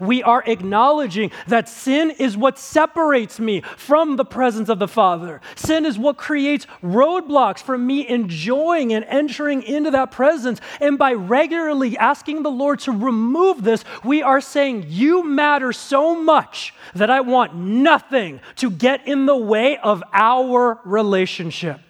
We 0.00 0.22
are 0.22 0.42
acknowledging 0.46 1.30
that 1.46 1.68
sin 1.68 2.10
is 2.10 2.36
what 2.36 2.58
separates 2.58 3.38
me 3.38 3.62
from 3.76 4.16
the 4.16 4.24
presence 4.24 4.68
of 4.68 4.78
the 4.78 4.88
Father. 4.88 5.40
Sin 5.54 5.84
is 5.84 5.98
what 5.98 6.16
creates 6.16 6.66
roadblocks 6.82 7.62
for 7.62 7.78
me 7.78 8.06
enjoying 8.08 8.92
and 8.92 9.04
entering 9.06 9.62
into 9.62 9.90
that 9.90 10.10
presence. 10.10 10.60
And 10.80 10.98
by 10.98 11.12
regularly 11.12 11.96
asking 11.96 12.42
the 12.42 12.50
Lord 12.50 12.80
to 12.80 12.92
remove 12.92 13.62
this, 13.62 13.84
we 14.04 14.22
are 14.22 14.40
saying, 14.40 14.86
You 14.88 15.24
matter 15.24 15.72
so 15.72 16.14
much 16.14 16.74
that 16.94 17.10
I 17.10 17.20
want 17.20 17.54
nothing 17.54 18.40
to 18.56 18.70
get 18.70 19.06
in 19.06 19.26
the 19.26 19.36
way 19.36 19.78
of 19.78 20.02
our 20.12 20.80
relationship. 20.84 21.80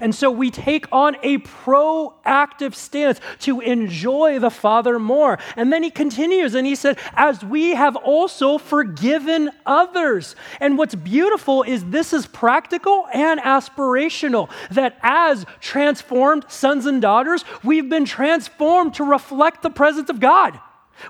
And 0.00 0.14
so 0.14 0.30
we 0.30 0.50
take 0.50 0.86
on 0.92 1.16
a 1.22 1.38
proactive 1.38 2.74
stance 2.74 3.20
to 3.40 3.60
enjoy 3.60 4.38
the 4.38 4.50
Father 4.50 4.98
more. 4.98 5.38
And 5.56 5.72
then 5.72 5.82
he 5.82 5.90
continues 5.90 6.54
and 6.54 6.66
he 6.66 6.74
said, 6.74 6.98
As 7.14 7.44
we 7.44 7.74
have 7.74 7.96
also 7.96 8.58
forgiven 8.58 9.50
others. 9.64 10.36
And 10.60 10.78
what's 10.78 10.94
beautiful 10.94 11.62
is 11.62 11.84
this 11.86 12.12
is 12.12 12.26
practical 12.26 13.06
and 13.12 13.40
aspirational, 13.40 14.50
that 14.70 14.98
as 15.02 15.46
transformed 15.60 16.44
sons 16.48 16.86
and 16.86 17.00
daughters, 17.00 17.44
we've 17.62 17.88
been 17.88 18.04
transformed 18.04 18.94
to 18.94 19.04
reflect 19.04 19.62
the 19.62 19.70
presence 19.70 20.10
of 20.10 20.20
God. 20.20 20.58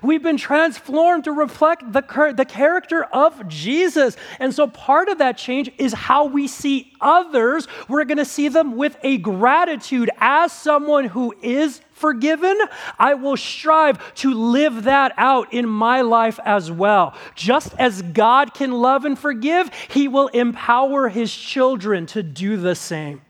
We've 0.03 0.21
been 0.21 0.37
transformed 0.37 1.23
to 1.25 1.31
reflect 1.31 1.91
the, 1.91 2.33
the 2.35 2.45
character 2.45 3.03
of 3.05 3.47
Jesus. 3.47 4.17
And 4.39 4.53
so 4.53 4.67
part 4.67 5.09
of 5.09 5.17
that 5.19 5.37
change 5.37 5.71
is 5.77 5.93
how 5.93 6.25
we 6.25 6.47
see 6.47 6.93
others. 7.01 7.67
We're 7.87 8.05
going 8.05 8.17
to 8.17 8.25
see 8.25 8.47
them 8.47 8.75
with 8.75 8.97
a 9.03 9.17
gratitude 9.17 10.09
as 10.17 10.51
someone 10.51 11.05
who 11.05 11.33
is 11.41 11.81
forgiven. 11.91 12.57
I 12.99 13.15
will 13.15 13.37
strive 13.37 14.15
to 14.15 14.33
live 14.33 14.83
that 14.83 15.13
out 15.17 15.53
in 15.53 15.67
my 15.67 16.01
life 16.01 16.39
as 16.45 16.71
well. 16.71 17.15
Just 17.35 17.73
as 17.77 18.01
God 18.01 18.53
can 18.53 18.71
love 18.71 19.05
and 19.05 19.17
forgive, 19.17 19.71
He 19.89 20.07
will 20.07 20.27
empower 20.27 21.09
His 21.09 21.35
children 21.35 22.05
to 22.07 22.23
do 22.23 22.57
the 22.57 22.75
same. 22.75 23.21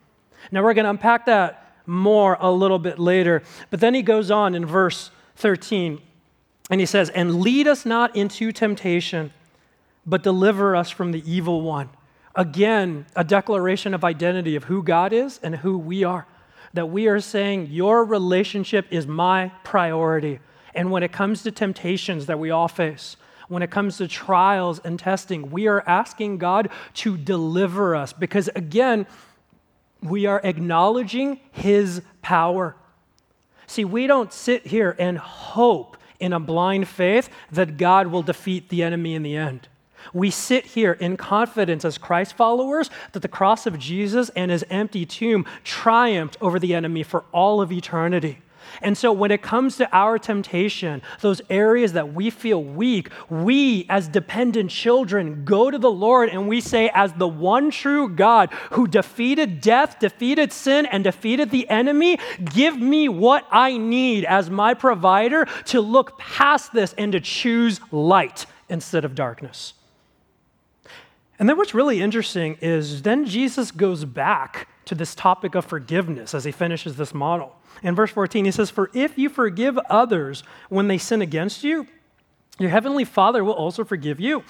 Now 0.52 0.64
we're 0.64 0.74
going 0.74 0.86
to 0.86 0.92
unpack 0.92 1.26
that 1.28 1.64
more 1.86 2.38
a 2.40 2.52
little 2.52 2.80
bit 2.80 3.00
later. 3.00 3.44
But 3.70 3.80
then 3.80 3.94
He 3.94 4.02
goes 4.02 4.30
on 4.32 4.54
in 4.56 4.66
verse 4.66 5.12
13. 5.38 6.02
And 6.70 6.80
he 6.80 6.86
says, 6.86 7.10
And 7.10 7.42
lead 7.42 7.68
us 7.68 7.86
not 7.86 8.16
into 8.16 8.52
temptation, 8.52 9.32
but 10.06 10.24
deliver 10.24 10.76
us 10.76 10.90
from 10.90 11.12
the 11.12 11.24
evil 11.30 11.62
one. 11.62 11.90
Again, 12.36 13.06
a 13.16 13.24
declaration 13.24 13.94
of 13.94 14.04
identity 14.04 14.56
of 14.56 14.66
who 14.66 14.84
God 14.84 15.12
is 15.14 15.40
and 15.42 15.56
who 15.56 15.78
we 15.78 16.04
are. 16.04 16.28
That 16.74 16.88
we 16.88 17.08
are 17.08 17.20
saying, 17.20 17.68
Your 17.68 18.04
relationship 18.04 18.88
is 18.92 19.08
my 19.08 19.52
priority. 19.64 20.40
And 20.76 20.92
when 20.92 21.04
it 21.04 21.12
comes 21.12 21.44
to 21.44 21.52
temptations 21.52 22.28
that 22.28 22.38
we 22.38 22.52
all 22.52 22.68
face, 22.68 23.18
when 23.48 23.64
it 23.64 23.72
comes 23.72 23.98
to 23.98 24.08
trials 24.08 24.80
and 24.80 25.00
testing, 25.00 25.50
we 25.50 25.68
are 25.68 25.84
asking 25.88 26.38
God 26.38 26.70
to 26.96 27.18
deliver 27.18 27.96
us 27.96 28.14
because, 28.14 28.50
again, 28.56 29.08
we 30.04 30.26
are 30.26 30.42
acknowledging 30.44 31.40
His 31.52 32.02
power. 32.22 32.76
See, 33.66 33.86
we 33.86 34.06
don't 34.06 34.32
sit 34.32 34.68
here 34.68 34.96
and 35.00 35.18
hope 35.18 35.97
in 36.20 36.34
a 36.34 36.40
blind 36.40 36.88
faith 36.88 37.30
that 37.52 37.78
God 37.78 38.08
will 38.08 38.24
defeat 38.24 38.70
the 38.70 38.84
enemy 38.84 39.16
in 39.16 39.24
the 39.24 39.36
end. 39.36 39.68
We 40.14 40.30
sit 40.32 40.66
here 40.66 40.94
in 40.94 41.18
confidence 41.18 41.84
as 41.84 41.98
Christ 41.98 42.34
followers 42.34 42.90
that 43.12 43.22
the 43.22 43.28
cross 43.28 43.66
of 43.66 43.80
Jesus 43.80 44.30
and 44.36 44.52
his 44.52 44.64
empty 44.70 45.06
tomb 45.06 45.46
triumphed 45.64 46.38
over 46.40 46.60
the 46.60 46.76
enemy 46.76 47.04
for 47.04 47.26
all 47.32 47.62
of 47.62 47.72
eternity. 47.72 48.40
And 48.82 48.98
so, 48.98 49.12
when 49.12 49.32
it 49.32 49.42
comes 49.42 49.78
to 49.78 49.90
our 49.96 50.18
temptation, 50.18 51.02
those 51.22 51.42
areas 51.50 51.94
that 51.94 52.14
we 52.14 52.30
feel 52.30 52.64
weak, 52.64 53.10
we 53.30 53.86
as 53.90 54.08
dependent 54.08 54.72
children 54.72 55.46
go 55.46 55.72
to 55.72 55.78
the 55.78 55.92
Lord 55.92 56.30
and 56.30 56.48
we 56.48 56.62
say, 56.62 56.90
as 56.94 57.14
the 57.14 57.28
one 57.28 57.72
true 57.72 58.10
God 58.10 58.52
who 58.72 58.88
defeated 58.88 59.62
death, 59.62 60.00
defeated 60.00 60.52
sin, 60.52 60.86
and 60.86 61.04
defeated 61.04 61.52
the 61.52 61.70
enemy, 61.70 62.18
give 62.44 62.78
me 62.78 63.10
what 63.10 63.46
I 63.52 63.78
need 63.78 64.26
as 64.26 64.50
my 64.50 64.74
provider 64.74 65.46
to 65.66 65.82
look 65.82 66.18
past 66.18 66.74
this 66.74 66.94
and 66.98 67.12
to 67.12 67.20
choose 67.20 67.80
light 67.92 68.46
instead 68.70 69.06
of 69.06 69.16
darkness. 69.16 69.74
And 71.40 71.48
then 71.48 71.58
what's 71.58 71.74
really 71.74 72.02
interesting 72.02 72.58
is 72.62 73.04
then 73.04 73.26
Jesus 73.26 73.72
goes 73.72 74.06
back 74.06 74.68
to 74.86 74.96
this 74.96 75.14
topic 75.14 75.54
of 75.56 75.66
forgiveness 75.66 76.34
as 76.34 76.46
he 76.46 76.52
finishes 76.52 76.96
this 76.96 77.14
model. 77.14 77.56
In 77.84 77.96
verse 77.96 78.12
14, 78.12 78.46
he 78.46 78.52
says, 78.52 78.70
For 78.70 78.90
if 78.94 79.18
you 79.18 79.30
forgive 79.30 79.78
others 79.90 80.44
when 80.70 80.88
they 80.88 80.98
sin 80.98 81.22
against 81.22 81.64
you, 81.64 81.88
your 82.60 82.70
heavenly 82.70 83.06
Father 83.06 83.44
will 83.44 83.54
also 83.54 83.84
forgive 83.84 84.20
you. 84.20 84.44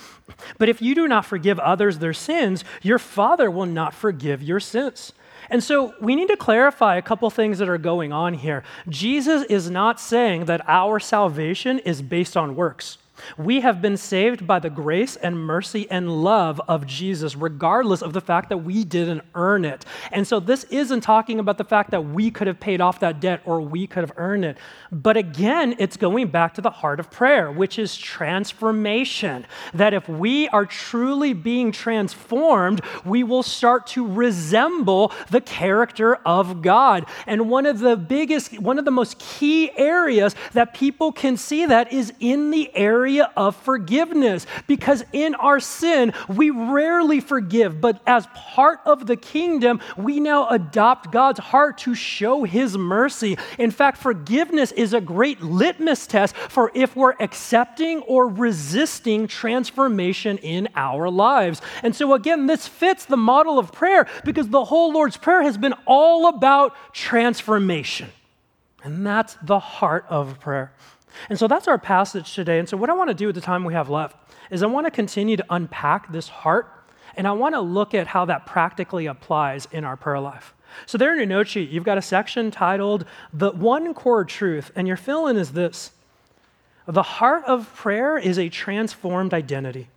But 0.58 0.70
if 0.70 0.82
you 0.82 0.96
do 0.96 1.08
not 1.08 1.26
forgive 1.26 1.60
others 1.60 2.00
their 2.00 2.14
sins, 2.14 2.64
your 2.82 3.00
Father 3.00 3.52
will 3.52 3.66
not 3.66 3.94
forgive 3.94 4.42
your 4.42 4.60
sins. 4.60 5.12
And 5.50 5.64
so 5.64 5.94
we 6.02 6.16
need 6.16 6.30
to 6.30 6.38
clarify 6.38 6.96
a 6.96 7.02
couple 7.02 7.30
things 7.30 7.60
that 7.60 7.70
are 7.70 7.78
going 7.78 8.12
on 8.12 8.34
here. 8.34 8.64
Jesus 8.90 9.44
is 9.44 9.70
not 9.70 10.00
saying 10.00 10.46
that 10.46 10.62
our 10.68 11.00
salvation 11.00 11.80
is 11.80 12.02
based 12.02 12.36
on 12.36 12.56
works. 12.56 12.98
We 13.38 13.62
have 13.62 13.82
been 13.82 13.98
saved 13.98 14.46
by 14.46 14.60
the 14.60 14.70
grace 14.70 15.16
and 15.16 15.38
mercy 15.38 15.90
and 15.90 16.24
love 16.24 16.62
of 16.68 16.86
Jesus, 16.86 17.36
regardless 17.36 18.02
of 18.02 18.14
the 18.14 18.22
fact 18.22 18.50
that 18.50 18.60
we 18.60 18.84
didn't 18.84 19.24
earn 19.36 19.66
it. 19.66 19.86
And 20.12 20.28
so, 20.28 20.40
this 20.40 20.64
isn't 20.66 21.02
talking 21.02 21.40
about 21.40 21.58
the 21.58 21.64
fact 21.64 21.92
that 21.92 22.02
we 22.02 22.32
could 22.32 22.48
have 22.48 22.60
paid 22.60 22.82
off 22.82 23.00
that 23.00 23.20
debt 23.20 23.42
or 23.46 23.62
we 23.62 23.88
could 23.88 24.02
have 24.02 24.14
earned 24.18 24.46
it. 24.46 24.58
But 24.92 25.18
again, 25.18 25.76
it's 25.80 25.98
going 25.98 26.28
back 26.28 26.54
to 26.56 26.62
the 26.62 26.70
heart 26.70 27.00
of 27.00 27.12
prayer, 27.12 27.52
which 27.52 27.80
is 27.80 27.96
transformation. 27.98 29.46
That 29.74 29.94
if 29.94 30.08
we 30.08 30.48
are 30.50 30.66
truly 30.66 31.34
being 31.34 31.72
transformed, 31.72 32.82
we 33.06 33.24
will 33.24 33.44
start 33.44 33.88
to 33.88 34.06
resemble 34.06 35.12
the 35.30 35.42
character 35.42 36.16
of 36.26 36.62
God. 36.62 37.06
And 37.26 37.50
one 37.50 37.66
of 37.66 37.80
the 37.80 37.96
biggest, 37.96 38.60
one 38.60 38.80
of 38.80 38.86
the 38.86 38.92
most 38.92 39.20
key 39.20 39.72
areas 39.78 40.36
that 40.54 40.74
people 40.74 41.12
can 41.12 41.38
see 41.38 41.66
that 41.66 41.92
is 41.92 42.14
in 42.20 42.52
the 42.52 42.76
area 42.76 43.07
area 43.08 43.32
of 43.38 43.56
forgiveness 43.56 44.46
because 44.68 45.02
in 45.14 45.34
our 45.36 45.62
sin, 45.62 46.12
we 46.28 46.50
rarely 46.50 47.22
forgive. 47.22 47.80
But 47.80 48.02
as 48.06 48.28
part 48.34 48.82
of 48.86 49.08
the 49.08 49.16
kingdom, 49.16 49.80
we 49.96 50.20
now 50.20 50.50
adopt 50.50 51.14
God's 51.14 51.40
heart 51.40 51.78
to 51.80 51.96
show 51.96 52.44
his 52.44 52.78
mercy. 52.78 53.38
In 53.58 53.72
fact, 53.72 53.98
forgiveness 53.98 54.74
is 54.74 54.94
a 54.94 55.00
great 55.00 55.42
litmus 55.42 56.06
test 56.06 56.36
for 56.36 56.70
if 56.76 56.98
we're 56.98 57.16
accepting 57.22 58.02
or 58.02 58.28
resisting 58.28 59.26
transformation 59.26 60.38
in 60.40 60.68
our 60.76 61.10
lives. 61.10 61.62
And 61.84 61.96
so, 61.96 62.14
again, 62.14 62.46
this 62.48 62.68
fits 62.68 63.06
the 63.06 63.16
model 63.16 63.58
of 63.58 63.72
prayer 63.72 64.06
because 64.26 64.50
the 64.50 64.66
whole 64.66 64.92
Lord's 64.92 65.16
Prayer 65.16 65.44
has 65.44 65.58
been 65.58 65.76
all 65.86 66.28
about 66.28 66.76
transformation. 66.92 68.10
And 68.88 69.06
that's 69.06 69.36
the 69.42 69.60
heart 69.60 70.06
of 70.08 70.40
prayer. 70.40 70.72
And 71.30 71.38
so 71.38 71.48
that's 71.48 71.68
our 71.68 71.78
passage 71.78 72.34
today. 72.34 72.58
And 72.58 72.70
so, 72.70 72.78
what 72.78 72.90
I 72.90 72.94
want 72.94 73.10
to 73.10 73.14
do 73.14 73.26
with 73.28 73.36
the 73.36 73.42
time 73.42 73.66
we 73.66 73.74
have 73.74 73.90
left 73.90 74.16
is 74.50 74.64
I 74.64 74.68
want 74.68 74.88
to 74.88 74.92
continue 74.92 75.36
to 75.36 75.46
unpack 75.50 76.10
this 76.12 76.30
heart 76.30 76.72
and 77.18 77.28
I 77.28 77.34
want 77.34 77.54
to 77.56 77.60
look 77.60 77.94
at 77.94 78.08
how 78.08 78.24
that 78.26 78.46
practically 78.46 79.08
applies 79.08 79.68
in 79.74 79.84
our 79.84 79.98
prayer 79.98 80.22
life. 80.22 80.54
So, 80.86 80.98
there 80.98 81.12
in 81.12 81.18
your 81.18 81.26
note 81.26 81.50
sheet, 81.50 81.70
you've 81.70 81.84
got 81.84 81.98
a 81.98 82.02
section 82.02 82.50
titled 82.50 83.06
The 83.34 83.52
One 83.52 83.94
Core 83.94 84.24
Truth, 84.24 84.72
and 84.74 84.88
your 84.88 84.96
fill 84.96 85.28
in 85.28 85.36
is 85.36 85.52
this 85.52 85.92
The 86.86 87.04
heart 87.04 87.44
of 87.44 87.74
prayer 87.76 88.18
is 88.18 88.40
a 88.40 88.48
transformed 88.48 89.34
identity. 89.34 89.90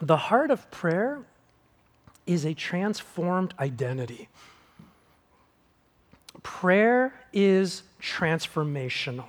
The 0.00 0.16
heart 0.16 0.50
of 0.50 0.70
prayer 0.70 1.20
is 2.26 2.44
a 2.44 2.54
transformed 2.54 3.54
identity. 3.58 4.28
Prayer 6.42 7.14
is 7.32 7.82
transformational. 8.00 9.26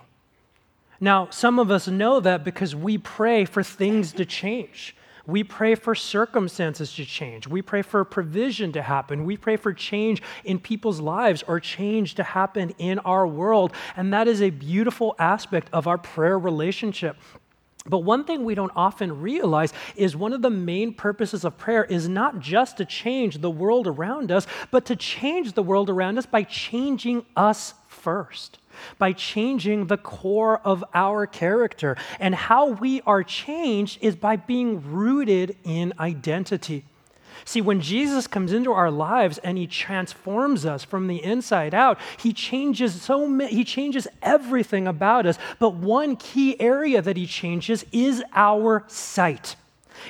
Now, 0.99 1.29
some 1.29 1.59
of 1.59 1.69
us 1.69 1.87
know 1.87 2.19
that 2.19 2.43
because 2.43 2.75
we 2.75 2.97
pray 2.97 3.45
for 3.45 3.63
things 3.63 4.11
to 4.13 4.25
change. 4.25 4.95
We 5.27 5.43
pray 5.43 5.75
for 5.75 5.93
circumstances 5.93 6.93
to 6.95 7.05
change. 7.05 7.47
We 7.47 7.61
pray 7.61 7.81
for 7.81 8.03
provision 8.05 8.71
to 8.71 8.81
happen. 8.81 9.25
We 9.25 9.35
pray 9.35 9.57
for 9.57 9.73
change 9.73 10.23
in 10.45 10.57
people's 10.57 11.01
lives 11.01 11.43
or 11.47 11.59
change 11.59 12.15
to 12.15 12.23
happen 12.23 12.73
in 12.77 12.99
our 12.99 13.27
world. 13.27 13.73
And 13.95 14.13
that 14.13 14.27
is 14.27 14.41
a 14.41 14.49
beautiful 14.49 15.15
aspect 15.19 15.69
of 15.73 15.85
our 15.85 15.97
prayer 15.97 16.39
relationship. 16.39 17.17
But 17.89 17.99
one 17.99 18.23
thing 18.23 18.43
we 18.43 18.55
don't 18.55 18.71
often 18.75 19.21
realize 19.21 19.73
is 19.95 20.15
one 20.15 20.33
of 20.33 20.41
the 20.41 20.49
main 20.49 20.93
purposes 20.93 21.45
of 21.45 21.57
prayer 21.57 21.83
is 21.85 22.09
not 22.09 22.39
just 22.39 22.77
to 22.77 22.85
change 22.85 23.39
the 23.39 23.49
world 23.49 23.87
around 23.87 24.31
us, 24.31 24.47
but 24.71 24.85
to 24.85 24.95
change 24.95 25.53
the 25.53 25.63
world 25.63 25.89
around 25.89 26.17
us 26.17 26.25
by 26.25 26.43
changing 26.43 27.25
us 27.35 27.73
first, 27.87 28.59
by 28.97 29.13
changing 29.13 29.87
the 29.87 29.97
core 29.97 30.59
of 30.59 30.83
our 30.93 31.25
character. 31.25 31.97
And 32.19 32.35
how 32.35 32.67
we 32.67 33.01
are 33.01 33.23
changed 33.23 33.99
is 34.01 34.15
by 34.15 34.35
being 34.35 34.91
rooted 34.91 35.57
in 35.63 35.93
identity. 35.99 36.85
See, 37.47 37.61
when 37.61 37.79
Jesus 37.79 38.27
comes 38.27 38.51
into 38.51 38.73
our 38.73 38.91
lives 38.91 39.37
and 39.37 39.57
he 39.57 39.67
transforms 39.67 40.65
us 40.65 40.83
from 40.83 41.07
the 41.07 41.23
inside 41.23 41.73
out, 41.73 41.97
he 42.17 42.33
changes 42.33 43.01
so 43.01 43.25
he 43.47 43.63
changes 43.63 44.05
everything 44.21 44.85
about 44.85 45.25
us. 45.25 45.39
But 45.57 45.75
one 45.75 46.17
key 46.17 46.59
area 46.59 47.01
that 47.01 47.15
he 47.15 47.25
changes 47.25 47.85
is 47.93 48.21
our 48.33 48.83
sight 48.87 49.55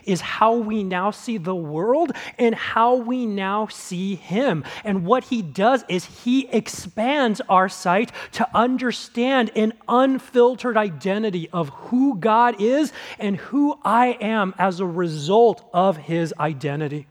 is 0.03 0.19
how 0.19 0.55
we 0.55 0.83
now 0.83 1.11
see 1.11 1.37
the 1.37 1.55
world 1.55 2.11
and 2.39 2.55
how 2.55 2.95
we 2.95 3.27
now 3.27 3.67
see 3.67 4.15
Him. 4.15 4.63
And 4.83 5.05
what 5.05 5.25
He 5.25 5.41
does 5.41 5.85
is 5.87 6.05
He 6.05 6.47
expands 6.49 7.39
our 7.47 7.69
sight 7.69 8.11
to 8.33 8.49
understand 8.53 9.51
an 9.55 9.73
unfiltered 9.87 10.75
identity 10.75 11.49
of 11.53 11.69
who 11.69 12.17
God 12.17 12.59
is 12.59 12.91
and 13.17 13.37
who 13.37 13.79
I 13.83 14.17
am 14.19 14.55
as 14.57 14.79
a 14.79 14.85
result 14.85 15.69
of 15.71 15.95
His 15.97 16.33
identity. 16.37 17.07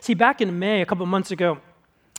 See, 0.00 0.14
back 0.14 0.40
in 0.40 0.58
May, 0.58 0.82
a 0.82 0.86
couple 0.86 1.06
months 1.06 1.30
ago, 1.30 1.58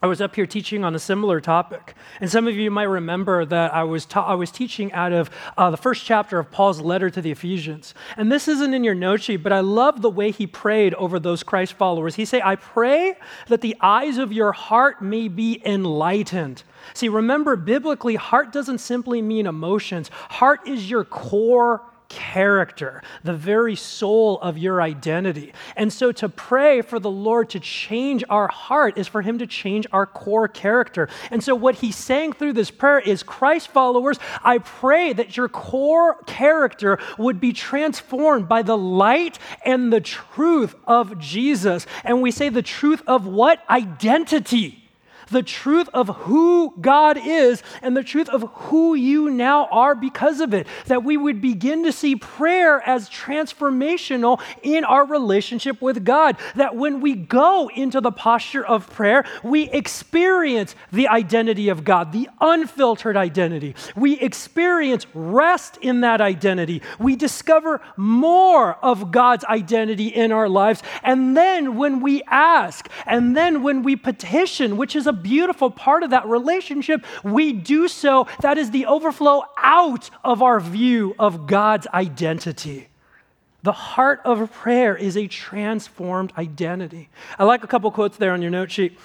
I 0.02 0.08
was 0.08 0.20
up 0.20 0.36
here 0.36 0.46
teaching 0.46 0.84
on 0.84 0.94
a 0.94 1.00
similar 1.00 1.40
topic. 1.40 1.96
And 2.20 2.30
some 2.30 2.48
of 2.48 2.56
you 2.56 2.70
might 2.70 2.84
remember 2.84 3.46
that 3.46 3.74
I 3.74 3.86
was, 3.86 4.06
ta- 4.06 4.26
I 4.26 4.36
was 4.36 4.52
teaching 4.52 4.92
out 4.92 5.14
of 5.14 5.30
uh, 5.58 5.72
the 5.72 5.78
first 5.78 6.06
chapter 6.06 6.38
of 6.38 6.52
Paul's 6.52 6.82
letter 6.82 7.10
to 7.10 7.22
the 7.22 7.32
Ephesians. 7.32 7.94
And 8.18 8.30
this 8.30 8.50
isn't 8.50 8.74
in 8.74 8.84
your 8.84 8.94
note 8.94 9.24
sheet, 9.24 9.38
but 9.38 9.54
I 9.54 9.62
love 9.62 10.02
the 10.02 10.10
way 10.10 10.32
he 10.32 10.48
prayed 10.48 10.94
over 10.96 11.18
those 11.18 11.44
Christ 11.44 11.74
followers. 11.74 12.16
He 12.16 12.26
said, 12.26 12.42
I 12.44 12.56
pray 12.56 13.16
that 13.48 13.62
the 13.62 13.76
eyes 13.80 14.18
of 14.18 14.34
your 14.34 14.52
heart 14.52 15.02
may 15.02 15.30
be 15.30 15.62
enlightened. 15.66 16.64
See, 16.94 17.08
remember, 17.08 17.56
biblically, 17.56 18.16
heart 18.16 18.52
doesn't 18.52 18.80
simply 18.80 19.22
mean 19.22 19.48
emotions, 19.48 20.10
heart 20.30 20.68
is 20.68 20.90
your 20.90 21.06
core 21.06 21.82
character, 22.10 23.02
the 23.24 23.34
very 23.34 23.76
soul 23.76 24.40
of 24.42 24.58
your 24.58 24.82
identity. 24.82 25.54
And 25.76 25.92
so 25.92 26.12
to 26.14 26.30
pray 26.30 26.82
for 26.82 27.00
the 27.00 27.12
Lord 27.12 27.50
to 27.52 27.60
change 27.60 28.24
our 28.30 28.48
heart 28.48 28.98
is 28.98 29.08
for 29.08 29.22
Him 29.22 29.40
to 29.40 29.48
change 29.48 29.88
our 29.92 30.06
core 30.06 30.48
character. 30.48 31.10
And 31.32 31.44
so 31.44 31.56
what 31.56 31.76
He's 31.76 31.96
saying 31.96 32.34
through 32.34 32.54
this 32.54 32.72
prayer 32.72 33.00
is 33.00 33.24
Christ 33.24 33.70
followers, 33.70 34.20
I 34.44 34.60
pray 34.60 35.14
that 35.14 35.38
your 35.38 35.50
core 35.50 36.16
character 36.26 37.00
would 37.18 37.40
be 37.40 37.54
transformed 37.54 38.48
by 38.48 38.62
the 38.62 38.78
light 38.78 39.40
and 39.64 39.92
the 39.92 40.02
truth 40.02 40.76
of 40.86 41.20
Jesus. 41.20 41.86
And 42.04 42.22
we 42.22 42.32
say 42.32 42.50
the 42.50 42.62
truth 42.62 43.02
of 43.08 43.28
what? 43.28 43.60
Identity 43.70 44.85
the 45.28 45.44
truth 45.44 45.90
of 45.94 46.08
who 46.08 46.74
God 46.80 47.18
is 47.18 47.64
and 47.82 47.96
the 47.96 48.04
truth 48.04 48.30
of 48.30 48.44
who 48.54 48.96
you 48.96 49.30
now 49.30 49.68
are 49.72 49.96
because 49.96 50.40
of 50.40 50.54
it. 50.54 50.68
That 50.88 51.04
we 51.04 51.18
would 51.18 51.42
begin 51.42 51.84
to 51.84 51.92
see 51.92 52.16
prayer 52.16 52.82
as 52.88 53.10
transformational 53.10 54.42
in 54.62 54.84
our 54.84 55.06
relationship 55.06 55.82
with 55.82 56.04
God. 56.04 56.38
That 56.56 56.76
when 56.76 57.02
we 57.02 57.16
go 57.16 57.70
into 57.74 58.02
the 58.02 58.12
posture 58.12 58.66
of 58.66 58.90
prayer, 58.90 59.26
we 59.44 59.70
experience 59.70 60.76
the 60.92 61.08
identity 61.08 61.70
of 61.70 61.84
God, 61.84 62.12
the 62.12 62.30
unfiltered 62.42 63.18
identity. 63.18 63.76
We 63.96 64.20
experience 64.20 65.06
rest 65.14 65.78
in 65.78 66.02
that 66.02 66.22
identity. 66.22 66.82
We 67.00 67.16
discover 67.16 67.82
more 67.98 68.76
of 68.84 69.12
God's 69.12 69.46
identity 69.46 70.08
in 70.08 70.32
our 70.32 70.50
lives. 70.50 70.84
And 71.04 71.36
then 71.36 71.78
when 71.78 72.00
we 72.02 72.22
ask, 72.28 72.90
and 73.06 73.36
then 73.36 73.64
when 73.64 73.84
we 73.84 73.96
petition, 73.96 74.78
which 74.78 74.96
is 74.96 75.08
a 75.08 75.14
beautiful 75.16 75.72
part 75.72 76.04
of 76.04 76.12
that 76.12 76.28
relationship, 76.28 77.04
we 77.24 77.54
do 77.54 77.88
so. 77.88 78.28
That 78.42 78.58
is 78.58 78.72
the 78.72 78.86
overflow 78.86 79.44
out 79.58 80.10
of 80.24 80.42
our 80.42 80.60
view 80.60 81.16
of 81.18 81.48
God's 81.48 81.88
identity. 81.88 82.90
The 83.64 83.72
heart 83.72 84.22
of 84.26 84.52
prayer 84.52 84.96
is 84.96 85.18
a 85.18 85.28
transformed 85.28 86.32
identity. 86.38 87.10
I 87.40 87.46
like 87.46 87.64
a 87.64 87.68
couple 87.68 87.90
quotes 87.90 88.18
there 88.18 88.32
on 88.32 88.44
your 88.44 88.52
note 88.52 88.70
sheet. 88.70 88.98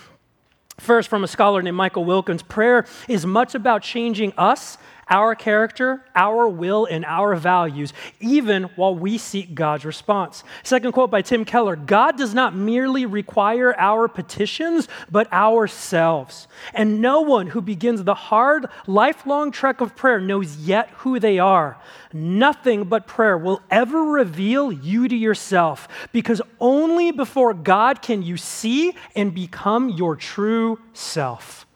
First, 0.77 1.09
from 1.09 1.25
a 1.25 1.29
scholar 1.29 1.63
named 1.63 1.77
Michael 1.77 2.05
Wilkins 2.05 2.43
prayer 2.43 2.87
is 3.07 3.25
much 3.25 3.55
about 3.55 3.83
changing 3.83 4.33
us 4.37 4.79
our 5.11 5.35
character, 5.35 6.05
our 6.15 6.49
will, 6.49 6.87
and 6.87 7.05
our 7.05 7.35
values, 7.35 7.93
even 8.21 8.65
while 8.77 8.95
we 8.95 9.19
seek 9.19 9.55
God's 9.55 9.85
response. 9.85 10.45
Second 10.63 10.93
quote 10.93 11.11
by 11.11 11.21
Tim 11.21 11.45
Keller 11.45 11.77
God 11.77 12.17
does 12.17 12.33
not 12.33 12.55
merely 12.55 13.05
require 13.05 13.75
our 13.79 14.09
petitions, 14.09 14.89
but 15.11 15.31
ourselves. 15.33 16.47
And 16.73 17.03
no 17.03 17.21
one 17.21 17.49
who 17.49 17.61
begins 17.61 18.05
the 18.05 18.15
hard, 18.15 18.67
lifelong 18.87 19.51
trek 19.51 19.81
of 19.81 19.97
prayer 19.97 20.21
knows 20.21 20.57
yet 20.57 20.89
who 20.99 21.19
they 21.19 21.39
are. 21.39 21.79
Nothing 22.13 22.85
but 22.85 23.07
prayer 23.07 23.37
will 23.37 23.61
ever 23.71 24.03
reveal 24.03 24.73
you 24.73 25.09
to 25.09 25.17
yourself, 25.17 25.89
because 26.13 26.41
only 26.61 27.11
before 27.11 27.55
God 27.55 28.03
can 28.03 28.23
you 28.23 28.37
see 28.37 28.95
and 29.15 29.35
become 29.35 29.89
your 29.91 30.17
true 30.17 30.79
self. 30.93 31.67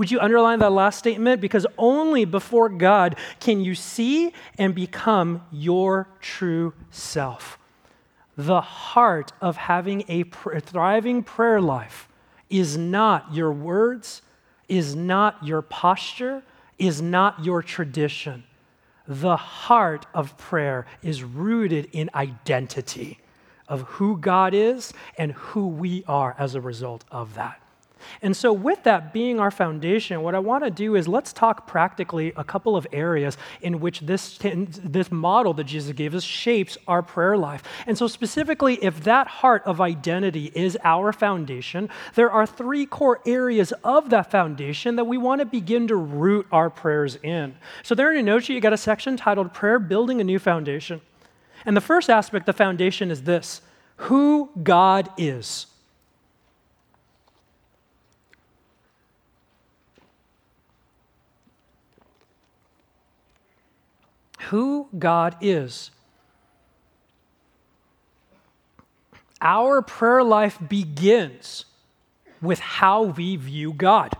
Would 0.00 0.10
you 0.10 0.18
underline 0.18 0.60
that 0.60 0.72
last 0.72 0.98
statement? 0.98 1.42
Because 1.42 1.66
only 1.76 2.24
before 2.24 2.70
God 2.70 3.16
can 3.38 3.60
you 3.60 3.74
see 3.74 4.32
and 4.56 4.74
become 4.74 5.42
your 5.52 6.08
true 6.22 6.72
self. 6.88 7.58
The 8.34 8.62
heart 8.62 9.34
of 9.42 9.58
having 9.58 10.04
a 10.08 10.22
thriving 10.22 11.22
prayer 11.22 11.60
life 11.60 12.08
is 12.48 12.78
not 12.78 13.34
your 13.34 13.52
words, 13.52 14.22
is 14.70 14.96
not 14.96 15.44
your 15.44 15.60
posture, 15.60 16.44
is 16.78 17.02
not 17.02 17.44
your 17.44 17.60
tradition. 17.60 18.44
The 19.06 19.36
heart 19.36 20.06
of 20.14 20.38
prayer 20.38 20.86
is 21.02 21.22
rooted 21.22 21.90
in 21.92 22.08
identity 22.14 23.18
of 23.68 23.82
who 23.82 24.16
God 24.16 24.54
is 24.54 24.94
and 25.18 25.32
who 25.32 25.66
we 25.66 26.04
are 26.08 26.34
as 26.38 26.54
a 26.54 26.60
result 26.62 27.04
of 27.10 27.34
that. 27.34 27.59
And 28.22 28.36
so, 28.36 28.52
with 28.52 28.82
that 28.84 29.12
being 29.12 29.40
our 29.40 29.50
foundation, 29.50 30.22
what 30.22 30.34
I 30.34 30.38
want 30.38 30.64
to 30.64 30.70
do 30.70 30.96
is 30.96 31.08
let's 31.08 31.32
talk 31.32 31.66
practically 31.66 32.32
a 32.36 32.44
couple 32.44 32.76
of 32.76 32.86
areas 32.92 33.36
in 33.60 33.80
which 33.80 34.00
this, 34.00 34.38
this 34.38 35.10
model 35.10 35.54
that 35.54 35.64
Jesus 35.64 35.92
gave 35.92 36.14
us 36.14 36.24
shapes 36.24 36.76
our 36.86 37.02
prayer 37.02 37.36
life. 37.36 37.62
And 37.86 37.96
so, 37.96 38.06
specifically, 38.06 38.82
if 38.82 39.04
that 39.04 39.26
heart 39.26 39.62
of 39.66 39.80
identity 39.80 40.50
is 40.54 40.78
our 40.84 41.12
foundation, 41.12 41.88
there 42.14 42.30
are 42.30 42.46
three 42.46 42.86
core 42.86 43.20
areas 43.26 43.72
of 43.84 44.10
that 44.10 44.30
foundation 44.30 44.96
that 44.96 45.04
we 45.04 45.18
want 45.18 45.40
to 45.40 45.46
begin 45.46 45.88
to 45.88 45.96
root 45.96 46.46
our 46.52 46.70
prayers 46.70 47.16
in. 47.22 47.56
So, 47.82 47.94
there 47.94 48.10
in 48.10 48.26
your 48.26 48.34
note 48.34 48.44
sheet, 48.44 48.54
you 48.54 48.60
got 48.60 48.72
a 48.72 48.78
section 48.78 49.16
titled 49.16 49.52
Prayer 49.52 49.78
Building 49.78 50.20
a 50.20 50.24
New 50.24 50.38
Foundation. 50.38 51.00
And 51.64 51.76
the 51.76 51.80
first 51.80 52.08
aspect 52.08 52.48
of 52.48 52.54
the 52.54 52.58
foundation 52.58 53.10
is 53.10 53.22
this 53.22 53.60
who 53.96 54.50
God 54.62 55.10
is. 55.18 55.66
Who 64.48 64.88
God 64.98 65.36
is. 65.40 65.90
Our 69.40 69.82
prayer 69.82 70.22
life 70.22 70.58
begins 70.68 71.64
with 72.42 72.58
how 72.58 73.02
we 73.02 73.36
view 73.36 73.72
God 73.72 74.14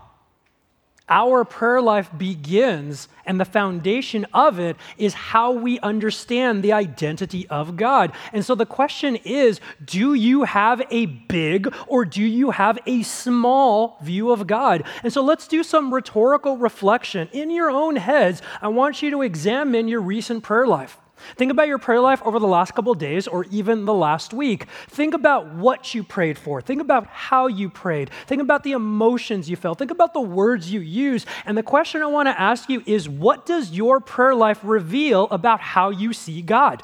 our 1.11 1.43
prayer 1.43 1.81
life 1.81 2.09
begins, 2.17 3.09
and 3.25 3.37
the 3.37 3.45
foundation 3.45 4.25
of 4.33 4.59
it 4.59 4.77
is 4.97 5.13
how 5.13 5.51
we 5.51 5.77
understand 5.81 6.63
the 6.63 6.71
identity 6.71 7.45
of 7.49 7.75
God. 7.75 8.13
And 8.31 8.45
so 8.45 8.55
the 8.55 8.65
question 8.65 9.17
is 9.17 9.59
do 9.83 10.13
you 10.13 10.43
have 10.43 10.81
a 10.89 11.05
big 11.05 11.71
or 11.87 12.05
do 12.05 12.23
you 12.23 12.51
have 12.51 12.79
a 12.85 13.03
small 13.03 13.97
view 14.01 14.31
of 14.31 14.47
God? 14.47 14.85
And 15.03 15.11
so 15.11 15.21
let's 15.21 15.47
do 15.49 15.63
some 15.63 15.93
rhetorical 15.93 16.55
reflection. 16.55 17.27
In 17.33 17.49
your 17.49 17.69
own 17.69 17.97
heads, 17.97 18.41
I 18.61 18.69
want 18.69 19.01
you 19.01 19.11
to 19.11 19.21
examine 19.21 19.89
your 19.89 20.01
recent 20.01 20.43
prayer 20.43 20.65
life. 20.65 21.00
Think 21.35 21.51
about 21.51 21.67
your 21.67 21.77
prayer 21.77 21.99
life 21.99 22.21
over 22.23 22.39
the 22.39 22.47
last 22.47 22.73
couple 22.73 22.93
days 22.93 23.27
or 23.27 23.45
even 23.45 23.85
the 23.85 23.93
last 23.93 24.33
week. 24.33 24.65
Think 24.87 25.13
about 25.13 25.53
what 25.53 25.93
you 25.93 26.03
prayed 26.03 26.37
for. 26.37 26.61
Think 26.61 26.81
about 26.81 27.07
how 27.07 27.47
you 27.47 27.69
prayed. 27.69 28.09
Think 28.27 28.41
about 28.41 28.63
the 28.63 28.71
emotions 28.71 29.49
you 29.49 29.55
felt. 29.55 29.79
Think 29.79 29.91
about 29.91 30.13
the 30.13 30.21
words 30.21 30.71
you 30.71 30.79
used. 30.79 31.27
And 31.45 31.57
the 31.57 31.63
question 31.63 32.01
I 32.01 32.07
want 32.07 32.27
to 32.27 32.39
ask 32.39 32.69
you 32.69 32.83
is 32.85 33.07
what 33.07 33.45
does 33.45 33.71
your 33.71 33.99
prayer 33.99 34.35
life 34.35 34.59
reveal 34.63 35.27
about 35.31 35.61
how 35.61 35.89
you 35.89 36.13
see 36.13 36.41
God? 36.41 36.83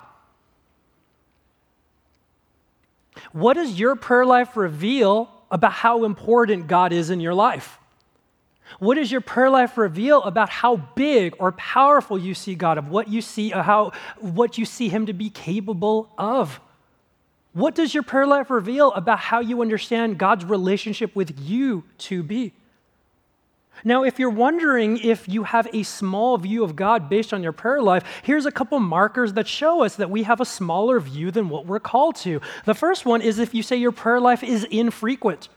What 3.31 3.55
does 3.55 3.79
your 3.79 3.95
prayer 3.95 4.25
life 4.25 4.55
reveal 4.55 5.29
about 5.49 5.73
how 5.73 6.03
important 6.03 6.67
God 6.67 6.93
is 6.93 7.09
in 7.09 7.19
your 7.19 7.33
life? 7.33 7.79
What 8.79 8.95
does 8.95 9.11
your 9.11 9.21
prayer 9.21 9.49
life 9.49 9.77
reveal 9.77 10.21
about 10.23 10.49
how 10.49 10.77
big 10.95 11.35
or 11.39 11.51
powerful 11.53 12.17
you 12.17 12.33
see 12.33 12.55
God, 12.55 12.77
of 12.77 12.89
what 12.89 13.07
you 13.07 13.21
see, 13.21 13.53
uh, 13.53 13.63
how, 13.63 13.91
what 14.19 14.57
you 14.57 14.65
see 14.65 14.89
Him 14.89 15.05
to 15.05 15.13
be 15.13 15.29
capable 15.29 16.09
of? 16.17 16.59
What 17.53 17.73
does 17.73 17.93
your 17.93 18.03
prayer 18.03 18.27
life 18.27 18.49
reveal 18.49 18.91
about 18.93 19.19
how 19.19 19.39
you 19.39 19.61
understand 19.61 20.17
God's 20.19 20.45
relationship 20.45 21.15
with 21.15 21.39
you 21.39 21.85
to 21.99 22.21
be? 22.21 22.53
Now, 23.83 24.03
if 24.03 24.19
you're 24.19 24.29
wondering 24.29 24.97
if 24.97 25.27
you 25.27 25.43
have 25.43 25.67
a 25.73 25.83
small 25.83 26.37
view 26.37 26.63
of 26.63 26.75
God 26.75 27.09
based 27.09 27.33
on 27.33 27.43
your 27.43 27.51
prayer 27.51 27.81
life, 27.81 28.03
here's 28.23 28.45
a 28.45 28.51
couple 28.51 28.79
markers 28.79 29.33
that 29.33 29.47
show 29.47 29.83
us 29.83 29.95
that 29.97 30.09
we 30.09 30.23
have 30.23 30.41
a 30.41 30.45
smaller 30.45 30.99
view 30.99 31.31
than 31.31 31.49
what 31.49 31.65
we're 31.65 31.79
called 31.79 32.15
to. 32.17 32.41
The 32.65 32.73
first 32.73 33.05
one 33.05 33.21
is 33.21 33.39
if 33.39 33.53
you 33.53 33.61
say 33.63 33.75
your 33.75 33.91
prayer 33.91 34.19
life 34.19 34.43
is 34.43 34.63
infrequent. 34.65 35.49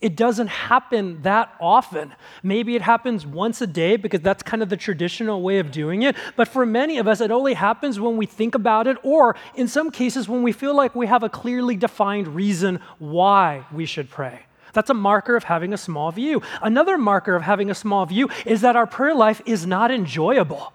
It 0.00 0.16
doesn't 0.16 0.46
happen 0.46 1.20
that 1.22 1.54
often. 1.60 2.14
Maybe 2.42 2.74
it 2.74 2.80
happens 2.80 3.26
once 3.26 3.60
a 3.60 3.66
day 3.66 3.96
because 3.96 4.20
that's 4.20 4.42
kind 4.42 4.62
of 4.62 4.70
the 4.70 4.76
traditional 4.76 5.42
way 5.42 5.58
of 5.58 5.70
doing 5.70 6.02
it. 6.02 6.16
But 6.36 6.48
for 6.48 6.64
many 6.64 6.96
of 6.96 7.06
us, 7.06 7.20
it 7.20 7.30
only 7.30 7.52
happens 7.52 8.00
when 8.00 8.16
we 8.16 8.24
think 8.24 8.54
about 8.54 8.86
it, 8.86 8.96
or 9.02 9.36
in 9.54 9.68
some 9.68 9.90
cases, 9.90 10.26
when 10.26 10.42
we 10.42 10.52
feel 10.52 10.74
like 10.74 10.94
we 10.94 11.06
have 11.06 11.22
a 11.22 11.28
clearly 11.28 11.76
defined 11.76 12.28
reason 12.28 12.80
why 12.98 13.66
we 13.72 13.84
should 13.84 14.08
pray. 14.08 14.40
That's 14.72 14.88
a 14.88 14.94
marker 14.94 15.36
of 15.36 15.44
having 15.44 15.74
a 15.74 15.78
small 15.78 16.10
view. 16.12 16.40
Another 16.62 16.96
marker 16.96 17.34
of 17.34 17.42
having 17.42 17.70
a 17.70 17.74
small 17.74 18.06
view 18.06 18.30
is 18.46 18.62
that 18.62 18.76
our 18.76 18.86
prayer 18.86 19.14
life 19.14 19.42
is 19.44 19.66
not 19.66 19.90
enjoyable. 19.90 20.72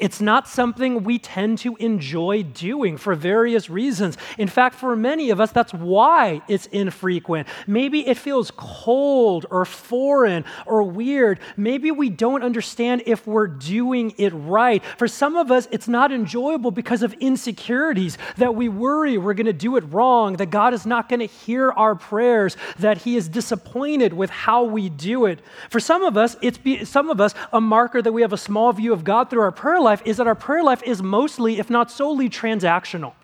It's 0.00 0.20
not 0.20 0.48
something 0.48 1.04
we 1.04 1.18
tend 1.18 1.58
to 1.58 1.76
enjoy 1.76 2.42
doing 2.42 2.96
for 2.96 3.14
various 3.14 3.68
reasons. 3.68 4.16
In 4.38 4.48
fact, 4.48 4.76
for 4.76 4.96
many 4.96 5.28
of 5.28 5.40
us, 5.40 5.52
that's 5.52 5.74
why 5.74 6.40
it's 6.48 6.64
infrequent. 6.66 7.46
Maybe 7.66 8.06
it 8.08 8.16
feels 8.16 8.50
cold 8.56 9.44
or 9.50 9.66
foreign 9.66 10.46
or 10.64 10.82
weird. 10.84 11.38
Maybe 11.56 11.90
we 11.90 12.08
don't 12.08 12.42
understand 12.42 13.02
if 13.04 13.26
we're 13.26 13.46
doing 13.46 14.14
it 14.16 14.30
right. 14.30 14.82
For 14.96 15.06
some 15.06 15.36
of 15.36 15.50
us, 15.50 15.68
it's 15.70 15.86
not 15.86 16.12
enjoyable 16.12 16.70
because 16.70 17.02
of 17.02 17.12
insecurities 17.14 18.16
that 18.38 18.54
we 18.54 18.70
worry 18.70 19.18
we're 19.18 19.34
going 19.34 19.44
to 19.46 19.52
do 19.52 19.76
it 19.76 19.84
wrong, 19.92 20.36
that 20.38 20.46
God 20.46 20.72
is 20.72 20.86
not 20.86 21.10
going 21.10 21.20
to 21.20 21.26
hear 21.26 21.72
our 21.72 21.94
prayers, 21.94 22.56
that 22.78 22.98
He 22.98 23.16
is 23.16 23.28
disappointed 23.28 24.14
with 24.14 24.30
how 24.30 24.64
we 24.64 24.88
do 24.88 25.26
it. 25.26 25.40
For 25.68 25.78
some 25.78 26.02
of 26.02 26.16
us, 26.16 26.36
it's 26.40 26.56
be, 26.56 26.86
some 26.86 27.10
of 27.10 27.20
us 27.20 27.34
a 27.52 27.60
marker 27.60 28.00
that 28.00 28.12
we 28.12 28.22
have 28.22 28.32
a 28.32 28.38
small 28.38 28.72
view 28.72 28.94
of 28.94 29.04
God 29.04 29.28
through 29.28 29.42
our 29.42 29.52
prayer 29.52 29.78
life 29.80 29.89
life 29.90 30.02
is 30.04 30.18
that 30.18 30.26
our 30.26 30.36
prayer 30.36 30.62
life 30.62 30.82
is 30.84 31.02
mostly, 31.02 31.58
if 31.58 31.68
not 31.68 31.90
solely, 31.90 32.28
transactional. 32.28 33.14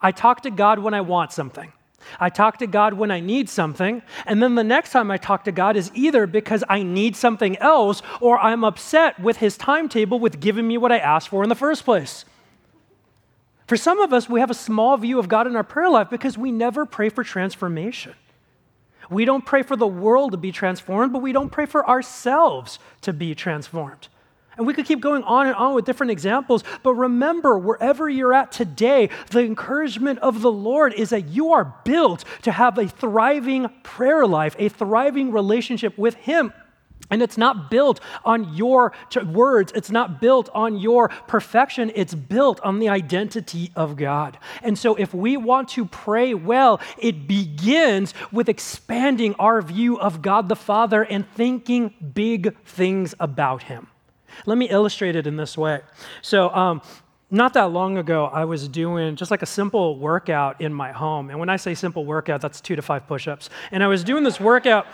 I 0.00 0.12
talk 0.12 0.42
to 0.42 0.50
God 0.50 0.78
when 0.78 0.94
I 0.94 1.00
want 1.00 1.32
something. 1.32 1.72
I 2.20 2.30
talk 2.30 2.58
to 2.58 2.68
God 2.68 2.94
when 2.94 3.10
I 3.10 3.18
need 3.18 3.48
something, 3.48 4.02
and 4.26 4.40
then 4.40 4.54
the 4.54 4.62
next 4.62 4.92
time 4.92 5.10
I 5.10 5.16
talk 5.16 5.42
to 5.44 5.52
God 5.52 5.76
is 5.76 5.90
either 5.94 6.26
because 6.28 6.62
I 6.68 6.84
need 6.84 7.16
something 7.16 7.56
else 7.58 8.02
or 8.20 8.38
I'm 8.38 8.62
upset 8.62 9.18
with 9.18 9.38
His 9.38 9.56
timetable 9.56 10.20
with 10.20 10.38
giving 10.38 10.68
me 10.68 10.78
what 10.78 10.92
I 10.92 10.98
asked 10.98 11.28
for 11.28 11.42
in 11.42 11.48
the 11.48 11.62
first 11.66 11.84
place. 11.84 12.24
For 13.66 13.76
some 13.76 13.98
of 13.98 14.12
us, 14.12 14.28
we 14.28 14.38
have 14.38 14.50
a 14.50 14.54
small 14.68 14.96
view 14.96 15.18
of 15.18 15.28
God 15.28 15.48
in 15.48 15.56
our 15.56 15.64
prayer 15.64 15.90
life 15.90 16.08
because 16.08 16.38
we 16.38 16.52
never 16.52 16.86
pray 16.86 17.08
for 17.08 17.24
transformation. 17.24 18.14
We 19.10 19.24
don't 19.24 19.44
pray 19.44 19.62
for 19.62 19.76
the 19.76 19.92
world 20.04 20.30
to 20.30 20.36
be 20.36 20.52
transformed, 20.52 21.12
but 21.12 21.22
we 21.22 21.32
don't 21.32 21.50
pray 21.50 21.66
for 21.66 21.88
ourselves 21.88 22.78
to 23.00 23.12
be 23.12 23.34
transformed. 23.34 24.06
And 24.56 24.66
we 24.66 24.72
could 24.72 24.86
keep 24.86 25.00
going 25.00 25.22
on 25.24 25.46
and 25.46 25.54
on 25.54 25.74
with 25.74 25.84
different 25.84 26.12
examples, 26.12 26.64
but 26.82 26.94
remember, 26.94 27.58
wherever 27.58 28.08
you're 28.08 28.32
at 28.32 28.52
today, 28.52 29.10
the 29.30 29.40
encouragement 29.40 30.18
of 30.20 30.40
the 30.40 30.50
Lord 30.50 30.94
is 30.94 31.10
that 31.10 31.28
you 31.28 31.52
are 31.52 31.74
built 31.84 32.24
to 32.42 32.52
have 32.52 32.78
a 32.78 32.88
thriving 32.88 33.68
prayer 33.82 34.26
life, 34.26 34.56
a 34.58 34.68
thriving 34.68 35.30
relationship 35.30 35.96
with 35.98 36.14
Him. 36.14 36.52
And 37.10 37.22
it's 37.22 37.38
not 37.38 37.70
built 37.70 38.00
on 38.24 38.54
your 38.54 38.92
words. 39.26 39.72
It's 39.76 39.90
not 39.90 40.20
built 40.20 40.48
on 40.52 40.78
your 40.78 41.08
perfection. 41.28 41.92
It's 41.94 42.14
built 42.14 42.58
on 42.62 42.80
the 42.80 42.88
identity 42.88 43.70
of 43.76 43.96
God. 43.96 44.38
And 44.62 44.76
so, 44.76 44.96
if 44.96 45.14
we 45.14 45.36
want 45.36 45.68
to 45.70 45.84
pray 45.84 46.34
well, 46.34 46.80
it 46.98 47.28
begins 47.28 48.12
with 48.32 48.48
expanding 48.48 49.34
our 49.34 49.62
view 49.62 50.00
of 50.00 50.20
God 50.20 50.48
the 50.48 50.56
Father 50.56 51.04
and 51.04 51.28
thinking 51.34 51.94
big 52.14 52.56
things 52.64 53.14
about 53.20 53.62
Him. 53.64 53.86
Let 54.44 54.58
me 54.58 54.68
illustrate 54.68 55.16
it 55.16 55.26
in 55.26 55.36
this 55.36 55.56
way. 55.56 55.80
So, 56.22 56.50
um, 56.50 56.82
not 57.30 57.54
that 57.54 57.72
long 57.72 57.98
ago, 57.98 58.26
I 58.26 58.44
was 58.44 58.68
doing 58.68 59.16
just 59.16 59.32
like 59.32 59.42
a 59.42 59.46
simple 59.46 59.98
workout 59.98 60.60
in 60.60 60.72
my 60.72 60.92
home. 60.92 61.28
And 61.30 61.40
when 61.40 61.48
I 61.48 61.56
say 61.56 61.74
simple 61.74 62.04
workout, 62.04 62.40
that's 62.40 62.60
two 62.60 62.76
to 62.76 62.82
five 62.82 63.08
push 63.08 63.26
ups. 63.26 63.50
And 63.72 63.82
I 63.82 63.88
was 63.88 64.04
doing 64.04 64.22
this 64.22 64.38
workout. 64.38 64.86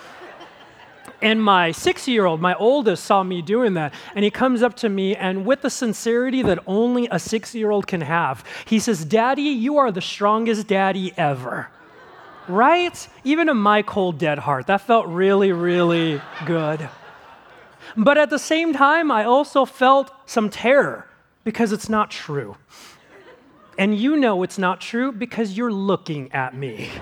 And 1.20 1.42
my 1.42 1.72
six 1.72 2.08
year 2.08 2.24
old, 2.24 2.40
my 2.40 2.54
oldest, 2.54 3.04
saw 3.04 3.22
me 3.22 3.42
doing 3.42 3.74
that. 3.74 3.92
And 4.14 4.24
he 4.24 4.30
comes 4.30 4.62
up 4.62 4.74
to 4.76 4.88
me, 4.88 5.14
and 5.14 5.44
with 5.44 5.60
the 5.60 5.70
sincerity 5.70 6.42
that 6.42 6.58
only 6.66 7.06
a 7.10 7.18
six 7.18 7.54
year 7.54 7.70
old 7.70 7.86
can 7.86 8.00
have, 8.00 8.44
he 8.64 8.78
says, 8.78 9.04
Daddy, 9.04 9.42
you 9.42 9.76
are 9.76 9.92
the 9.92 10.00
strongest 10.00 10.68
daddy 10.68 11.12
ever. 11.18 11.68
right? 12.48 13.08
Even 13.24 13.48
in 13.48 13.56
my 13.56 13.82
cold, 13.82 14.18
dead 14.18 14.38
heart, 14.38 14.66
that 14.66 14.80
felt 14.80 15.06
really, 15.06 15.52
really 15.52 16.20
good. 16.46 16.88
But 17.96 18.18
at 18.18 18.30
the 18.30 18.38
same 18.38 18.72
time, 18.72 19.10
I 19.10 19.24
also 19.24 19.64
felt 19.64 20.12
some 20.26 20.48
terror 20.48 21.06
because 21.44 21.72
it's 21.72 21.88
not 21.88 22.10
true. 22.10 22.56
And 23.78 23.96
you 23.96 24.16
know 24.16 24.42
it's 24.42 24.58
not 24.58 24.80
true 24.80 25.12
because 25.12 25.56
you're 25.56 25.72
looking 25.72 26.32
at 26.32 26.54
me. 26.54 26.90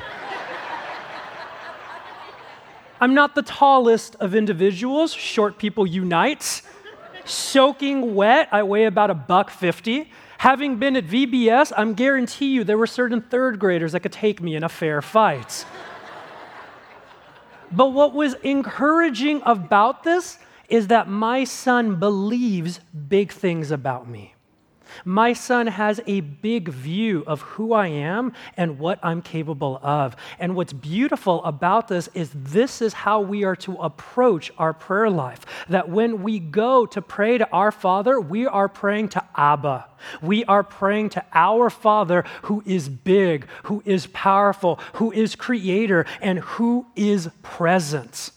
I'm 3.00 3.14
not 3.14 3.34
the 3.34 3.42
tallest 3.42 4.14
of 4.16 4.34
individuals, 4.34 5.14
short 5.14 5.58
people 5.58 5.86
unite. 5.86 6.62
Soaking 7.24 8.14
wet, 8.14 8.48
I 8.52 8.62
weigh 8.62 8.84
about 8.84 9.10
a 9.10 9.14
buck 9.14 9.50
50. 9.50 10.10
Having 10.38 10.76
been 10.76 10.96
at 10.96 11.06
VBS, 11.06 11.72
I'm 11.76 11.94
guarantee 11.94 12.52
you 12.52 12.64
there 12.64 12.78
were 12.78 12.86
certain 12.86 13.20
third 13.20 13.58
graders 13.58 13.92
that 13.92 14.00
could 14.00 14.12
take 14.12 14.40
me 14.40 14.54
in 14.54 14.64
a 14.64 14.68
fair 14.68 15.00
fight. 15.00 15.64
but 17.72 17.92
what 17.92 18.14
was 18.14 18.34
encouraging 18.42 19.42
about 19.46 20.02
this 20.04 20.38
is 20.70 20.86
that 20.86 21.08
my 21.08 21.44
son 21.44 21.96
believes 21.96 22.80
big 23.08 23.32
things 23.32 23.70
about 23.70 24.08
me. 24.08 24.34
My 25.04 25.32
son 25.32 25.66
has 25.66 26.00
a 26.06 26.20
big 26.20 26.68
view 26.68 27.24
of 27.26 27.40
who 27.42 27.72
I 27.72 27.88
am 27.88 28.32
and 28.56 28.78
what 28.78 28.98
I'm 29.02 29.22
capable 29.22 29.78
of. 29.82 30.16
And 30.38 30.54
what's 30.54 30.72
beautiful 30.72 31.44
about 31.44 31.88
this 31.88 32.08
is 32.14 32.30
this 32.34 32.82
is 32.82 32.92
how 32.92 33.20
we 33.20 33.44
are 33.44 33.56
to 33.56 33.76
approach 33.76 34.50
our 34.58 34.72
prayer 34.72 35.10
life. 35.10 35.46
That 35.68 35.88
when 35.88 36.22
we 36.22 36.38
go 36.38 36.86
to 36.86 37.02
pray 37.02 37.38
to 37.38 37.48
our 37.50 37.72
Father, 37.72 38.20
we 38.20 38.46
are 38.46 38.68
praying 38.68 39.10
to 39.10 39.24
Abba. 39.36 39.86
We 40.22 40.44
are 40.46 40.62
praying 40.64 41.10
to 41.10 41.24
our 41.34 41.70
Father 41.70 42.24
who 42.42 42.62
is 42.66 42.88
big, 42.88 43.46
who 43.64 43.82
is 43.84 44.06
powerful, 44.08 44.80
who 44.94 45.12
is 45.12 45.36
creator, 45.36 46.06
and 46.20 46.38
who 46.40 46.86
is 46.96 47.28
present. 47.42 48.32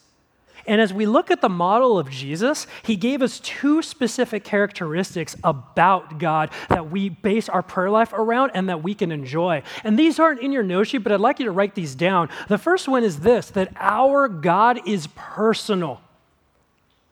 And 0.66 0.80
as 0.80 0.94
we 0.94 1.06
look 1.06 1.30
at 1.30 1.42
the 1.42 1.50
model 1.50 2.00
of 2.00 2.10
Jesus, 2.10 2.68
he 2.84 2.96
gave 2.96 3.22
us 3.22 3.40
two 3.40 3.82
specific 3.82 4.44
characteristics 4.44 5.36
about 5.44 6.20
God 6.20 6.52
that 6.70 6.90
we 6.90 7.10
base 7.10 7.50
our 7.50 7.62
prayer 7.62 7.90
life 7.90 8.14
around 8.14 8.52
and 8.54 8.70
that 8.70 8.84
we 8.84 8.94
can 8.94 9.12
enjoy. 9.12 9.64
And 9.84 10.00
these 10.00 10.20
aren't 10.20 10.42
in 10.42 10.52
your 10.52 10.86
sheet, 10.86 11.00
but 11.00 11.12
I'd 11.12 11.20
like 11.20 11.40
you 11.40 11.46
to 11.46 11.52
write 11.52 11.76
these 11.76 11.96
down. 11.96 12.30
The 12.48 12.58
first 12.58 12.88
one 12.88 13.04
is 13.04 13.20
this 13.20 13.50
that 13.52 13.74
our 13.76 14.28
God 14.28 14.88
is 14.88 15.08
personal. 15.16 16.02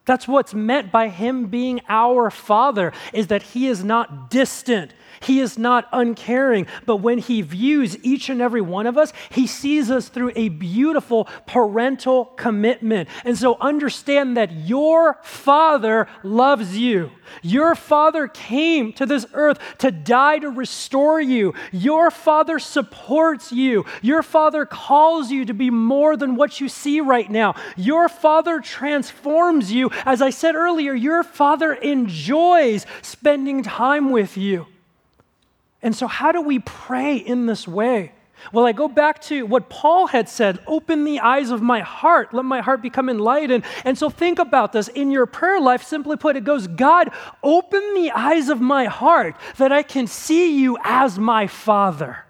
That's 0.05 0.27
what's 0.27 0.53
meant 0.53 0.91
by 0.91 1.09
him 1.09 1.45
being 1.45 1.81
our 1.87 2.31
father 2.31 2.91
is 3.13 3.27
that 3.27 3.43
he 3.43 3.67
is 3.67 3.83
not 3.83 4.29
distant. 4.29 4.93
He 5.21 5.39
is 5.39 5.57
not 5.57 5.87
uncaring, 5.93 6.67
but 6.85 6.97
when 6.97 7.19
He 7.19 7.41
views 7.41 7.97
each 8.03 8.29
and 8.29 8.41
every 8.41 8.61
one 8.61 8.87
of 8.87 8.97
us, 8.97 9.13
He 9.29 9.45
sees 9.45 9.91
us 9.91 10.09
through 10.09 10.31
a 10.35 10.49
beautiful 10.49 11.25
parental 11.45 12.25
commitment. 12.25 13.07
And 13.23 13.37
so 13.37 13.57
understand 13.61 14.35
that 14.37 14.51
your 14.51 15.19
Father 15.21 16.07
loves 16.23 16.75
you. 16.75 17.11
Your 17.43 17.75
Father 17.75 18.27
came 18.27 18.91
to 18.93 19.05
this 19.05 19.25
earth 19.33 19.59
to 19.77 19.91
die 19.91 20.39
to 20.39 20.49
restore 20.49 21.21
you. 21.21 21.53
Your 21.71 22.11
Father 22.11 22.59
supports 22.59 23.51
you. 23.51 23.85
Your 24.01 24.23
Father 24.23 24.65
calls 24.65 25.31
you 25.31 25.45
to 25.45 25.53
be 25.53 25.69
more 25.69 26.17
than 26.17 26.35
what 26.35 26.59
you 26.59 26.67
see 26.67 26.99
right 26.99 27.29
now. 27.29 27.55
Your 27.77 28.09
Father 28.09 28.59
transforms 28.59 29.71
you. 29.71 29.90
As 30.05 30.21
I 30.21 30.29
said 30.29 30.55
earlier, 30.55 30.93
your 30.93 31.23
Father 31.23 31.73
enjoys 31.73 32.85
spending 33.01 33.63
time 33.63 34.11
with 34.11 34.37
you. 34.37 34.67
And 35.81 35.95
so, 35.95 36.07
how 36.07 36.31
do 36.31 36.41
we 36.41 36.59
pray 36.59 37.17
in 37.17 37.45
this 37.45 37.67
way? 37.67 38.11
Well, 38.51 38.65
I 38.65 38.71
go 38.71 38.87
back 38.87 39.21
to 39.23 39.45
what 39.45 39.69
Paul 39.69 40.07
had 40.07 40.27
said 40.27 40.59
open 40.65 41.03
the 41.03 41.19
eyes 41.19 41.51
of 41.51 41.61
my 41.61 41.81
heart, 41.81 42.33
let 42.33 42.45
my 42.45 42.61
heart 42.61 42.81
become 42.81 43.09
enlightened. 43.09 43.63
And 43.85 43.97
so, 43.97 44.09
think 44.09 44.39
about 44.39 44.73
this. 44.73 44.87
In 44.89 45.11
your 45.11 45.25
prayer 45.25 45.59
life, 45.59 45.83
simply 45.83 46.17
put, 46.17 46.35
it 46.35 46.43
goes, 46.43 46.67
God, 46.67 47.11
open 47.43 47.93
the 47.95 48.11
eyes 48.11 48.49
of 48.49 48.61
my 48.61 48.85
heart 48.85 49.35
that 49.57 49.71
I 49.71 49.83
can 49.83 50.07
see 50.07 50.59
you 50.59 50.77
as 50.83 51.17
my 51.19 51.47
Father. 51.47 52.25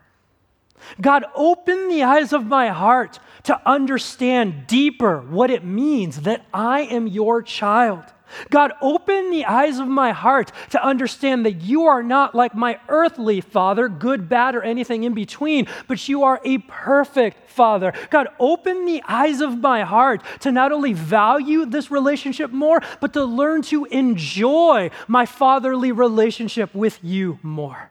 God, 1.00 1.26
open 1.36 1.90
the 1.90 2.04
eyes 2.04 2.34
of 2.34 2.46
my 2.46 2.70
heart 2.70 3.20
to 3.44 3.60
understand 3.70 4.68
deeper 4.68 5.22
what 5.22 5.50
it 5.50 5.64
means 5.64 6.22
that 6.22 6.46
I 6.54 6.82
am 6.82 7.08
your 7.08 7.42
child. 7.42 8.04
God, 8.50 8.72
open 8.82 9.30
the 9.30 9.46
eyes 9.46 9.80
of 9.80 9.88
my 9.88 10.12
heart 10.12 10.52
to 10.72 10.84
understand 10.84 11.46
that 11.46 11.62
you 11.62 11.84
are 11.84 12.04
not 12.04 12.34
like 12.34 12.56
my 12.56 12.80
earthly 12.88 13.42
father, 13.42 13.90
good, 13.90 14.30
bad, 14.30 14.56
or 14.56 14.62
anything 14.62 15.04
in 15.04 15.14
between, 15.14 15.68
but 15.88 16.08
you 16.08 16.24
are 16.24 16.40
a 16.46 16.60
perfect 16.60 17.50
father. 17.50 17.94
God, 18.10 18.28
open 18.40 18.86
the 18.86 19.04
eyes 19.08 19.42
of 19.42 19.60
my 19.60 19.84
heart 19.84 20.24
to 20.42 20.52
not 20.52 20.72
only 20.72 20.94
value 20.94 21.66
this 21.66 21.92
relationship 21.92 22.52
more, 22.52 22.82
but 23.00 23.14
to 23.14 23.26
learn 23.26 23.62
to 23.64 23.86
enjoy 23.86 24.90
my 25.08 25.26
fatherly 25.26 25.92
relationship 25.92 26.74
with 26.74 27.04
you 27.04 27.40
more. 27.44 27.91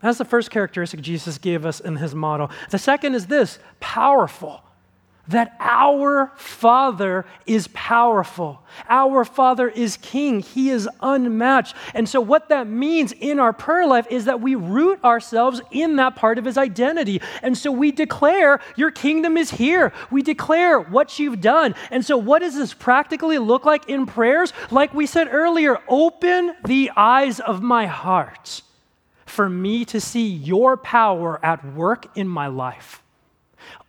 That's 0.00 0.18
the 0.18 0.24
first 0.24 0.50
characteristic 0.50 1.00
Jesus 1.00 1.38
gave 1.38 1.66
us 1.66 1.80
in 1.80 1.96
his 1.96 2.14
model. 2.14 2.50
The 2.70 2.78
second 2.78 3.14
is 3.14 3.26
this 3.26 3.58
powerful 3.80 4.62
that 5.28 5.54
our 5.60 6.32
Father 6.36 7.26
is 7.46 7.68
powerful. 7.68 8.62
Our 8.88 9.24
Father 9.24 9.68
is 9.68 9.98
King. 9.98 10.40
He 10.40 10.70
is 10.70 10.88
unmatched. 11.00 11.76
And 11.94 12.08
so, 12.08 12.20
what 12.20 12.48
that 12.48 12.66
means 12.66 13.12
in 13.12 13.38
our 13.38 13.52
prayer 13.52 13.86
life 13.86 14.06
is 14.10 14.24
that 14.24 14.40
we 14.40 14.54
root 14.54 15.02
ourselves 15.04 15.60
in 15.70 15.96
that 15.96 16.16
part 16.16 16.38
of 16.38 16.44
His 16.44 16.56
identity. 16.56 17.20
And 17.42 17.56
so, 17.56 17.70
we 17.70 17.92
declare, 17.92 18.60
Your 18.76 18.90
kingdom 18.90 19.36
is 19.36 19.50
here. 19.50 19.92
We 20.10 20.22
declare 20.22 20.80
what 20.80 21.18
you've 21.18 21.40
done. 21.40 21.74
And 21.90 22.04
so, 22.04 22.16
what 22.16 22.40
does 22.40 22.54
this 22.54 22.72
practically 22.72 23.38
look 23.38 23.64
like 23.66 23.88
in 23.88 24.06
prayers? 24.06 24.52
Like 24.70 24.94
we 24.94 25.06
said 25.06 25.28
earlier, 25.30 25.78
open 25.88 26.54
the 26.64 26.90
eyes 26.96 27.38
of 27.38 27.62
my 27.62 27.86
heart 27.86 28.62
for 29.28 29.48
me 29.48 29.84
to 29.86 30.00
see 30.00 30.26
your 30.28 30.76
power 30.76 31.44
at 31.44 31.64
work 31.74 32.16
in 32.16 32.28
my 32.28 32.46
life. 32.46 33.02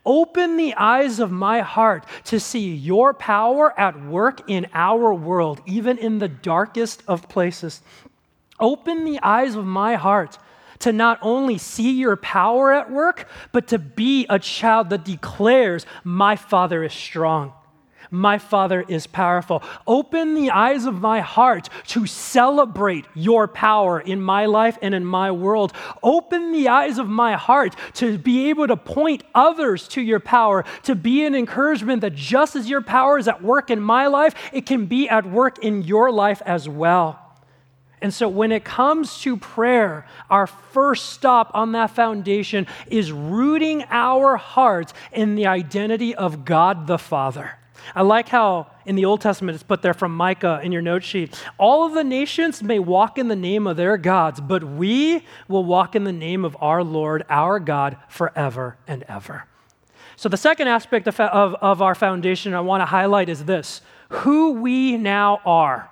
Open 0.05 0.57
the 0.57 0.73
eyes 0.75 1.19
of 1.19 1.31
my 1.31 1.61
heart 1.61 2.05
to 2.25 2.39
see 2.39 2.73
your 2.73 3.13
power 3.13 3.77
at 3.79 4.01
work 4.05 4.49
in 4.49 4.67
our 4.73 5.13
world, 5.13 5.61
even 5.65 5.97
in 5.97 6.19
the 6.19 6.27
darkest 6.27 7.03
of 7.07 7.29
places. 7.29 7.81
Open 8.59 9.05
the 9.05 9.19
eyes 9.21 9.55
of 9.55 9.65
my 9.65 9.95
heart 9.95 10.37
to 10.79 10.93
not 10.93 11.19
only 11.21 11.57
see 11.57 11.91
your 11.91 12.15
power 12.15 12.73
at 12.73 12.89
work, 12.89 13.27
but 13.51 13.67
to 13.67 13.77
be 13.77 14.25
a 14.29 14.39
child 14.39 14.89
that 14.89 15.05
declares, 15.05 15.85
My 16.03 16.35
Father 16.35 16.83
is 16.83 16.93
strong. 16.93 17.53
My 18.11 18.39
Father 18.39 18.83
is 18.87 19.05
powerful. 19.05 19.61
Open 19.85 20.33
the 20.33 20.49
eyes 20.49 20.85
of 20.85 20.99
my 20.99 21.19
heart 21.19 21.69
to 21.87 22.07
celebrate 22.07 23.05
your 23.13 23.47
power 23.47 23.99
in 23.99 24.19
my 24.19 24.47
life 24.47 24.79
and 24.81 24.95
in 24.95 25.05
my 25.05 25.31
world. 25.31 25.73
Open 26.01 26.51
the 26.51 26.69
eyes 26.69 26.97
of 26.97 27.07
my 27.07 27.35
heart 27.35 27.75
to 27.95 28.17
be 28.17 28.49
able 28.49 28.67
to 28.67 28.75
point 28.75 29.23
others 29.35 29.87
to 29.89 30.01
your 30.01 30.19
power, 30.19 30.65
to 30.83 30.95
be 30.95 31.23
an 31.23 31.35
encouragement 31.35 32.01
that 32.01 32.15
just 32.15 32.55
as 32.55 32.67
your 32.67 32.81
power 32.81 33.19
is 33.19 33.27
at 33.27 33.43
work 33.43 33.69
in 33.69 33.79
my 33.79 34.07
life, 34.07 34.33
it 34.51 34.65
can 34.65 34.87
be 34.87 35.07
at 35.07 35.29
work 35.29 35.63
in 35.63 35.83
your 35.83 36.11
life 36.11 36.41
as 36.47 36.67
well. 36.67 37.19
And 38.01 38.13
so, 38.13 38.29
when 38.29 38.51
it 38.51 38.63
comes 38.63 39.19
to 39.21 39.35
prayer, 39.35 40.07
our 40.29 40.47
first 40.47 41.11
stop 41.11 41.51
on 41.53 41.73
that 41.73 41.91
foundation 41.91 42.65
is 42.87 43.11
rooting 43.11 43.83
our 43.89 44.37
hearts 44.37 44.93
in 45.11 45.35
the 45.35 45.47
identity 45.47 46.15
of 46.15 46.45
God 46.45 46.87
the 46.87 46.97
Father. 46.97 47.58
I 47.95 48.01
like 48.01 48.29
how 48.29 48.67
in 48.85 48.95
the 48.95 49.05
Old 49.05 49.21
Testament 49.21 49.55
it's 49.55 49.63
put 49.63 49.81
there 49.81 49.93
from 49.93 50.15
Micah 50.15 50.59
in 50.63 50.71
your 50.71 50.81
note 50.81 51.03
sheet. 51.03 51.43
All 51.57 51.85
of 51.85 51.93
the 51.93 52.03
nations 52.03 52.63
may 52.63 52.79
walk 52.79 53.17
in 53.17 53.27
the 53.27 53.35
name 53.35 53.67
of 53.67 53.77
their 53.77 53.97
gods, 53.97 54.41
but 54.41 54.63
we 54.63 55.25
will 55.47 55.63
walk 55.63 55.95
in 55.95 56.03
the 56.03 56.11
name 56.11 56.45
of 56.45 56.57
our 56.61 56.83
Lord, 56.83 57.25
our 57.29 57.59
God, 57.59 57.97
forever 58.07 58.77
and 58.87 59.03
ever. 59.07 59.45
So, 60.15 60.27
the 60.27 60.37
second 60.37 60.67
aspect 60.67 61.07
of, 61.07 61.19
of, 61.19 61.55
of 61.55 61.81
our 61.81 61.95
foundation 61.95 62.53
I 62.53 62.59
want 62.59 62.81
to 62.81 62.85
highlight 62.85 63.29
is 63.29 63.45
this 63.45 63.81
who 64.09 64.53
we 64.53 64.97
now 64.97 65.39
are. 65.45 65.89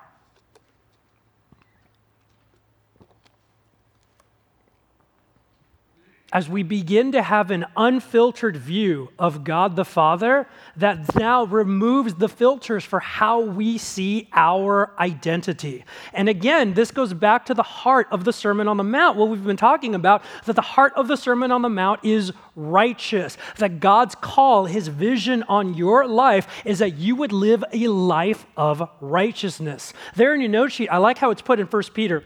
As 6.34 6.50
we 6.50 6.62
begin 6.62 7.14
to 7.14 7.22
have 7.22 7.52
an 7.52 7.66
unfiltered 7.78 8.58
view 8.58 9.10
of 9.18 9.46
God 9.46 9.78
the 9.78 9.86
Father 9.86 10.48
that 10.76 11.16
now 11.16 11.46
removes 11.46 12.16
the 12.16 12.28
filters 12.28 12.84
for 12.84 13.00
how 13.00 13.40
we 13.40 13.78
see 13.78 14.28
our 14.34 14.92
identity. 15.00 15.86
And 16.14 16.28
again, 16.28 16.74
this 16.74 16.92
goes 16.92 17.14
back 17.14 17.46
to 17.46 17.54
the 17.54 17.64
heart 17.64 18.08
of 18.12 18.26
the 18.26 18.34
Sermon 18.34 18.68
on 18.68 18.76
the 18.76 18.84
Mount, 18.84 19.18
what 19.18 19.30
we've 19.30 19.44
been 19.44 19.56
talking 19.56 19.96
about, 19.96 20.22
that 20.46 20.58
the 20.58 20.62
heart 20.62 20.92
of 20.98 21.08
the 21.08 21.16
Sermon 21.16 21.52
on 21.52 21.62
the 21.62 21.70
Mount 21.70 22.04
is 22.04 22.34
righteous, 22.58 23.38
that 23.58 23.80
God's 23.80 24.16
call, 24.16 24.66
his 24.66 24.90
vision 24.90 25.44
on 25.44 25.76
your 25.76 26.08
life 26.08 26.48
is 26.66 26.80
that 26.80 26.98
you 26.98 27.16
would 27.16 27.32
live 27.32 27.64
a 27.72 27.88
life 27.88 28.46
of 28.58 28.90
righteousness. 29.00 29.94
There 30.16 30.36
in 30.36 30.42
your 30.42 30.50
note 30.50 30.74
sheet, 30.74 30.90
I 30.90 30.98
like 30.98 31.20
how 31.20 31.32
it's 31.32 31.42
put 31.42 31.60
in 31.60 31.68
1 31.68 31.84
Peter. 31.94 32.24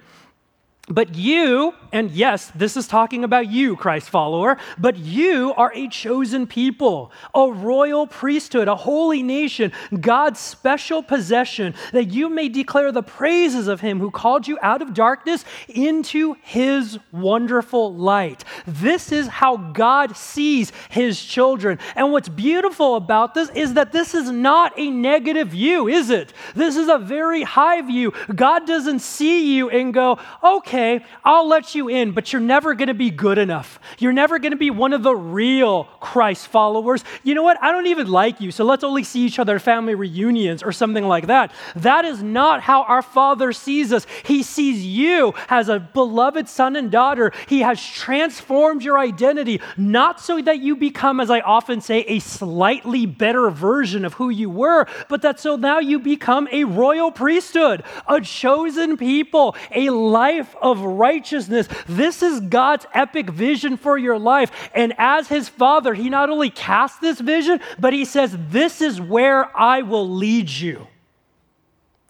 But 0.91 1.15
you, 1.15 1.73
and 1.91 2.11
yes, 2.11 2.51
this 2.53 2.75
is 2.75 2.87
talking 2.87 3.23
about 3.23 3.49
you, 3.49 3.75
Christ 3.75 4.09
follower, 4.09 4.57
but 4.77 4.97
you 4.97 5.53
are 5.55 5.71
a 5.73 5.87
chosen 5.87 6.47
people, 6.47 7.11
a 7.33 7.51
royal 7.51 8.07
priesthood, 8.07 8.67
a 8.67 8.75
holy 8.75 9.23
nation, 9.23 9.71
God's 9.99 10.39
special 10.39 11.01
possession, 11.01 11.73
that 11.93 12.11
you 12.11 12.29
may 12.29 12.49
declare 12.49 12.91
the 12.91 13.03
praises 13.03 13.67
of 13.67 13.81
him 13.81 13.99
who 13.99 14.11
called 14.11 14.47
you 14.47 14.57
out 14.61 14.81
of 14.81 14.93
darkness 14.93 15.45
into 15.69 16.35
his 16.41 16.99
wonderful 17.11 17.93
light. 17.93 18.43
This 18.65 19.11
is 19.11 19.27
how 19.27 19.57
God 19.57 20.15
sees 20.15 20.71
his 20.89 21.23
children. 21.23 21.79
And 21.95 22.11
what's 22.11 22.29
beautiful 22.29 22.95
about 22.95 23.33
this 23.33 23.49
is 23.51 23.73
that 23.75 23.91
this 23.91 24.13
is 24.13 24.29
not 24.29 24.73
a 24.77 24.89
negative 24.89 25.49
view, 25.49 25.87
is 25.87 26.09
it? 26.09 26.33
This 26.55 26.75
is 26.75 26.87
a 26.87 26.97
very 26.97 27.43
high 27.43 27.81
view. 27.81 28.13
God 28.33 28.67
doesn't 28.67 28.99
see 28.99 29.55
you 29.55 29.69
and 29.69 29.93
go, 29.93 30.19
okay 30.43 31.03
I'll 31.23 31.47
let 31.47 31.75
you 31.75 31.87
in, 31.89 32.11
but 32.11 32.33
you're 32.33 32.41
never 32.41 32.73
going 32.73 32.87
to 32.87 32.93
be 32.93 33.09
good 33.09 33.37
enough. 33.37 33.79
You're 33.99 34.13
never 34.13 34.39
going 34.39 34.51
to 34.51 34.57
be 34.57 34.69
one 34.69 34.93
of 34.93 35.03
the 35.03 35.15
real 35.15 35.85
Christ 35.99 36.47
followers. 36.47 37.03
You 37.23 37.35
know 37.35 37.43
what? 37.43 37.61
I 37.61 37.71
don't 37.71 37.87
even 37.87 38.07
like 38.07 38.41
you, 38.41 38.51
so 38.51 38.63
let's 38.63 38.83
only 38.83 39.03
see 39.03 39.21
each 39.25 39.39
other 39.39 39.55
at 39.55 39.61
family 39.61 39.95
reunions 39.95 40.63
or 40.63 40.71
something 40.71 41.07
like 41.07 41.27
that. 41.27 41.51
That 41.75 42.05
is 42.05 42.23
not 42.23 42.61
how 42.61 42.83
our 42.83 43.01
Father 43.01 43.53
sees 43.53 43.93
us. 43.93 44.05
He 44.23 44.43
sees 44.43 44.85
you 44.85 45.33
as 45.49 45.69
a 45.69 45.79
beloved 45.79 46.47
son 46.47 46.75
and 46.75 46.91
daughter. 46.91 47.31
He 47.47 47.59
has 47.61 47.83
transformed 47.83 48.50
your 48.51 48.99
identity, 48.99 49.61
not 49.77 50.19
so 50.19 50.41
that 50.41 50.59
you 50.59 50.75
become, 50.75 51.19
as 51.19 51.29
I 51.29 51.39
often 51.39 51.81
say, 51.81 52.01
a 52.01 52.19
slightly 52.19 53.05
better 53.05 53.49
version 53.49 54.03
of 54.03 54.13
who 54.15 54.29
you 54.29 54.49
were, 54.49 54.87
but 55.09 55.21
that 55.21 55.39
so 55.39 55.55
now 55.55 55.79
you 55.79 55.99
become 55.99 56.47
a 56.51 56.65
royal 56.65 57.11
priesthood, 57.11 57.83
a 58.07 58.19
chosen 58.19 58.97
people, 58.97 59.55
a 59.71 59.89
life 59.89 60.55
of 60.61 60.81
righteousness. 60.81 61.67
This 61.87 62.21
is 62.21 62.41
God's 62.41 62.85
epic 62.93 63.29
vision 63.29 63.77
for 63.77 63.97
your 63.97 64.19
life. 64.19 64.69
And 64.75 64.93
as 64.97 65.27
his 65.27 65.47
father, 65.47 65.93
he 65.93 66.09
not 66.09 66.29
only 66.29 66.49
casts 66.49 66.99
this 66.99 67.19
vision, 67.19 67.61
but 67.79 67.93
he 67.93 68.05
says, 68.05 68.35
This 68.49 68.81
is 68.81 68.99
where 68.99 69.55
I 69.57 69.81
will 69.81 70.09
lead 70.09 70.49
you 70.49 70.87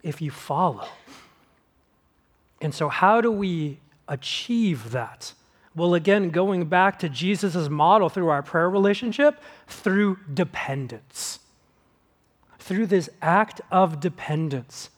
if 0.04 0.22
you 0.22 0.32
follow. 0.32 0.88
And 2.62 2.74
so, 2.74 2.90
how 2.90 3.22
do 3.22 3.32
we 3.32 3.80
achieve 4.08 4.92
that? 4.92 5.34
Well, 5.76 5.94
again, 5.94 6.30
going 6.32 6.66
back 6.66 7.00
to 7.00 7.10
Jesus' 7.10 7.70
model 7.70 8.10
through 8.10 8.30
our 8.30 8.44
prayer 8.44 8.70
relationship, 8.70 9.42
through 9.68 10.20
dependence. 10.34 11.40
Through 12.60 12.88
this 12.88 13.10
act 13.22 13.62
of 13.72 14.00
dependence. 14.00 14.90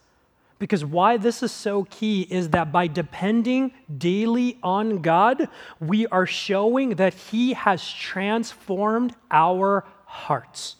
Because 0.58 0.86
why 0.86 1.18
this 1.18 1.44
is 1.44 1.52
so 1.52 1.84
key 1.84 2.22
is 2.22 2.50
that 2.50 2.72
by 2.72 2.88
depending 2.88 3.74
daily 3.98 4.58
on 4.64 5.02
God, 5.02 5.50
we 5.80 6.08
are 6.08 6.26
showing 6.26 6.92
that 6.92 7.14
He 7.14 7.54
has 7.54 7.88
transformed 7.92 9.14
our 9.30 9.86
hearts. 10.06 10.78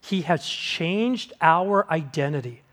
He 0.00 0.22
has 0.22 0.46
changed 0.46 1.32
our 1.40 1.90
identity. 1.90 2.63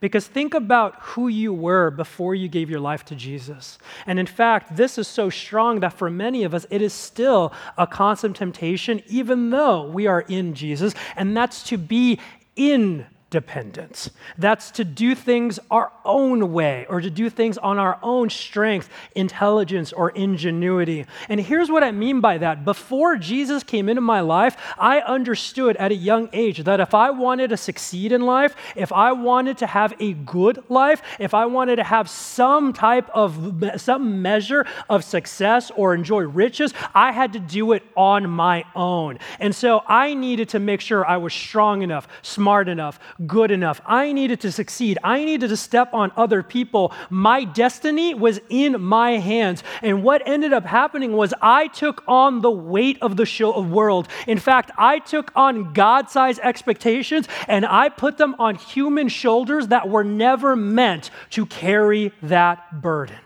Because 0.00 0.26
think 0.26 0.54
about 0.54 0.94
who 1.00 1.28
you 1.28 1.52
were 1.52 1.90
before 1.90 2.34
you 2.34 2.48
gave 2.48 2.70
your 2.70 2.80
life 2.80 3.04
to 3.06 3.16
Jesus. 3.16 3.78
And 4.06 4.18
in 4.18 4.26
fact, 4.26 4.76
this 4.76 4.96
is 4.96 5.08
so 5.08 5.28
strong 5.28 5.80
that 5.80 5.92
for 5.92 6.08
many 6.08 6.44
of 6.44 6.54
us, 6.54 6.66
it 6.70 6.80
is 6.80 6.92
still 6.92 7.52
a 7.76 7.86
constant 7.86 8.36
temptation, 8.36 9.02
even 9.08 9.50
though 9.50 9.88
we 9.88 10.06
are 10.06 10.20
in 10.22 10.54
Jesus, 10.54 10.94
and 11.16 11.36
that's 11.36 11.64
to 11.64 11.76
be 11.76 12.20
in 12.54 13.06
dependence. 13.30 14.10
That's 14.38 14.70
to 14.72 14.84
do 14.84 15.14
things 15.14 15.58
our 15.70 15.92
own 16.04 16.52
way 16.52 16.86
or 16.88 17.00
to 17.00 17.10
do 17.10 17.28
things 17.28 17.58
on 17.58 17.78
our 17.78 17.98
own 18.02 18.30
strength, 18.30 18.88
intelligence, 19.14 19.92
or 19.92 20.10
ingenuity. 20.10 21.04
And 21.28 21.38
here's 21.38 21.70
what 21.70 21.84
I 21.84 21.92
mean 21.92 22.20
by 22.20 22.38
that. 22.38 22.64
Before 22.64 23.16
Jesus 23.16 23.62
came 23.62 23.88
into 23.88 24.00
my 24.00 24.20
life, 24.20 24.56
I 24.78 25.00
understood 25.00 25.76
at 25.76 25.92
a 25.92 25.94
young 25.94 26.30
age 26.32 26.64
that 26.64 26.80
if 26.80 26.94
I 26.94 27.10
wanted 27.10 27.50
to 27.50 27.56
succeed 27.56 28.12
in 28.12 28.22
life, 28.22 28.56
if 28.74 28.92
I 28.92 29.12
wanted 29.12 29.58
to 29.58 29.66
have 29.66 29.92
a 30.00 30.14
good 30.14 30.64
life, 30.70 31.02
if 31.18 31.34
I 31.34 31.46
wanted 31.46 31.76
to 31.76 31.84
have 31.84 32.08
some 32.08 32.72
type 32.72 33.10
of 33.10 33.62
some 33.76 34.22
measure 34.22 34.64
of 34.88 35.04
success 35.04 35.70
or 35.76 35.94
enjoy 35.94 36.22
riches, 36.22 36.72
I 36.94 37.12
had 37.12 37.34
to 37.34 37.38
do 37.38 37.72
it 37.72 37.82
on 37.94 38.30
my 38.30 38.64
own. 38.74 39.18
And 39.38 39.54
so 39.54 39.82
I 39.86 40.14
needed 40.14 40.48
to 40.50 40.58
make 40.58 40.80
sure 40.80 41.06
I 41.06 41.18
was 41.18 41.34
strong 41.34 41.82
enough, 41.82 42.08
smart 42.22 42.68
enough, 42.68 42.98
good 43.26 43.50
enough. 43.50 43.80
I 43.86 44.12
needed 44.12 44.40
to 44.40 44.52
succeed. 44.52 44.98
I 45.02 45.24
needed 45.24 45.48
to 45.48 45.56
step 45.56 45.92
on 45.92 46.12
other 46.16 46.42
people. 46.42 46.92
My 47.10 47.44
destiny 47.44 48.14
was 48.14 48.40
in 48.48 48.80
my 48.80 49.12
hands. 49.12 49.62
And 49.82 50.02
what 50.02 50.26
ended 50.26 50.52
up 50.52 50.64
happening 50.64 51.12
was 51.12 51.34
I 51.42 51.68
took 51.68 52.04
on 52.06 52.40
the 52.40 52.50
weight 52.50 52.98
of 53.02 53.16
the 53.16 53.26
show 53.26 53.52
of 53.52 53.70
world. 53.70 54.08
In 54.26 54.38
fact, 54.38 54.70
I 54.78 54.98
took 54.98 55.32
on 55.34 55.72
God 55.72 56.10
sized 56.10 56.40
expectations 56.42 57.28
and 57.46 57.66
I 57.66 57.88
put 57.88 58.18
them 58.18 58.36
on 58.38 58.54
human 58.54 59.08
shoulders 59.08 59.68
that 59.68 59.88
were 59.88 60.04
never 60.04 60.56
meant 60.56 61.10
to 61.30 61.46
carry 61.46 62.12
that 62.22 62.80
burden. 62.80 63.16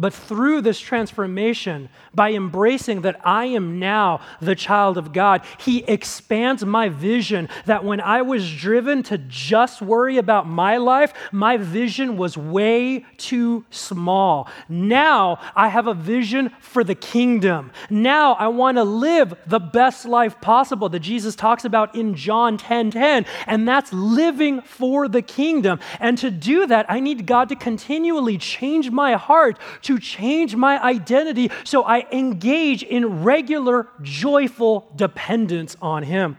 But 0.00 0.14
through 0.14 0.60
this 0.60 0.78
transformation, 0.78 1.88
by 2.14 2.32
embracing 2.32 3.00
that 3.00 3.20
I 3.26 3.46
am 3.46 3.80
now 3.80 4.20
the 4.40 4.54
child 4.54 4.96
of 4.96 5.12
God, 5.12 5.42
He 5.58 5.82
expands 5.84 6.64
my 6.64 6.88
vision. 6.88 7.48
That 7.66 7.84
when 7.84 8.00
I 8.00 8.22
was 8.22 8.48
driven 8.48 9.02
to 9.04 9.18
just 9.18 9.82
worry 9.82 10.16
about 10.16 10.46
my 10.46 10.76
life, 10.76 11.12
my 11.32 11.56
vision 11.56 12.16
was 12.16 12.36
way 12.38 13.06
too 13.16 13.64
small. 13.70 14.48
Now 14.68 15.40
I 15.56 15.66
have 15.66 15.88
a 15.88 15.94
vision 15.94 16.52
for 16.60 16.84
the 16.84 16.94
kingdom. 16.94 17.72
Now 17.90 18.34
I 18.34 18.46
want 18.46 18.76
to 18.76 18.84
live 18.84 19.34
the 19.48 19.58
best 19.58 20.04
life 20.04 20.40
possible 20.40 20.88
that 20.90 21.00
Jesus 21.00 21.34
talks 21.34 21.64
about 21.64 21.96
in 21.96 22.14
John 22.14 22.56
10 22.56 22.92
10. 22.92 23.26
And 23.48 23.66
that's 23.66 23.92
living 23.92 24.60
for 24.60 25.08
the 25.08 25.22
kingdom. 25.22 25.80
And 25.98 26.16
to 26.18 26.30
do 26.30 26.68
that, 26.68 26.86
I 26.88 27.00
need 27.00 27.26
God 27.26 27.48
to 27.48 27.56
continually 27.56 28.38
change 28.38 28.92
my 28.92 29.14
heart 29.14 29.58
to 29.88 29.98
change 29.98 30.54
my 30.54 30.78
identity 30.82 31.50
so 31.64 31.82
I 31.82 32.06
engage 32.12 32.82
in 32.82 33.24
regular, 33.24 33.88
joyful 34.02 34.92
dependence 34.94 35.78
on 35.80 36.02
Him. 36.02 36.36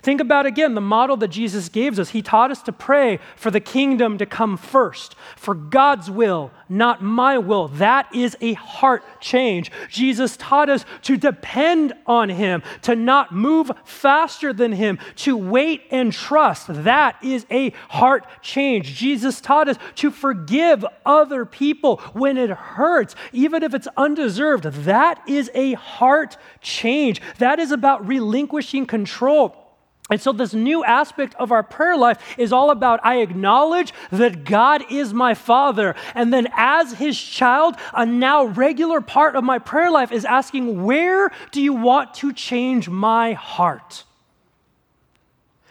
Think 0.00 0.20
about 0.20 0.46
again 0.46 0.74
the 0.74 0.80
model 0.80 1.16
that 1.18 1.28
Jesus 1.28 1.68
gave 1.68 1.98
us. 1.98 2.10
He 2.10 2.22
taught 2.22 2.50
us 2.50 2.62
to 2.62 2.72
pray 2.72 3.18
for 3.36 3.50
the 3.50 3.60
kingdom 3.60 4.16
to 4.18 4.26
come 4.26 4.56
first, 4.56 5.14
for 5.36 5.54
God's 5.54 6.10
will, 6.10 6.50
not 6.68 7.02
my 7.02 7.36
will. 7.36 7.68
That 7.68 8.12
is 8.14 8.36
a 8.40 8.54
heart 8.54 9.04
change. 9.20 9.70
Jesus 9.90 10.36
taught 10.36 10.70
us 10.70 10.84
to 11.02 11.16
depend 11.16 11.92
on 12.06 12.30
Him, 12.30 12.62
to 12.82 12.96
not 12.96 13.32
move 13.32 13.70
faster 13.84 14.52
than 14.52 14.72
Him, 14.72 14.98
to 15.16 15.36
wait 15.36 15.82
and 15.90 16.12
trust. 16.12 16.66
That 16.68 17.16
is 17.22 17.44
a 17.50 17.70
heart 17.90 18.26
change. 18.40 18.94
Jesus 18.94 19.40
taught 19.40 19.68
us 19.68 19.76
to 19.96 20.10
forgive 20.10 20.84
other 21.04 21.44
people 21.44 21.98
when 22.14 22.38
it 22.38 22.50
hurts, 22.50 23.14
even 23.32 23.62
if 23.62 23.74
it's 23.74 23.88
undeserved. 23.96 24.64
That 24.64 25.20
is 25.28 25.50
a 25.54 25.74
heart 25.74 26.38
change. 26.60 27.20
That 27.38 27.58
is 27.58 27.72
about 27.72 28.06
relinquishing 28.06 28.86
control 28.86 29.61
and 30.10 30.20
so, 30.20 30.32
this 30.32 30.52
new 30.52 30.84
aspect 30.84 31.34
of 31.36 31.52
our 31.52 31.62
prayer 31.62 31.96
life 31.96 32.18
is 32.36 32.52
all 32.52 32.70
about 32.70 33.00
I 33.04 33.20
acknowledge 33.20 33.94
that 34.10 34.44
God 34.44 34.84
is 34.90 35.14
my 35.14 35.34
Father. 35.34 35.94
And 36.14 36.32
then, 36.32 36.48
as 36.56 36.94
His 36.94 37.18
child, 37.18 37.76
a 37.94 38.04
now 38.04 38.44
regular 38.44 39.00
part 39.00 39.36
of 39.36 39.44
my 39.44 39.58
prayer 39.58 39.90
life 39.90 40.10
is 40.10 40.24
asking, 40.24 40.84
Where 40.84 41.30
do 41.52 41.62
you 41.62 41.72
want 41.72 42.14
to 42.14 42.32
change 42.32 42.88
my 42.88 43.34
heart? 43.34 44.04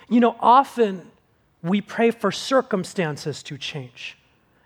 You 0.07 0.21
know, 0.21 0.37
often 0.39 1.11
we 1.61 1.81
pray 1.81 2.11
for 2.11 2.31
circumstances 2.31 3.43
to 3.43 3.57
change. 3.57 4.17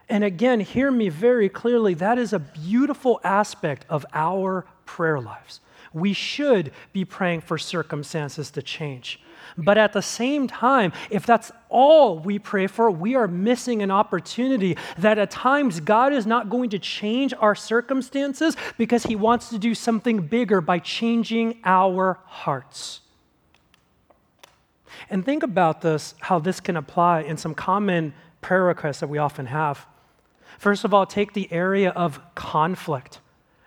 And 0.08 0.24
again, 0.24 0.60
hear 0.60 0.92
me 0.92 1.10
very 1.10 1.50
clearly 1.50 1.96
that 1.96 2.20
is 2.20 2.34
a 2.34 2.40
beautiful 2.40 3.20
aspect 3.24 3.86
of 3.90 4.06
our 4.14 4.66
prayer 4.86 5.20
lives. 5.20 5.60
We 5.92 6.14
should 6.14 6.72
be 6.94 7.04
praying 7.04 7.42
for 7.42 7.58
circumstances 7.58 8.52
to 8.52 8.62
change. 8.62 9.20
But 9.58 9.78
at 9.78 9.94
the 9.94 10.02
same 10.02 10.48
time, 10.48 10.94
if 11.10 11.26
that's 11.26 11.52
all 11.70 12.20
we 12.20 12.40
pray 12.40 12.68
for, 12.68 12.90
we 12.92 13.16
are 13.16 13.28
missing 13.28 13.82
an 13.82 13.92
opportunity 13.92 14.78
that 14.98 15.18
at 15.18 15.32
times 15.32 15.80
God 15.80 16.14
is 16.14 16.26
not 16.26 16.50
going 16.50 16.70
to 16.72 16.80
change 16.80 17.34
our 17.40 17.56
circumstances 17.56 18.56
because 18.78 19.04
He 19.04 19.16
wants 19.16 19.50
to 19.50 19.58
do 19.58 19.76
something 19.76 20.28
bigger 20.28 20.62
by 20.62 20.80
changing 20.80 21.60
our 21.64 22.20
hearts. 22.26 23.02
And 25.10 25.26
think 25.26 25.44
about 25.44 25.82
this, 25.82 26.16
how 26.22 26.40
this 26.40 26.60
can 26.60 26.78
apply 26.78 27.22
in 27.22 27.38
some 27.38 27.54
common 27.54 28.14
prayer 28.42 28.64
requests 28.64 29.00
that 29.00 29.08
we 29.08 29.18
often 29.18 29.48
have. 29.48 29.86
First 30.58 30.86
of 30.86 30.94
all, 30.94 31.06
take 31.06 31.34
the 31.34 31.52
area 31.52 31.90
of 31.90 32.20
conflict. 32.36 33.20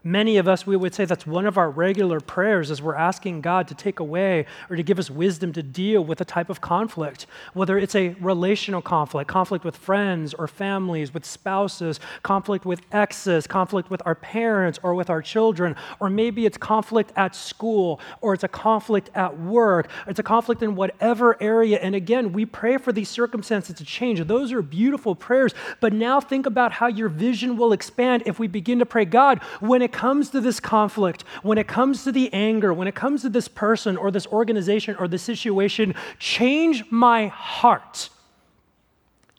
Many 0.08 0.38
of 0.38 0.48
us, 0.48 0.66
we 0.66 0.74
would 0.74 0.94
say 0.94 1.04
that's 1.04 1.26
one 1.26 1.44
of 1.44 1.58
our 1.58 1.70
regular 1.70 2.18
prayers 2.18 2.70
as 2.70 2.80
we're 2.80 2.94
asking 2.94 3.42
God 3.42 3.68
to 3.68 3.74
take 3.74 4.00
away 4.00 4.46
or 4.70 4.76
to 4.76 4.82
give 4.82 4.98
us 4.98 5.10
wisdom 5.10 5.52
to 5.52 5.62
deal 5.62 6.02
with 6.02 6.22
a 6.22 6.24
type 6.24 6.48
of 6.48 6.62
conflict, 6.62 7.26
whether 7.52 7.76
it's 7.76 7.94
a 7.94 8.16
relational 8.18 8.80
conflict, 8.80 9.28
conflict 9.28 9.66
with 9.66 9.76
friends 9.76 10.32
or 10.32 10.48
families, 10.48 11.12
with 11.12 11.26
spouses, 11.26 12.00
conflict 12.22 12.64
with 12.64 12.80
exes, 12.90 13.46
conflict 13.46 13.90
with 13.90 14.00
our 14.06 14.14
parents 14.14 14.78
or 14.82 14.94
with 14.94 15.10
our 15.10 15.20
children, 15.20 15.76
or 16.00 16.08
maybe 16.08 16.46
it's 16.46 16.56
conflict 16.56 17.12
at 17.14 17.36
school, 17.36 18.00
or 18.22 18.32
it's 18.32 18.44
a 18.44 18.48
conflict 18.48 19.10
at 19.14 19.38
work, 19.38 19.90
it's 20.06 20.18
a 20.18 20.22
conflict 20.22 20.62
in 20.62 20.74
whatever 20.74 21.36
area. 21.42 21.78
And 21.82 21.94
again, 21.94 22.32
we 22.32 22.46
pray 22.46 22.78
for 22.78 22.92
these 22.92 23.10
circumstances 23.10 23.76
to 23.76 23.84
change. 23.84 24.26
Those 24.26 24.52
are 24.52 24.62
beautiful 24.62 25.14
prayers. 25.14 25.52
But 25.80 25.92
now 25.92 26.18
think 26.18 26.46
about 26.46 26.72
how 26.72 26.86
your 26.86 27.10
vision 27.10 27.58
will 27.58 27.74
expand 27.74 28.22
if 28.24 28.38
we 28.38 28.46
begin 28.46 28.78
to 28.78 28.86
pray, 28.86 29.04
God, 29.04 29.42
when 29.60 29.82
it 29.82 29.97
comes 29.98 30.30
to 30.30 30.40
this 30.40 30.60
conflict, 30.60 31.24
when 31.42 31.58
it 31.58 31.66
comes 31.66 32.04
to 32.04 32.12
the 32.12 32.32
anger, 32.32 32.72
when 32.72 32.86
it 32.86 32.94
comes 32.94 33.22
to 33.22 33.28
this 33.28 33.48
person 33.48 33.96
or 33.96 34.12
this 34.12 34.28
organization 34.28 34.94
or 34.96 35.08
this 35.08 35.22
situation, 35.22 35.92
change 36.20 36.84
my 36.88 37.26
heart 37.26 38.08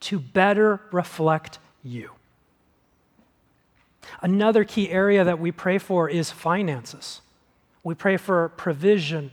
to 0.00 0.18
better 0.18 0.82
reflect 0.92 1.58
you. 1.82 2.10
Another 4.20 4.62
key 4.62 4.90
area 4.90 5.24
that 5.24 5.38
we 5.38 5.50
pray 5.50 5.78
for 5.78 6.10
is 6.10 6.30
finances. 6.30 7.22
We 7.82 7.94
pray 7.94 8.18
for 8.18 8.50
provision. 8.50 9.30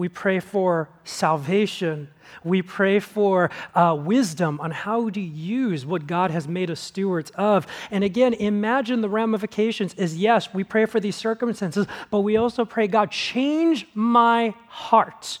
We 0.00 0.08
pray 0.08 0.40
for 0.40 0.88
salvation. 1.04 2.08
We 2.42 2.62
pray 2.62 3.00
for 3.00 3.50
uh, 3.74 3.94
wisdom 4.00 4.58
on 4.58 4.70
how 4.70 5.10
to 5.10 5.20
use 5.20 5.84
what 5.84 6.06
God 6.06 6.30
has 6.30 6.48
made 6.48 6.70
us 6.70 6.80
stewards 6.80 7.30
of. 7.34 7.66
And 7.90 8.02
again, 8.02 8.32
imagine 8.32 9.02
the 9.02 9.10
ramifications 9.10 9.92
is 9.98 10.16
yes, 10.16 10.54
we 10.54 10.64
pray 10.64 10.86
for 10.86 11.00
these 11.00 11.16
circumstances, 11.16 11.86
but 12.10 12.20
we 12.20 12.38
also 12.38 12.64
pray, 12.64 12.86
God, 12.86 13.10
change 13.10 13.86
my 13.92 14.54
heart 14.68 15.38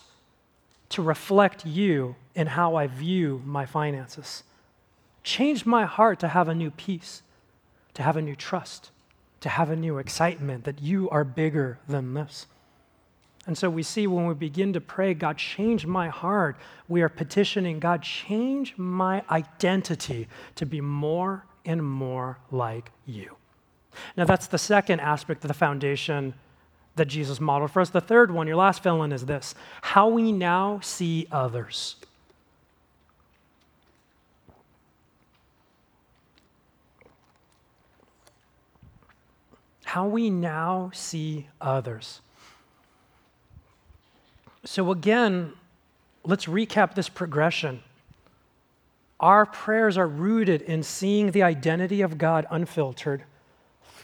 to 0.90 1.00
reflect 1.00 1.64
you 1.64 2.14
in 2.34 2.48
how 2.48 2.74
I 2.74 2.86
view 2.86 3.40
my 3.46 3.64
finances. 3.64 4.42
Change 5.22 5.64
my 5.64 5.86
heart 5.86 6.20
to 6.20 6.28
have 6.28 6.48
a 6.48 6.54
new 6.54 6.70
peace, 6.70 7.22
to 7.94 8.02
have 8.02 8.18
a 8.18 8.20
new 8.20 8.36
trust, 8.36 8.90
to 9.40 9.48
have 9.48 9.70
a 9.70 9.76
new 9.76 9.96
excitement 9.96 10.64
that 10.64 10.82
you 10.82 11.08
are 11.08 11.24
bigger 11.24 11.78
than 11.88 12.12
this. 12.12 12.46
And 13.46 13.56
so 13.56 13.70
we 13.70 13.82
see 13.82 14.06
when 14.06 14.26
we 14.26 14.34
begin 14.34 14.72
to 14.74 14.80
pray, 14.80 15.14
God, 15.14 15.38
change 15.38 15.86
my 15.86 16.08
heart, 16.08 16.56
we 16.88 17.02
are 17.02 17.08
petitioning, 17.08 17.80
God, 17.80 18.02
change 18.02 18.74
my 18.76 19.22
identity 19.30 20.28
to 20.56 20.66
be 20.66 20.80
more 20.80 21.46
and 21.64 21.82
more 21.84 22.38
like 22.50 22.90
you. 23.06 23.36
Now, 24.16 24.24
that's 24.24 24.46
the 24.46 24.58
second 24.58 25.00
aspect 25.00 25.42
of 25.44 25.48
the 25.48 25.54
foundation 25.54 26.34
that 26.96 27.06
Jesus 27.06 27.40
modeled 27.40 27.70
for 27.70 27.80
us. 27.80 27.90
The 27.90 28.00
third 28.00 28.30
one, 28.30 28.46
your 28.46 28.56
last 28.56 28.82
fill 28.82 29.02
in, 29.02 29.12
is 29.12 29.24
this 29.24 29.54
how 29.82 30.08
we 30.08 30.32
now 30.32 30.80
see 30.80 31.26
others. 31.32 31.96
How 39.84 40.06
we 40.06 40.30
now 40.30 40.90
see 40.94 41.48
others. 41.60 42.20
So, 44.64 44.90
again, 44.90 45.52
let's 46.24 46.46
recap 46.46 46.94
this 46.94 47.08
progression. 47.08 47.82
Our 49.18 49.46
prayers 49.46 49.98
are 49.98 50.06
rooted 50.06 50.62
in 50.62 50.82
seeing 50.82 51.30
the 51.30 51.42
identity 51.42 52.00
of 52.02 52.18
God 52.18 52.46
unfiltered 52.50 53.24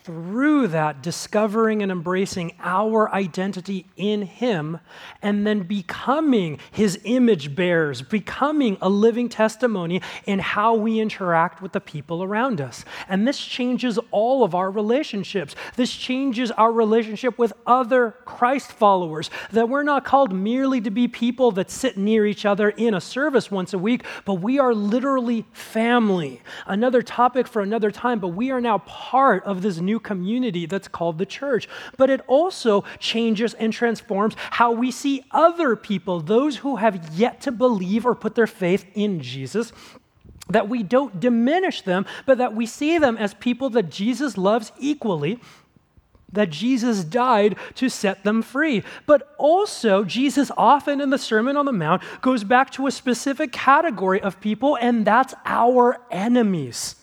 through 0.06 0.68
that, 0.68 1.02
discovering 1.02 1.82
and 1.82 1.90
embracing 1.90 2.52
our 2.60 3.12
identity 3.12 3.86
in 3.96 4.22
Him, 4.22 4.78
and 5.20 5.44
then 5.44 5.64
becoming 5.64 6.60
His 6.70 7.00
image 7.02 7.56
bearers, 7.56 8.02
becoming 8.02 8.78
a 8.80 8.88
living 8.88 9.28
testimony 9.28 10.00
in 10.24 10.38
how 10.38 10.76
we 10.76 11.00
interact 11.00 11.60
with 11.60 11.72
the 11.72 11.80
people 11.80 12.22
around 12.22 12.60
us. 12.60 12.84
And 13.08 13.26
this 13.26 13.44
changes 13.44 13.98
all 14.12 14.44
of 14.44 14.54
our 14.54 14.70
relationships. 14.70 15.56
This 15.74 15.92
changes 15.92 16.52
our 16.52 16.70
relationship 16.70 17.36
with 17.36 17.52
other 17.66 18.14
Christ 18.24 18.70
followers, 18.70 19.28
that 19.50 19.68
we're 19.68 19.82
not 19.82 20.04
called 20.04 20.32
merely 20.32 20.80
to 20.82 20.90
be 20.90 21.08
people 21.08 21.50
that 21.52 21.68
sit 21.68 21.96
near 21.96 22.24
each 22.24 22.46
other 22.46 22.68
in 22.68 22.94
a 22.94 23.00
service 23.00 23.50
once 23.50 23.74
a 23.74 23.78
week, 23.78 24.04
but 24.24 24.34
we 24.34 24.60
are 24.60 24.72
literally 24.72 25.44
family. 25.52 26.42
Another 26.64 27.02
topic 27.02 27.48
for 27.48 27.60
another 27.60 27.90
time, 27.90 28.20
but 28.20 28.28
we 28.28 28.52
are 28.52 28.60
now 28.60 28.78
part 28.78 29.42
of 29.42 29.62
this 29.62 29.78
new 29.78 29.95
new 29.96 30.00
community 30.00 30.66
that's 30.66 30.88
called 30.88 31.16
the 31.18 31.26
church. 31.26 31.68
But 31.96 32.10
it 32.10 32.20
also 32.26 32.84
changes 32.98 33.54
and 33.54 33.72
transforms 33.72 34.36
how 34.50 34.72
we 34.72 34.90
see 34.90 35.24
other 35.30 35.74
people, 35.74 36.20
those 36.20 36.58
who 36.58 36.76
have 36.76 37.18
yet 37.18 37.40
to 37.42 37.52
believe 37.52 38.04
or 38.04 38.14
put 38.14 38.34
their 38.34 38.46
faith 38.46 38.84
in 38.94 39.20
Jesus 39.20 39.72
that 40.48 40.68
we 40.68 40.84
don't 40.84 41.18
diminish 41.18 41.82
them, 41.82 42.06
but 42.24 42.38
that 42.38 42.54
we 42.54 42.66
see 42.66 42.98
them 42.98 43.16
as 43.16 43.34
people 43.34 43.68
that 43.70 43.90
Jesus 43.90 44.38
loves 44.38 44.70
equally 44.78 45.40
that 46.32 46.50
Jesus 46.50 47.02
died 47.02 47.56
to 47.76 47.88
set 47.88 48.22
them 48.22 48.42
free. 48.42 48.82
But 49.06 49.34
also, 49.38 50.04
Jesus 50.04 50.50
often 50.56 51.00
in 51.00 51.10
the 51.10 51.18
Sermon 51.18 51.56
on 51.56 51.64
the 51.64 51.72
Mount 51.72 52.02
goes 52.20 52.44
back 52.44 52.70
to 52.72 52.86
a 52.86 52.90
specific 52.90 53.52
category 53.52 54.20
of 54.20 54.40
people, 54.40 54.76
and 54.76 55.06
that's 55.06 55.34
our 55.46 55.98
enemies. 56.10 56.96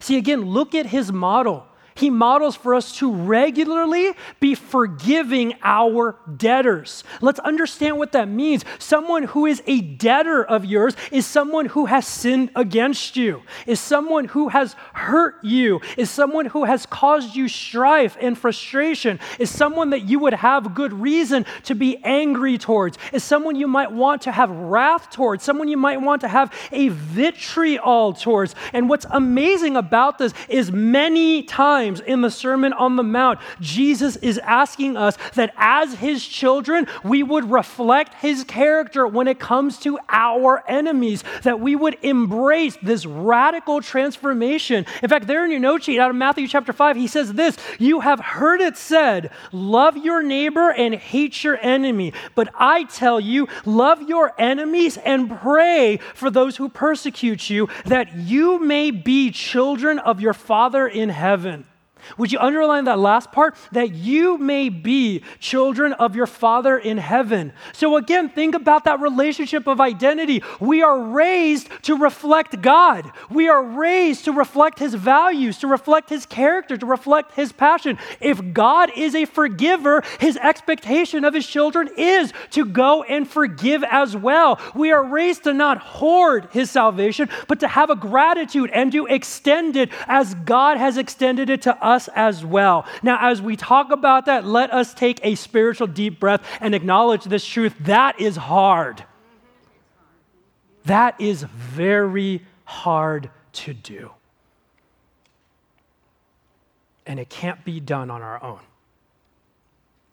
See, 0.00 0.16
again, 0.16 0.42
look 0.42 0.74
at 0.74 0.86
his 0.86 1.12
model 1.12 1.67
he 1.98 2.10
models 2.10 2.54
for 2.54 2.74
us 2.74 2.96
to 2.98 3.12
regularly 3.12 4.12
be 4.38 4.54
forgiving 4.54 5.54
our 5.62 6.16
debtors. 6.36 7.02
Let's 7.20 7.40
understand 7.40 7.98
what 7.98 8.12
that 8.12 8.28
means. 8.28 8.64
Someone 8.78 9.24
who 9.24 9.46
is 9.46 9.62
a 9.66 9.80
debtor 9.80 10.44
of 10.44 10.64
yours 10.64 10.94
is 11.10 11.26
someone 11.26 11.66
who 11.66 11.86
has 11.86 12.06
sinned 12.06 12.50
against 12.54 13.16
you, 13.16 13.42
is 13.66 13.80
someone 13.80 14.26
who 14.26 14.48
has 14.48 14.74
hurt 14.92 15.42
you, 15.42 15.80
is 15.96 16.08
someone 16.08 16.46
who 16.46 16.64
has 16.64 16.86
caused 16.86 17.34
you 17.34 17.48
strife 17.48 18.16
and 18.20 18.38
frustration, 18.38 19.18
is 19.38 19.50
someone 19.50 19.90
that 19.90 20.02
you 20.02 20.20
would 20.20 20.34
have 20.34 20.74
good 20.74 20.92
reason 20.92 21.44
to 21.64 21.74
be 21.74 21.96
angry 22.04 22.58
towards, 22.58 22.96
is 23.12 23.24
someone 23.24 23.56
you 23.56 23.66
might 23.68 23.90
want 23.90 24.22
to 24.22 24.32
have 24.32 24.50
wrath 24.50 25.10
towards, 25.10 25.42
someone 25.42 25.68
you 25.68 25.76
might 25.76 26.00
want 26.00 26.20
to 26.20 26.28
have 26.28 26.52
a 26.70 26.88
vitriol 26.88 28.12
towards. 28.12 28.54
And 28.72 28.88
what's 28.88 29.06
amazing 29.10 29.76
about 29.76 30.18
this 30.18 30.32
is 30.48 30.70
many 30.70 31.42
times 31.42 31.87
times 31.88 32.00
in 32.00 32.20
the 32.20 32.30
Sermon 32.30 32.72
on 32.72 32.96
the 32.96 33.02
Mount, 33.02 33.38
Jesus 33.60 34.16
is 34.16 34.38
asking 34.38 34.96
us 34.96 35.16
that 35.34 35.54
as 35.56 35.94
his 35.94 36.26
children, 36.26 36.86
we 37.02 37.22
would 37.22 37.50
reflect 37.50 38.14
his 38.14 38.44
character 38.44 39.06
when 39.06 39.28
it 39.28 39.38
comes 39.38 39.78
to 39.80 39.98
our 40.08 40.62
enemies, 40.68 41.24
that 41.42 41.60
we 41.60 41.74
would 41.74 41.96
embrace 42.02 42.76
this 42.82 43.06
radical 43.06 43.80
transformation. 43.80 44.84
In 45.02 45.08
fact, 45.08 45.26
there 45.26 45.44
in 45.44 45.50
your 45.50 45.60
note 45.60 45.84
sheet 45.84 45.98
out 45.98 46.10
of 46.10 46.16
Matthew 46.16 46.46
chapter 46.46 46.72
5, 46.72 46.96
he 46.96 47.06
says 47.06 47.32
this 47.32 47.56
You 47.78 48.00
have 48.00 48.20
heard 48.20 48.60
it 48.60 48.76
said, 48.76 49.30
love 49.52 49.96
your 49.96 50.22
neighbor 50.22 50.70
and 50.70 50.94
hate 50.94 51.42
your 51.42 51.58
enemy. 51.62 52.12
But 52.34 52.50
I 52.54 52.84
tell 52.84 53.20
you, 53.20 53.48
love 53.64 54.02
your 54.02 54.34
enemies 54.38 54.98
and 54.98 55.30
pray 55.30 55.98
for 56.14 56.30
those 56.30 56.56
who 56.56 56.68
persecute 56.68 57.48
you, 57.48 57.68
that 57.86 58.14
you 58.14 58.58
may 58.58 58.90
be 58.90 59.30
children 59.30 59.98
of 59.98 60.20
your 60.20 60.34
Father 60.34 60.86
in 60.86 61.08
heaven. 61.08 61.64
Would 62.16 62.32
you 62.32 62.38
underline 62.38 62.84
that 62.84 62.98
last 62.98 63.32
part? 63.32 63.56
That 63.72 63.92
you 63.92 64.38
may 64.38 64.68
be 64.68 65.22
children 65.40 65.92
of 65.94 66.16
your 66.16 66.26
Father 66.26 66.78
in 66.78 66.98
heaven. 66.98 67.52
So, 67.72 67.96
again, 67.96 68.28
think 68.28 68.54
about 68.54 68.84
that 68.84 69.00
relationship 69.00 69.66
of 69.66 69.80
identity. 69.80 70.42
We 70.60 70.82
are 70.82 70.98
raised 70.98 71.68
to 71.82 71.96
reflect 71.96 72.60
God, 72.62 73.10
we 73.30 73.48
are 73.48 73.62
raised 73.62 74.24
to 74.26 74.32
reflect 74.32 74.78
His 74.78 74.94
values, 74.94 75.58
to 75.58 75.66
reflect 75.66 76.08
His 76.10 76.26
character, 76.26 76.76
to 76.76 76.86
reflect 76.86 77.32
His 77.32 77.52
passion. 77.52 77.98
If 78.20 78.52
God 78.52 78.90
is 78.96 79.14
a 79.14 79.24
forgiver, 79.24 80.02
His 80.20 80.36
expectation 80.36 81.24
of 81.24 81.34
His 81.34 81.46
children 81.46 81.88
is 81.96 82.32
to 82.50 82.64
go 82.64 83.02
and 83.02 83.28
forgive 83.28 83.84
as 83.84 84.16
well. 84.16 84.60
We 84.74 84.92
are 84.92 85.02
raised 85.02 85.44
to 85.44 85.52
not 85.52 85.78
hoard 85.78 86.48
His 86.52 86.70
salvation, 86.70 87.28
but 87.48 87.60
to 87.60 87.68
have 87.68 87.90
a 87.90 87.96
gratitude 87.96 88.70
and 88.72 88.92
to 88.92 89.06
extend 89.06 89.76
it 89.76 89.90
as 90.06 90.34
God 90.34 90.76
has 90.76 90.96
extended 90.96 91.50
it 91.50 91.62
to 91.62 91.84
us 91.84 91.97
us 91.98 92.08
as 92.14 92.44
well. 92.44 92.86
Now, 93.02 93.18
as 93.20 93.42
we 93.42 93.56
talk 93.56 93.90
about 93.90 94.26
that, 94.26 94.44
let 94.44 94.72
us 94.72 94.94
take 94.94 95.18
a 95.24 95.34
spiritual 95.34 95.88
deep 95.88 96.20
breath 96.20 96.42
and 96.60 96.74
acknowledge 96.74 97.24
this 97.24 97.44
truth. 97.44 97.74
That 97.80 98.20
is 98.20 98.36
hard. 98.36 99.04
That 100.84 101.20
is 101.20 101.42
very 101.42 102.44
hard 102.64 103.30
to 103.64 103.74
do. 103.74 104.12
And 107.04 107.18
it 107.18 107.28
can't 107.28 107.64
be 107.64 107.80
done 107.80 108.10
on 108.10 108.22
our 108.22 108.42
own. 108.42 108.60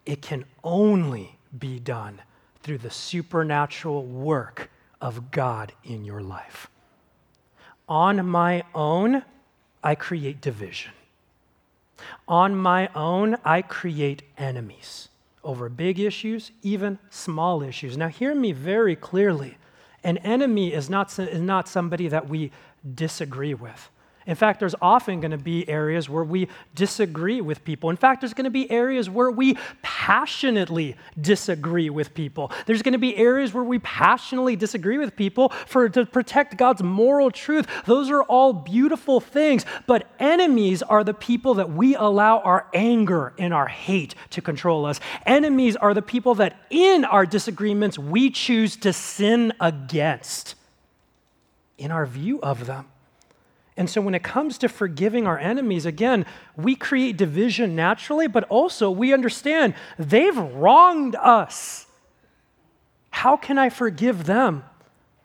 It 0.04 0.22
can 0.22 0.44
only 0.64 1.38
be 1.56 1.78
done 1.78 2.20
through 2.62 2.78
the 2.78 2.90
supernatural 2.90 4.04
work 4.04 4.70
of 5.00 5.30
God 5.30 5.72
in 5.84 6.04
your 6.04 6.20
life. 6.20 6.68
On 7.88 8.26
my 8.26 8.64
own, 8.74 9.22
I 9.84 9.94
create 9.94 10.40
division. 10.40 10.92
On 12.28 12.56
my 12.56 12.88
own, 12.94 13.36
I 13.44 13.62
create 13.62 14.22
enemies 14.36 15.08
over 15.44 15.68
big 15.68 16.00
issues, 16.00 16.50
even 16.62 16.98
small 17.08 17.62
issues. 17.62 17.96
Now, 17.96 18.08
hear 18.08 18.34
me 18.34 18.52
very 18.52 18.96
clearly. 18.96 19.56
An 20.02 20.18
enemy 20.18 20.72
is 20.72 20.90
not, 20.90 21.16
is 21.18 21.40
not 21.40 21.68
somebody 21.68 22.08
that 22.08 22.28
we 22.28 22.50
disagree 22.94 23.54
with. 23.54 23.90
In 24.26 24.34
fact, 24.34 24.58
there's 24.58 24.74
often 24.82 25.20
going 25.20 25.30
to 25.30 25.38
be 25.38 25.68
areas 25.68 26.08
where 26.08 26.24
we 26.24 26.48
disagree 26.74 27.40
with 27.40 27.64
people. 27.64 27.90
In 27.90 27.96
fact, 27.96 28.20
there's 28.20 28.34
going 28.34 28.44
to 28.44 28.50
be 28.50 28.68
areas 28.70 29.08
where 29.08 29.30
we 29.30 29.56
passionately 29.82 30.96
disagree 31.20 31.90
with 31.90 32.12
people. 32.12 32.50
There's 32.66 32.82
going 32.82 32.92
to 32.92 32.98
be 32.98 33.16
areas 33.16 33.54
where 33.54 33.62
we 33.62 33.78
passionately 33.78 34.56
disagree 34.56 34.98
with 34.98 35.14
people 35.14 35.50
for 35.66 35.88
to 35.88 36.04
protect 36.04 36.56
God's 36.56 36.82
moral 36.82 37.30
truth. 37.30 37.68
Those 37.86 38.10
are 38.10 38.24
all 38.24 38.52
beautiful 38.52 39.20
things, 39.20 39.64
but 39.86 40.08
enemies 40.18 40.82
are 40.82 41.04
the 41.04 41.14
people 41.14 41.54
that 41.54 41.70
we 41.70 41.94
allow 41.94 42.40
our 42.40 42.66
anger 42.74 43.32
and 43.38 43.54
our 43.54 43.68
hate 43.68 44.16
to 44.30 44.42
control 44.42 44.86
us. 44.86 44.98
Enemies 45.24 45.76
are 45.76 45.94
the 45.94 46.02
people 46.02 46.34
that 46.36 46.56
in 46.70 47.04
our 47.04 47.26
disagreements 47.26 47.96
we 47.96 48.30
choose 48.30 48.74
to 48.78 48.92
sin 48.92 49.52
against 49.60 50.56
in 51.78 51.92
our 51.92 52.06
view 52.06 52.40
of 52.40 52.66
them. 52.66 52.86
And 53.76 53.90
so, 53.90 54.00
when 54.00 54.14
it 54.14 54.22
comes 54.22 54.56
to 54.58 54.68
forgiving 54.68 55.26
our 55.26 55.38
enemies, 55.38 55.84
again, 55.84 56.24
we 56.56 56.74
create 56.74 57.16
division 57.16 57.76
naturally, 57.76 58.26
but 58.26 58.44
also 58.44 58.90
we 58.90 59.12
understand 59.12 59.74
they've 59.98 60.36
wronged 60.36 61.14
us. 61.16 61.86
How 63.10 63.36
can 63.36 63.58
I 63.58 63.68
forgive 63.68 64.24
them? 64.24 64.64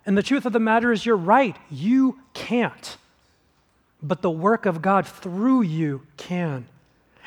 And 0.06 0.18
the 0.18 0.24
truth 0.24 0.46
of 0.46 0.54
the 0.54 0.60
matter 0.60 0.92
is, 0.92 1.06
you're 1.06 1.16
right, 1.16 1.56
you 1.70 2.20
can't. 2.34 2.98
But 4.02 4.22
the 4.22 4.32
work 4.32 4.66
of 4.66 4.82
God 4.82 5.08
through 5.08 5.62
you 5.62 6.02
can. 6.18 6.68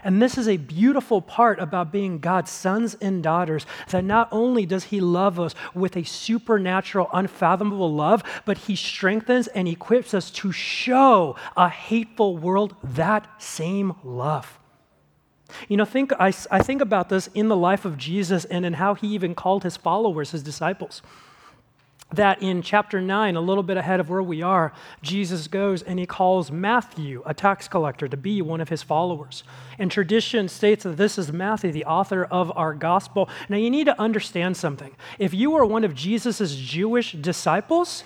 And 0.05 0.21
this 0.21 0.37
is 0.37 0.47
a 0.47 0.59
beautiful 0.59 1.23
part 1.23 1.59
about 1.59 1.91
being 1.91 2.19
God's 2.19 2.51
sons 2.51 2.95
and 3.01 3.23
daughters 3.23 3.65
that 3.89 4.05
not 4.05 4.29
only 4.31 4.67
does 4.67 4.85
He 4.85 5.01
love 5.01 5.41
us 5.41 5.55
with 5.75 5.97
a 5.97 6.05
supernatural, 6.05 7.09
unfathomable 7.13 7.93
love, 7.93 8.23
but 8.45 8.59
He 8.59 8.77
strengthens 8.77 9.49
and 9.49 9.67
equips 9.67 10.13
us 10.13 10.31
to 10.33 10.53
show 10.53 11.37
a 11.57 11.71
hateful 11.71 12.37
world 12.37 12.77
that 12.85 13.27
same 13.43 13.95
love. 14.05 14.61
You 15.69 15.79
know, 15.79 15.85
think, 15.85 16.13
I, 16.21 16.35
I 16.51 16.63
think 16.63 16.83
about 16.83 17.09
this 17.09 17.29
in 17.35 17.49
the 17.49 17.57
life 17.57 17.85
of 17.85 17.97
Jesus 17.97 18.45
and 18.45 18.67
in 18.67 18.75
how 18.75 18.95
He 18.95 19.09
even 19.09 19.35
called 19.35 19.63
His 19.63 19.79
followers, 19.79 20.33
His 20.33 20.43
disciples 20.43 21.01
that 22.13 22.43
in 22.43 22.63
chapter 22.63 23.01
9, 23.01 23.37
a 23.37 23.41
little 23.41 23.63
bit 23.63 23.77
ahead 23.77 24.01
of 24.01 24.09
where 24.09 24.23
we 24.23 24.43
are, 24.43 24.73
Jesus 25.03 25.49
goes 25.49 25.83
and 25.83 25.99
he 25.99 26.07
calls 26.07 26.51
Matthew, 26.51 27.23
a 27.27 27.35
tax 27.35 27.67
collector, 27.67 28.09
to 28.09 28.17
be 28.17 28.41
one 28.41 28.61
of 28.61 28.69
his 28.69 28.83
followers. 28.83 29.43
And 29.79 29.91
tradition 29.91 30.49
states 30.49 30.85
that 30.85 30.97
this 30.97 31.19
is 31.19 31.33
Matthew, 31.33 31.73
the 31.73 31.85
author 31.85 32.25
of 32.25 32.53
our 32.57 32.75
gospel. 32.75 33.29
Now, 33.49 33.57
you 33.57 33.71
need 33.71 33.87
to 33.87 34.01
understand 34.01 34.57
something. 34.57 34.95
If 35.19 35.35
you 35.35 35.55
are 35.57 35.65
one 35.65 35.85
of 35.85 35.95
Jesus' 35.95 36.55
Jewish 36.57 37.13
disciples, 37.13 38.05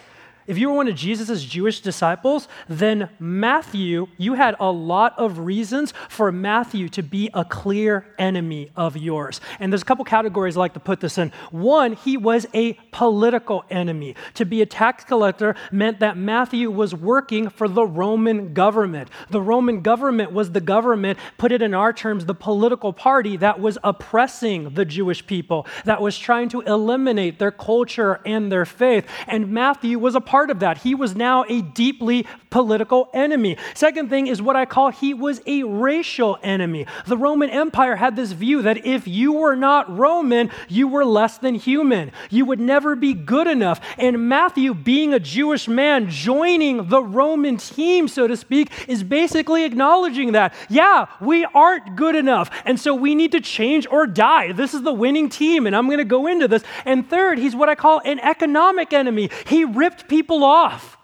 if 0.49 0.57
you 0.57 0.71
were 0.71 0.75
one 0.75 0.89
of 0.89 0.95
Jesus' 0.95 1.45
Jewish 1.45 1.81
disciples, 1.81 2.49
then 2.71 3.11
Matthew, 3.19 4.09
you 4.17 4.33
had 4.33 4.57
a 4.59 4.73
lot 4.73 5.17
of 5.19 5.41
reasons 5.41 5.93
for 6.09 6.33
Matthew 6.33 6.89
to 6.89 7.03
be 7.03 7.29
a 7.35 7.45
clear 7.45 8.07
enemy 8.19 8.71
of 8.75 8.97
yours. 8.97 9.43
And 9.61 9.71
there's 9.71 9.83
a 9.83 9.85
couple 9.85 10.07
categories 10.07 10.57
I 10.57 10.61
like 10.61 10.73
to 10.73 10.81
put 10.81 11.01
this 11.01 11.19
in. 11.19 11.33
One, 11.51 11.93
he 11.93 12.17
was 12.17 12.47
a 12.55 12.73
political 12.93 13.63
enemy. 13.69 14.17
To 14.35 14.47
be 14.47 14.63
a 14.63 14.67
tax 14.67 15.05
collector 15.05 15.55
meant 15.71 16.01
that 16.01 16.17
Matthew 16.17 16.71
was 16.71 16.95
working 16.95 17.51
for 17.51 17.69
the 17.69 17.85
Roman 17.85 18.55
government. 18.55 19.11
The 19.29 19.43
Roman 19.43 19.83
government 19.83 20.33
was 20.33 20.53
the 20.53 20.63
government, 20.63 21.19
put 21.37 21.53
it 21.53 21.61
in 21.61 21.75
our 21.75 21.93
terms, 21.93 22.25
the 22.25 22.35
political 22.35 22.95
party 22.95 23.37
that 23.37 23.61
was 23.61 23.77
oppressing 23.85 24.71
the 24.71 24.87
Jewish 24.87 25.27
people, 25.27 25.67
that 25.85 26.01
was 26.01 26.19
trying 26.19 26.49
to 26.49 26.63
eliminate 26.63 27.39
their 27.39 27.51
culture 27.51 28.21
and 28.25 28.51
their 28.51 28.65
faith. 28.65 29.07
And 29.27 29.51
Matthew 29.51 29.99
was 29.99 30.15
a 30.15 30.23
part 30.23 30.38
part 30.39 30.51
of 30.51 30.61
that. 30.61 30.79
He 30.79 30.95
was 30.95 31.17
now 31.17 31.45
a 31.49 31.63
deeply 31.63 32.25
political 32.51 33.09
enemy. 33.13 33.57
Second 33.75 34.09
thing 34.09 34.29
is 34.29 34.41
what 34.41 34.55
I 34.55 34.67
call 34.67 34.91
he 34.91 35.13
was 35.13 35.41
a 35.47 35.65
racial 35.65 36.39
enemy. 36.45 36.87
The 37.07 37.17
Roman 37.17 37.51
Empire 37.51 37.97
had 37.97 38.15
this 38.15 38.31
view 38.31 38.63
that 38.63 38.87
if 38.87 39.09
you 39.09 39.33
were 39.33 39.57
not 39.57 39.99
Roman, 39.99 40.53
you 40.69 40.87
were 40.87 41.05
less 41.05 41.39
than 41.39 41.57
human. 41.57 42.13
You 42.31 42.45
would 42.45 42.61
never 42.61 42.95
be 42.95 43.15
good 43.15 43.49
enough. 43.49 43.81
And 43.99 44.29
Matthew, 44.29 44.75
being 44.75 45.13
a 45.13 45.19
Jewish 45.19 45.67
man, 45.67 46.09
joining 46.09 46.89
the 46.89 47.03
Roman 47.03 47.57
team, 47.57 48.07
so 48.07 48.29
to 48.29 48.37
speak, 48.37 48.71
is 48.87 49.03
basically 49.03 49.65
acknowledging 49.65 50.33
that, 50.33 50.55
yeah, 50.69 51.07
we 51.21 51.45
aren't 51.47 51.97
good 51.97 52.15
enough. 52.15 52.49
And 52.65 52.79
so 52.79 52.95
we 52.95 53.17
need 53.17 53.33
to 53.33 53.41
change 53.41 53.89
or 53.91 54.07
die. 54.07 54.53
This 54.53 54.73
is 54.73 54.83
the 54.83 54.93
winning 54.93 55.31
team. 55.31 55.67
And 55.67 55.75
I'm 55.75 55.87
going 55.87 55.99
to 55.99 56.05
go 56.05 56.29
into 56.29 56.47
this. 56.47 56.63
And 56.85 57.11
third, 57.11 57.39
he's 57.39 57.57
what 57.57 57.69
I 57.69 57.75
call 57.75 58.01
an 58.05 58.21
economic 58.21 58.93
enemy. 58.93 59.31
He 59.45 59.65
ripped 59.65 60.07
people 60.07 60.28
off. 60.37 60.98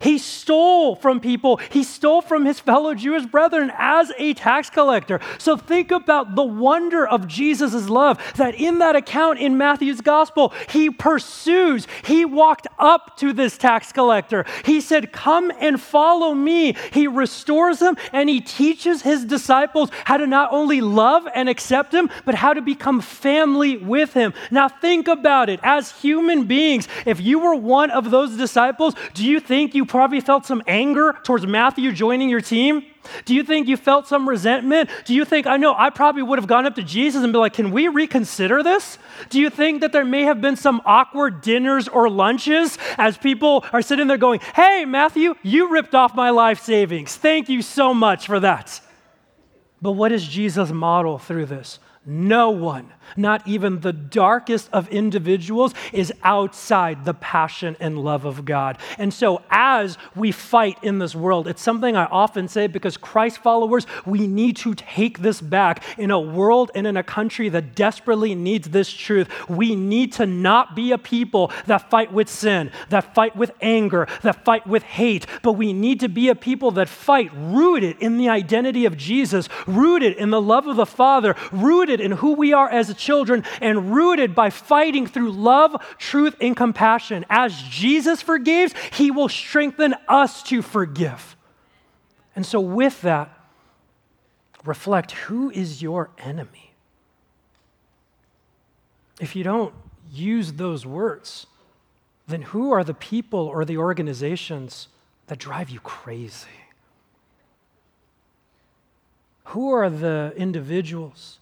He 0.00 0.18
stole 0.18 0.94
from 0.96 1.20
people. 1.20 1.56
He 1.56 1.82
stole 1.82 2.22
from 2.22 2.44
his 2.44 2.60
fellow 2.60 2.94
Jewish 2.94 3.26
brethren 3.26 3.72
as 3.76 4.12
a 4.18 4.34
tax 4.34 4.70
collector. 4.70 5.20
So 5.38 5.56
think 5.56 5.90
about 5.90 6.34
the 6.34 6.44
wonder 6.44 7.06
of 7.06 7.26
Jesus' 7.26 7.88
love 7.88 8.18
that 8.36 8.54
in 8.54 8.78
that 8.78 8.96
account 8.96 9.38
in 9.38 9.58
Matthew's 9.58 10.00
gospel, 10.00 10.52
he 10.68 10.90
pursues. 10.90 11.86
He 12.04 12.24
walked 12.24 12.66
up 12.78 13.16
to 13.18 13.32
this 13.32 13.58
tax 13.58 13.92
collector. 13.92 14.44
He 14.64 14.80
said, 14.80 15.12
Come 15.12 15.52
and 15.60 15.80
follow 15.80 16.34
me. 16.34 16.76
He 16.92 17.06
restores 17.06 17.80
him 17.80 17.96
and 18.12 18.28
he 18.28 18.40
teaches 18.40 19.02
his 19.02 19.24
disciples 19.24 19.90
how 20.04 20.16
to 20.16 20.26
not 20.26 20.52
only 20.52 20.80
love 20.80 21.26
and 21.34 21.48
accept 21.48 21.92
him, 21.92 22.10
but 22.24 22.34
how 22.34 22.54
to 22.54 22.62
become 22.62 23.00
family 23.00 23.76
with 23.76 24.14
him. 24.14 24.32
Now 24.50 24.68
think 24.68 25.08
about 25.08 25.48
it. 25.48 25.60
As 25.62 25.92
human 26.00 26.44
beings, 26.44 26.88
if 27.06 27.20
you 27.20 27.38
were 27.38 27.54
one 27.54 27.90
of 27.90 28.10
those 28.10 28.36
disciples, 28.36 28.94
do 29.14 29.24
you 29.24 29.40
think 29.40 29.74
you 29.74 29.84
probably 29.88 30.20
felt 30.20 30.46
some 30.46 30.62
anger 30.66 31.16
towards 31.24 31.46
Matthew 31.46 31.92
joining 31.92 32.28
your 32.28 32.40
team? 32.40 32.84
Do 33.24 33.34
you 33.34 33.42
think 33.42 33.68
you 33.68 33.76
felt 33.76 34.06
some 34.06 34.28
resentment? 34.28 34.90
Do 35.04 35.14
you 35.14 35.24
think, 35.24 35.46
I 35.46 35.56
know, 35.56 35.74
I 35.76 35.90
probably 35.90 36.22
would 36.22 36.38
have 36.38 36.46
gone 36.46 36.66
up 36.66 36.74
to 36.76 36.82
Jesus 36.82 37.24
and 37.24 37.32
be 37.32 37.38
like, 37.38 37.54
can 37.54 37.70
we 37.70 37.88
reconsider 37.88 38.62
this? 38.62 38.98
Do 39.30 39.40
you 39.40 39.50
think 39.50 39.80
that 39.80 39.92
there 39.92 40.04
may 40.04 40.22
have 40.22 40.40
been 40.40 40.56
some 40.56 40.82
awkward 40.84 41.40
dinners 41.40 41.88
or 41.88 42.08
lunches 42.10 42.78
as 42.96 43.16
people 43.16 43.64
are 43.72 43.82
sitting 43.82 44.06
there 44.06 44.18
going, 44.18 44.40
hey, 44.54 44.84
Matthew, 44.84 45.34
you 45.42 45.70
ripped 45.70 45.94
off 45.94 46.14
my 46.14 46.30
life 46.30 46.60
savings. 46.60 47.16
Thank 47.16 47.48
you 47.48 47.62
so 47.62 47.94
much 47.94 48.26
for 48.26 48.40
that. 48.40 48.80
But 49.80 49.92
what 49.92 50.08
does 50.08 50.26
Jesus 50.26 50.70
model 50.70 51.18
through 51.18 51.46
this? 51.46 51.78
No 52.10 52.50
one 52.50 52.90
not 53.16 53.46
even 53.46 53.80
the 53.80 53.92
darkest 53.92 54.68
of 54.72 54.88
individuals, 54.88 55.74
is 55.92 56.12
outside 56.22 57.04
the 57.04 57.14
passion 57.14 57.76
and 57.80 57.98
love 57.98 58.24
of 58.24 58.44
God. 58.44 58.78
And 58.98 59.12
so, 59.12 59.42
as 59.50 59.96
we 60.14 60.32
fight 60.32 60.78
in 60.82 60.98
this 60.98 61.14
world, 61.14 61.48
it's 61.48 61.62
something 61.62 61.96
I 61.96 62.06
often 62.06 62.48
say 62.48 62.66
because 62.66 62.96
Christ 62.96 63.38
followers, 63.38 63.86
we 64.04 64.26
need 64.26 64.56
to 64.58 64.74
take 64.74 65.20
this 65.20 65.40
back 65.40 65.82
in 65.98 66.10
a 66.10 66.20
world 66.20 66.70
and 66.74 66.86
in 66.86 66.96
a 66.96 67.02
country 67.02 67.48
that 67.50 67.74
desperately 67.74 68.34
needs 68.34 68.68
this 68.70 68.90
truth. 68.90 69.28
We 69.48 69.74
need 69.74 70.12
to 70.14 70.26
not 70.26 70.74
be 70.74 70.92
a 70.92 70.98
people 70.98 71.52
that 71.66 71.90
fight 71.90 72.12
with 72.12 72.28
sin, 72.28 72.70
that 72.90 73.14
fight 73.14 73.36
with 73.36 73.52
anger, 73.60 74.06
that 74.22 74.44
fight 74.44 74.66
with 74.66 74.82
hate, 74.82 75.26
but 75.42 75.52
we 75.52 75.72
need 75.72 76.00
to 76.00 76.08
be 76.08 76.28
a 76.28 76.34
people 76.34 76.70
that 76.72 76.88
fight 76.88 77.30
rooted 77.34 77.96
in 78.00 78.18
the 78.18 78.28
identity 78.28 78.84
of 78.84 78.96
Jesus, 78.96 79.48
rooted 79.66 80.16
in 80.16 80.30
the 80.30 80.40
love 80.40 80.66
of 80.66 80.76
the 80.76 80.86
Father, 80.86 81.34
rooted 81.52 81.97
in 82.00 82.12
who 82.12 82.32
we 82.32 82.52
are 82.52 82.68
as 82.68 82.92
children 82.94 83.44
and 83.60 83.92
rooted 83.94 84.34
by 84.34 84.50
fighting 84.50 85.06
through 85.06 85.32
love, 85.32 85.76
truth, 85.98 86.34
and 86.40 86.56
compassion. 86.56 87.24
As 87.28 87.60
Jesus 87.62 88.22
forgives, 88.22 88.74
he 88.92 89.10
will 89.10 89.28
strengthen 89.28 89.94
us 90.08 90.42
to 90.44 90.62
forgive. 90.62 91.36
And 92.34 92.46
so, 92.46 92.60
with 92.60 93.02
that, 93.02 93.30
reflect 94.64 95.12
who 95.12 95.50
is 95.50 95.82
your 95.82 96.10
enemy? 96.18 96.72
If 99.20 99.34
you 99.34 99.42
don't 99.42 99.74
use 100.12 100.52
those 100.54 100.86
words, 100.86 101.46
then 102.26 102.42
who 102.42 102.70
are 102.70 102.84
the 102.84 102.94
people 102.94 103.40
or 103.40 103.64
the 103.64 103.78
organizations 103.78 104.88
that 105.26 105.38
drive 105.38 105.70
you 105.70 105.80
crazy? 105.80 106.46
Who 109.44 109.72
are 109.72 109.88
the 109.88 110.34
individuals 110.36 111.38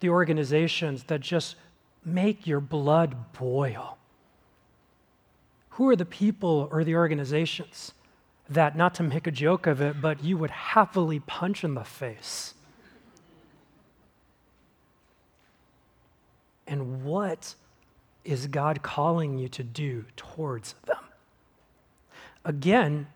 the 0.00 0.08
organizations 0.08 1.04
that 1.04 1.20
just 1.20 1.56
make 2.04 2.46
your 2.46 2.60
blood 2.60 3.32
boil? 3.32 3.98
Who 5.70 5.88
are 5.88 5.96
the 5.96 6.04
people 6.04 6.68
or 6.72 6.84
the 6.84 6.96
organizations 6.96 7.92
that, 8.48 8.76
not 8.76 8.94
to 8.96 9.02
make 9.02 9.26
a 9.26 9.30
joke 9.30 9.66
of 9.66 9.80
it, 9.80 10.00
but 10.00 10.24
you 10.24 10.36
would 10.36 10.50
happily 10.50 11.20
punch 11.20 11.62
in 11.62 11.74
the 11.74 11.84
face? 11.84 12.54
And 16.66 17.04
what 17.04 17.54
is 18.24 18.46
God 18.46 18.82
calling 18.82 19.38
you 19.38 19.48
to 19.48 19.62
do 19.62 20.04
towards 20.16 20.74
them? 20.84 20.98
Again, 22.44 23.06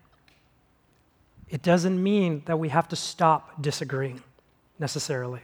it 1.49 1.61
doesn't 1.61 2.01
mean 2.01 2.41
that 2.45 2.57
we 2.57 2.69
have 2.69 2.87
to 2.87 2.95
stop 2.95 3.61
disagreeing 3.61 4.23
necessarily. 4.79 5.41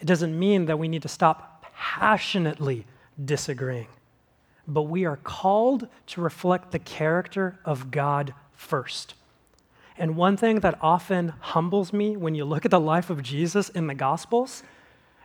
It 0.00 0.06
doesn't 0.06 0.38
mean 0.38 0.66
that 0.66 0.78
we 0.78 0.88
need 0.88 1.02
to 1.02 1.08
stop 1.08 1.64
passionately 1.74 2.86
disagreeing, 3.22 3.88
but 4.66 4.82
we 4.82 5.04
are 5.04 5.16
called 5.16 5.88
to 6.08 6.20
reflect 6.20 6.72
the 6.72 6.78
character 6.78 7.58
of 7.64 7.90
God 7.90 8.34
first. 8.52 9.14
And 9.98 10.16
one 10.16 10.36
thing 10.36 10.60
that 10.60 10.78
often 10.80 11.30
humbles 11.40 11.92
me 11.92 12.16
when 12.16 12.34
you 12.34 12.44
look 12.44 12.64
at 12.64 12.70
the 12.70 12.80
life 12.80 13.08
of 13.08 13.22
Jesus 13.22 13.70
in 13.70 13.86
the 13.86 13.94
Gospels 13.94 14.62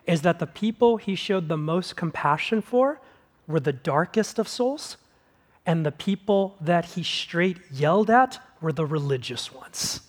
is 0.08 0.22
that 0.22 0.40
the 0.40 0.48
people 0.48 0.98
he 0.98 1.16
showed 1.16 1.48
the 1.48 1.58
most 1.58 1.96
compassion 1.96 2.62
for 2.62 3.00
were 3.48 3.60
the 3.60 3.74
darkest 3.74 4.40
of 4.40 4.48
souls, 4.48 4.98
and 5.66 5.86
the 5.86 5.92
people 5.92 6.56
that 6.62 6.86
he 6.86 7.04
straight 7.04 7.58
yelled 7.70 8.10
at 8.10 8.40
were 8.62 8.72
the 8.72 8.86
religious 8.86 9.54
ones. 9.54 10.02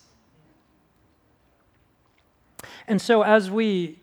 And 2.87 3.01
so, 3.01 3.23
as 3.23 3.51
we 3.51 3.99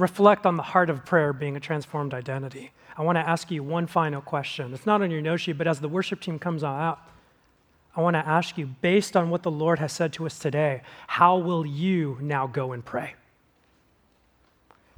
reflect 0.00 0.46
on 0.46 0.56
the 0.56 0.62
heart 0.62 0.90
of 0.90 1.04
prayer 1.04 1.32
being 1.32 1.56
a 1.56 1.60
transformed 1.60 2.14
identity. 2.14 2.72
I 2.96 3.02
want 3.02 3.16
to 3.16 3.28
ask 3.28 3.50
you 3.50 3.62
one 3.62 3.86
final 3.86 4.20
question. 4.20 4.74
It's 4.74 4.86
not 4.86 5.02
on 5.02 5.10
your 5.10 5.20
note 5.20 5.38
sheet, 5.38 5.58
but 5.58 5.66
as 5.66 5.80
the 5.80 5.88
worship 5.88 6.20
team 6.20 6.38
comes 6.38 6.64
out, 6.64 6.98
I 7.94 8.00
want 8.00 8.14
to 8.14 8.26
ask 8.26 8.56
you, 8.56 8.66
based 8.66 9.16
on 9.16 9.30
what 9.30 9.42
the 9.42 9.50
Lord 9.50 9.78
has 9.78 9.92
said 9.92 10.12
to 10.14 10.26
us 10.26 10.38
today, 10.38 10.82
how 11.06 11.38
will 11.38 11.66
you 11.66 12.18
now 12.20 12.46
go 12.46 12.72
and 12.72 12.84
pray? 12.84 13.14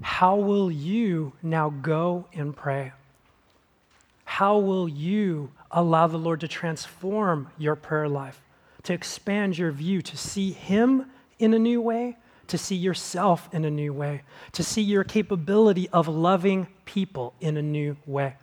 How 0.02 0.36
will 0.36 0.70
you 0.70 1.32
now 1.42 1.70
go 1.70 2.26
and 2.34 2.54
pray? 2.54 2.92
How 4.24 4.58
will 4.58 4.88
you 4.88 5.50
allow 5.70 6.06
the 6.06 6.18
Lord 6.18 6.40
to 6.40 6.48
transform 6.48 7.48
your 7.56 7.76
prayer 7.76 8.08
life, 8.08 8.40
to 8.82 8.92
expand 8.92 9.58
your 9.58 9.72
view, 9.72 10.02
to 10.02 10.16
see 10.16 10.52
Him 10.52 11.10
in 11.38 11.54
a 11.54 11.58
new 11.58 11.80
way, 11.80 12.16
to 12.48 12.58
see 12.58 12.74
yourself 12.74 13.48
in 13.52 13.64
a 13.64 13.70
new 13.70 13.92
way, 13.92 14.22
to 14.52 14.62
see 14.62 14.82
your 14.82 15.04
capability 15.04 15.88
of 15.90 16.08
loving 16.08 16.66
people 16.84 17.34
in 17.40 17.56
a 17.56 17.62
new 17.62 17.96
way. 18.06 18.34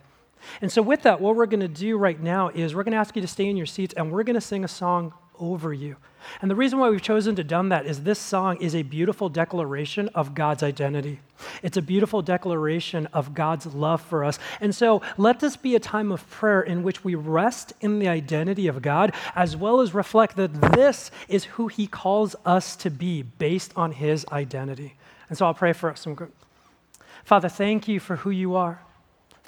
And 0.62 0.72
so, 0.72 0.82
with 0.82 1.04
that, 1.04 1.20
what 1.20 1.36
we're 1.36 1.46
going 1.46 1.60
to 1.60 1.68
do 1.68 1.98
right 1.98 2.20
now 2.20 2.50
is 2.50 2.74
we're 2.74 2.84
going 2.84 2.94
to 2.94 2.98
ask 2.98 3.16
you 3.16 3.22
to 3.22 3.28
stay 3.28 3.48
in 3.50 3.58
your 3.58 3.66
seats 3.66 3.94
and 3.96 4.12
we're 4.12 4.24
going 4.24 4.36
to 4.36 4.42
sing 4.42 4.64
a 4.64 4.70
song 4.70 5.14
over 5.40 5.74
you. 5.74 5.96
And 6.42 6.52
the 6.52 6.56
reason 6.56 6.80
why 6.80 6.90
we've 6.90 7.02
chosen 7.02 7.36
to 7.36 7.44
done 7.44 7.70
that 7.70 7.86
is 7.86 8.04
this 8.04 8.20
song 8.20 8.58
is 8.62 8.76
a 8.76 8.84
beautiful 8.84 9.30
declaration 9.30 10.10
of 10.10 10.36
God's 10.36 10.64
identity. 10.64 11.20
It's 11.64 11.78
a 11.78 11.82
beautiful 11.82 12.22
declaration 12.22 13.08
of 13.14 13.34
God's 13.34 13.66
love 13.68 14.02
for 14.02 14.24
us. 14.24 14.38
And 14.60 14.76
so 14.76 15.02
let 15.18 15.40
this 15.40 15.56
be 15.56 15.76
a 15.76 15.80
time 15.80 16.12
of 16.12 16.30
prayer 16.30 16.62
in 16.62 16.84
which 16.84 17.04
we 17.04 17.16
rest 17.16 17.74
in 17.82 18.00
the 18.00 18.10
identity 18.10 18.68
of 18.68 18.82
God 18.82 19.14
as 19.36 19.56
well 19.56 19.80
as 19.80 19.94
reflect 19.94 20.36
that 20.36 20.54
this 20.74 21.12
is 21.28 21.46
who 21.46 21.68
he 21.68 21.88
calls 21.88 22.36
us 22.46 22.76
to 22.78 22.90
be 22.90 23.22
based 23.22 23.72
on 23.76 23.94
his 23.94 24.26
identity. 24.32 24.96
And 25.30 25.38
so 25.38 25.46
I'll 25.46 25.54
pray 25.54 25.74
for 25.74 25.90
us. 25.90 26.06
Father, 27.24 27.50
thank 27.50 27.88
you 27.88 28.00
for 28.00 28.18
who 28.18 28.30
you 28.30 28.56
are. 28.56 28.82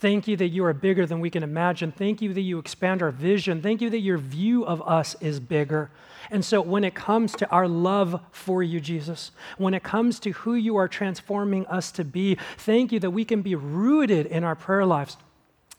Thank 0.01 0.27
you 0.27 0.35
that 0.37 0.47
you 0.47 0.65
are 0.65 0.73
bigger 0.73 1.05
than 1.05 1.19
we 1.19 1.29
can 1.29 1.43
imagine. 1.43 1.91
Thank 1.91 2.23
you 2.23 2.33
that 2.33 2.41
you 2.41 2.57
expand 2.57 3.03
our 3.03 3.11
vision. 3.11 3.61
Thank 3.61 3.81
you 3.81 3.89
that 3.91 3.99
your 3.99 4.17
view 4.17 4.65
of 4.65 4.81
us 4.81 5.15
is 5.21 5.39
bigger. 5.39 5.91
And 6.31 6.43
so, 6.43 6.59
when 6.59 6.83
it 6.83 6.95
comes 6.95 7.33
to 7.33 7.47
our 7.51 7.67
love 7.67 8.19
for 8.31 8.63
you, 8.63 8.79
Jesus, 8.79 9.29
when 9.59 9.75
it 9.75 9.83
comes 9.83 10.19
to 10.21 10.31
who 10.31 10.55
you 10.55 10.75
are 10.75 10.87
transforming 10.87 11.67
us 11.67 11.91
to 11.91 12.03
be, 12.03 12.35
thank 12.57 12.91
you 12.91 12.99
that 12.99 13.11
we 13.11 13.23
can 13.23 13.43
be 13.43 13.53
rooted 13.53 14.25
in 14.25 14.43
our 14.43 14.55
prayer 14.55 14.87
lives 14.87 15.17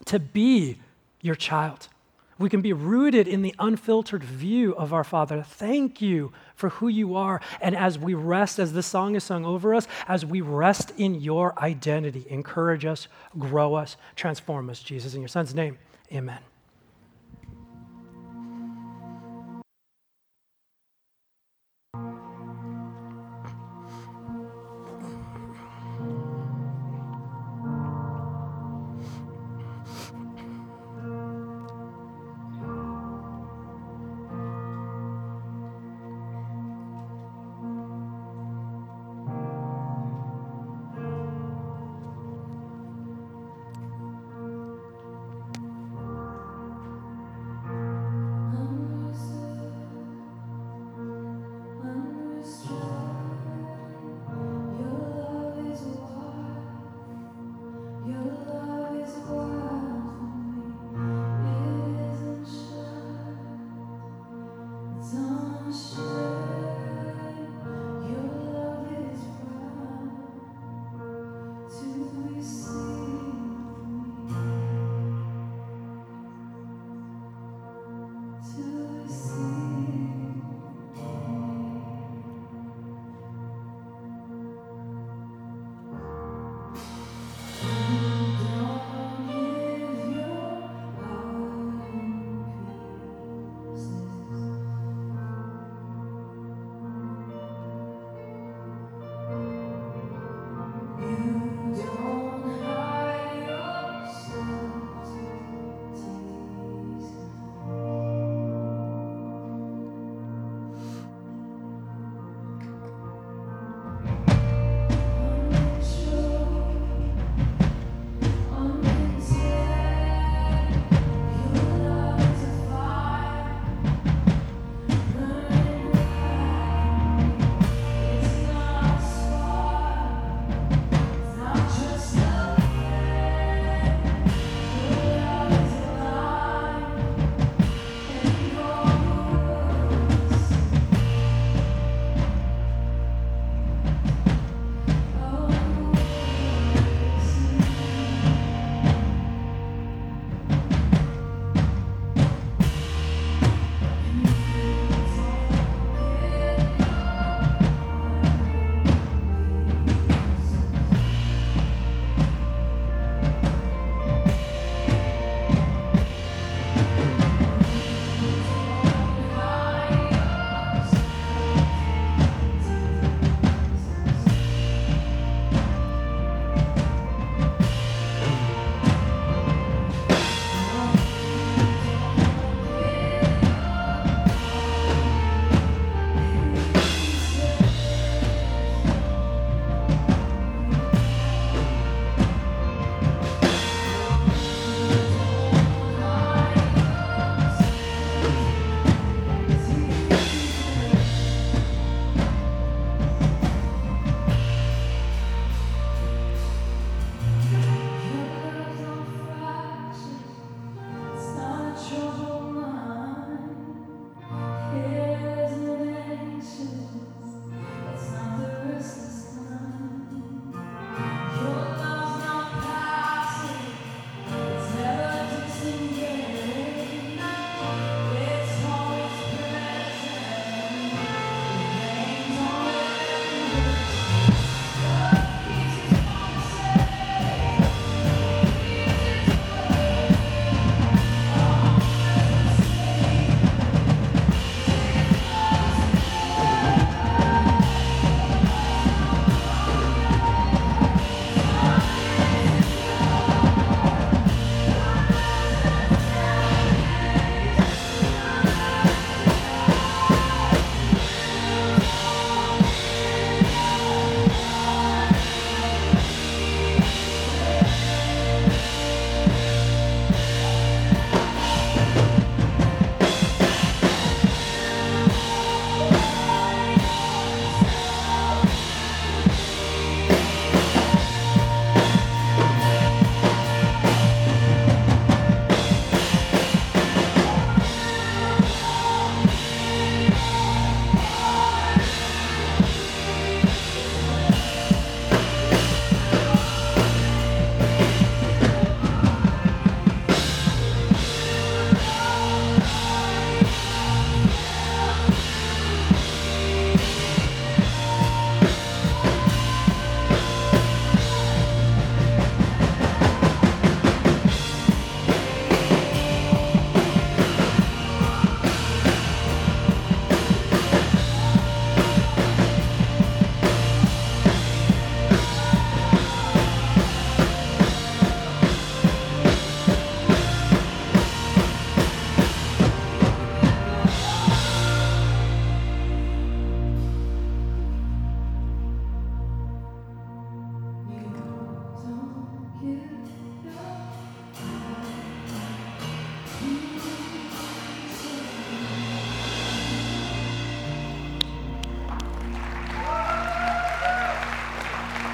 to 0.04 0.20
be 0.20 0.78
your 1.20 1.34
child. 1.34 1.88
We 2.42 2.50
can 2.50 2.60
be 2.60 2.72
rooted 2.72 3.28
in 3.28 3.42
the 3.42 3.54
unfiltered 3.60 4.24
view 4.24 4.74
of 4.74 4.92
our 4.92 5.04
Father. 5.04 5.44
Thank 5.44 6.02
you 6.02 6.32
for 6.56 6.70
who 6.70 6.88
you 6.88 7.14
are. 7.14 7.40
And 7.60 7.76
as 7.76 8.00
we 8.00 8.14
rest, 8.14 8.58
as 8.58 8.72
this 8.72 8.84
song 8.84 9.14
is 9.14 9.22
sung 9.22 9.44
over 9.44 9.72
us, 9.72 9.86
as 10.08 10.26
we 10.26 10.40
rest 10.40 10.92
in 10.98 11.14
your 11.14 11.56
identity, 11.62 12.26
encourage 12.28 12.84
us, 12.84 13.06
grow 13.38 13.74
us, 13.74 13.96
transform 14.16 14.70
us, 14.70 14.82
Jesus. 14.82 15.14
In 15.14 15.20
your 15.20 15.28
Son's 15.28 15.54
name, 15.54 15.78
amen. 16.12 16.40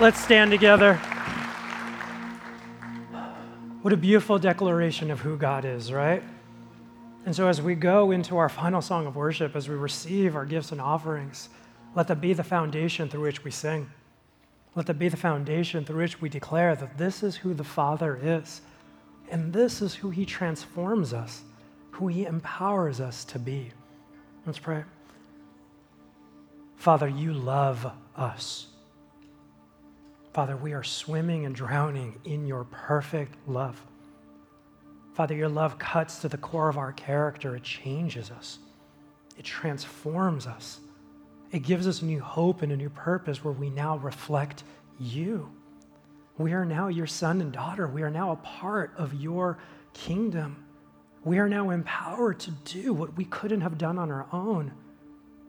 Let's 0.00 0.20
stand 0.22 0.52
together. 0.52 0.94
What 3.82 3.92
a 3.92 3.96
beautiful 3.96 4.38
declaration 4.38 5.10
of 5.10 5.18
who 5.18 5.36
God 5.36 5.64
is, 5.64 5.92
right? 5.92 6.22
And 7.26 7.34
so, 7.34 7.48
as 7.48 7.60
we 7.60 7.74
go 7.74 8.12
into 8.12 8.36
our 8.36 8.48
final 8.48 8.80
song 8.80 9.08
of 9.08 9.16
worship, 9.16 9.56
as 9.56 9.68
we 9.68 9.74
receive 9.74 10.36
our 10.36 10.44
gifts 10.44 10.70
and 10.70 10.80
offerings, 10.80 11.48
let 11.96 12.06
that 12.06 12.20
be 12.20 12.32
the 12.32 12.44
foundation 12.44 13.08
through 13.08 13.22
which 13.22 13.42
we 13.42 13.50
sing. 13.50 13.90
Let 14.76 14.86
that 14.86 15.00
be 15.00 15.08
the 15.08 15.16
foundation 15.16 15.84
through 15.84 16.02
which 16.02 16.20
we 16.20 16.28
declare 16.28 16.76
that 16.76 16.96
this 16.96 17.24
is 17.24 17.34
who 17.34 17.52
the 17.52 17.64
Father 17.64 18.20
is, 18.22 18.60
and 19.32 19.52
this 19.52 19.82
is 19.82 19.96
who 19.96 20.10
He 20.10 20.24
transforms 20.24 21.12
us, 21.12 21.42
who 21.90 22.06
He 22.06 22.24
empowers 22.24 23.00
us 23.00 23.24
to 23.24 23.40
be. 23.40 23.72
Let's 24.46 24.60
pray. 24.60 24.84
Father, 26.76 27.08
you 27.08 27.32
love 27.32 27.90
us. 28.14 28.67
Father, 30.32 30.56
we 30.56 30.72
are 30.72 30.82
swimming 30.82 31.46
and 31.46 31.54
drowning 31.54 32.20
in 32.24 32.46
your 32.46 32.64
perfect 32.64 33.34
love. 33.48 33.80
Father, 35.14 35.34
your 35.34 35.48
love 35.48 35.78
cuts 35.78 36.20
to 36.20 36.28
the 36.28 36.38
core 36.38 36.68
of 36.68 36.78
our 36.78 36.92
character. 36.92 37.56
It 37.56 37.62
changes 37.62 38.30
us, 38.30 38.58
it 39.36 39.44
transforms 39.44 40.46
us. 40.46 40.80
It 41.50 41.60
gives 41.60 41.86
us 41.86 42.02
a 42.02 42.04
new 42.04 42.20
hope 42.20 42.60
and 42.60 42.72
a 42.72 42.76
new 42.76 42.90
purpose 42.90 43.42
where 43.42 43.54
we 43.54 43.70
now 43.70 43.96
reflect 43.96 44.64
you. 45.00 45.50
We 46.36 46.52
are 46.52 46.66
now 46.66 46.88
your 46.88 47.06
son 47.06 47.40
and 47.40 47.50
daughter. 47.50 47.88
We 47.88 48.02
are 48.02 48.10
now 48.10 48.32
a 48.32 48.36
part 48.36 48.92
of 48.98 49.14
your 49.14 49.58
kingdom. 49.94 50.64
We 51.24 51.38
are 51.38 51.48
now 51.48 51.70
empowered 51.70 52.38
to 52.40 52.50
do 52.50 52.92
what 52.92 53.16
we 53.16 53.24
couldn't 53.24 53.62
have 53.62 53.78
done 53.78 53.98
on 53.98 54.10
our 54.10 54.26
own 54.30 54.72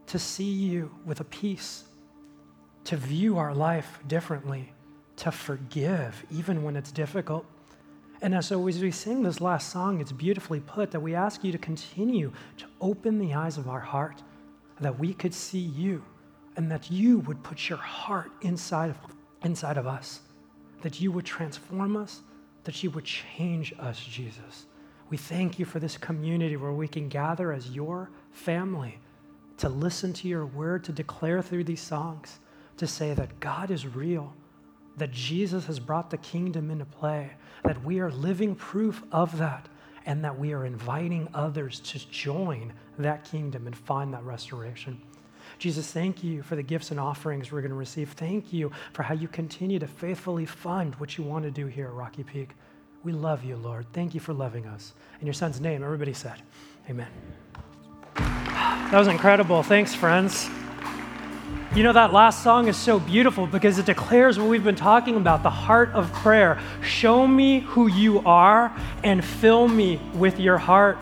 to 0.07 0.17
see 0.17 0.51
you 0.51 0.89
with 1.05 1.19
a 1.19 1.25
peace, 1.25 1.83
to 2.85 2.97
view 2.97 3.37
our 3.37 3.53
life 3.53 3.99
differently, 4.07 4.73
to 5.17 5.31
forgive 5.31 6.25
even 6.31 6.63
when 6.63 6.75
it's 6.75 6.91
difficult. 6.91 7.45
And 8.21 8.35
as 8.35 8.51
we 8.51 8.91
sing 8.91 9.23
this 9.23 9.39
last 9.39 9.71
song, 9.71 10.01
it's 10.01 10.11
beautifully 10.11 10.59
put 10.59 10.91
that 10.91 10.99
we 10.99 11.15
ask 11.15 11.43
you 11.43 11.51
to 11.51 11.57
continue 11.57 12.31
to 12.57 12.65
open 12.81 13.17
the 13.17 13.33
eyes 13.33 13.57
of 13.57 13.69
our 13.69 13.79
heart, 13.79 14.21
that 14.81 14.99
we 14.99 15.13
could 15.13 15.33
see 15.33 15.59
you, 15.59 16.03
and 16.57 16.69
that 16.69 16.91
you 16.91 17.19
would 17.19 17.41
put 17.43 17.69
your 17.69 17.77
heart 17.77 18.31
inside 18.41 18.89
of, 18.89 18.97
inside 19.43 19.77
of 19.77 19.87
us, 19.87 20.21
that 20.81 20.99
you 20.99 21.11
would 21.11 21.25
transform 21.25 21.95
us, 21.95 22.21
that 22.65 22.83
you 22.83 22.89
would 22.91 23.05
change 23.05 23.73
us, 23.79 23.99
Jesus. 24.03 24.65
We 25.09 25.17
thank 25.17 25.57
you 25.57 25.65
for 25.65 25.79
this 25.79 25.97
community 25.97 26.57
where 26.57 26.73
we 26.73 26.87
can 26.87 27.07
gather 27.07 27.53
as 27.53 27.71
your 27.71 28.09
family 28.31 28.99
to 29.57 29.69
listen 29.69 30.13
to 30.13 30.27
your 30.27 30.45
word, 30.45 30.83
to 30.85 30.91
declare 30.91 31.41
through 31.41 31.63
these 31.63 31.81
songs, 31.81 32.39
to 32.79 32.87
say 32.87 33.13
that 33.13 33.39
God 33.39 33.71
is 33.71 33.85
real 33.85 34.33
that 34.99 35.11
Jesus 35.11 35.65
has 35.65 35.79
brought 35.79 36.09
the 36.09 36.17
kingdom 36.17 36.69
into 36.69 36.85
play, 36.85 37.31
that 37.63 37.83
we 37.83 37.99
are 37.99 38.11
living 38.11 38.53
proof 38.55 39.03
of 39.11 39.37
that, 39.37 39.67
and 40.05 40.23
that 40.23 40.37
we 40.37 40.53
are 40.53 40.65
inviting 40.65 41.27
others 41.33 41.79
to 41.79 42.09
join 42.09 42.73
that 42.97 43.23
kingdom 43.23 43.65
and 43.65 43.75
find 43.75 44.13
that 44.13 44.23
restoration. 44.23 45.01
Jesus, 45.57 45.91
thank 45.91 46.23
you 46.23 46.41
for 46.41 46.55
the 46.55 46.63
gifts 46.63 46.91
and 46.91 46.99
offerings 46.99 47.51
we're 47.51 47.61
going 47.61 47.71
to 47.71 47.77
receive. 47.77 48.11
Thank 48.11 48.53
you 48.53 48.71
for 48.93 49.03
how 49.03 49.13
you 49.13 49.27
continue 49.27 49.79
to 49.79 49.87
faithfully 49.87 50.45
fund 50.45 50.95
what 50.95 51.17
you 51.17 51.23
want 51.23 51.43
to 51.43 51.51
do 51.51 51.65
here 51.65 51.87
at 51.87 51.93
Rocky 51.93 52.23
Peak. 52.23 52.51
We 53.03 53.11
love 53.11 53.43
you, 53.43 53.55
Lord. 53.57 53.85
Thank 53.93 54.13
you 54.13 54.19
for 54.19 54.33
loving 54.33 54.65
us. 54.67 54.93
In 55.19 55.27
your 55.27 55.33
son's 55.33 55.59
name, 55.59 55.83
everybody 55.83 56.13
said, 56.13 56.41
Amen. 56.89 57.07
That 58.89 58.97
was 58.97 59.07
incredible. 59.07 59.61
Thanks, 59.61 59.93
friends. 59.93 60.49
You 61.79 61.83
know, 61.83 61.93
that 61.93 62.11
last 62.11 62.43
song 62.43 62.67
is 62.67 62.75
so 62.75 62.99
beautiful 62.99 63.47
because 63.47 63.79
it 63.79 63.85
declares 63.85 64.37
what 64.37 64.49
we've 64.49 64.65
been 64.65 64.75
talking 64.75 65.15
about 65.15 65.43
the 65.43 65.49
heart 65.49 65.91
of 65.91 66.11
prayer. 66.11 66.59
Show 66.83 67.25
me 67.25 67.61
who 67.61 67.87
you 67.87 68.19
are 68.25 68.75
and 69.01 69.23
fill 69.23 69.69
me 69.69 70.01
with 70.13 70.41
your 70.41 70.57
heart. 70.57 70.97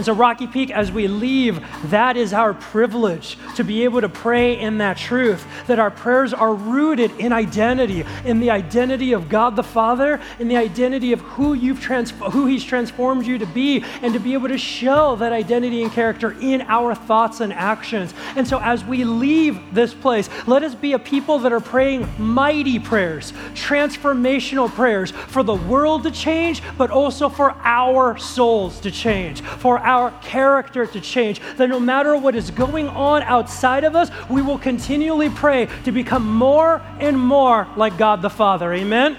And 0.00 0.06
so, 0.06 0.14
Rocky 0.14 0.46
Peak, 0.46 0.70
as 0.70 0.90
we 0.90 1.08
leave, 1.08 1.62
that 1.90 2.16
is 2.16 2.32
our 2.32 2.54
privilege 2.54 3.36
to 3.56 3.62
be 3.62 3.84
able 3.84 4.00
to 4.00 4.08
pray 4.08 4.58
in 4.58 4.78
that 4.78 4.96
truth, 4.96 5.44
that 5.66 5.78
our 5.78 5.90
prayers 5.90 6.32
are 6.32 6.54
rooted 6.54 7.10
in 7.20 7.34
identity, 7.34 8.06
in 8.24 8.40
the 8.40 8.48
identity 8.50 9.12
of 9.12 9.28
God 9.28 9.56
the 9.56 9.62
Father, 9.62 10.18
in 10.38 10.48
the 10.48 10.56
identity 10.56 11.12
of 11.12 11.20
who, 11.20 11.52
you've 11.52 11.82
trans- 11.82 12.12
who 12.32 12.46
He's 12.46 12.64
transformed 12.64 13.26
you 13.26 13.36
to 13.36 13.44
be, 13.44 13.84
and 14.00 14.14
to 14.14 14.18
be 14.18 14.32
able 14.32 14.48
to 14.48 14.56
show 14.56 15.16
that 15.16 15.34
identity 15.34 15.82
and 15.82 15.92
character 15.92 16.34
in 16.40 16.62
our 16.62 16.94
thoughts 16.94 17.40
and 17.40 17.52
actions. 17.52 18.14
And 18.36 18.48
so, 18.48 18.58
as 18.58 18.82
we 18.82 19.04
leave 19.04 19.60
this 19.74 19.92
place, 19.92 20.30
let 20.46 20.62
us 20.62 20.74
be 20.74 20.94
a 20.94 20.98
people 20.98 21.40
that 21.40 21.52
are 21.52 21.60
praying 21.60 22.08
mighty 22.16 22.78
prayers, 22.78 23.32
transformational 23.52 24.70
prayers 24.70 25.10
for 25.10 25.42
the 25.42 25.56
world 25.56 26.04
to 26.04 26.10
change, 26.10 26.62
but 26.78 26.90
also 26.90 27.28
for 27.28 27.54
our 27.64 28.16
souls 28.16 28.80
to 28.80 28.90
change, 28.90 29.42
for 29.42 29.78
our 29.90 30.12
character 30.22 30.86
to 30.86 31.00
change. 31.00 31.40
That 31.56 31.68
no 31.68 31.80
matter 31.80 32.16
what 32.16 32.34
is 32.34 32.50
going 32.50 32.88
on 32.88 33.22
outside 33.22 33.84
of 33.84 33.96
us, 33.96 34.10
we 34.28 34.40
will 34.40 34.58
continually 34.58 35.30
pray 35.30 35.68
to 35.84 35.92
become 35.92 36.26
more 36.26 36.80
and 37.00 37.18
more 37.18 37.66
like 37.76 37.98
God 37.98 38.22
the 38.22 38.30
Father. 38.30 38.72
Amen. 38.72 39.18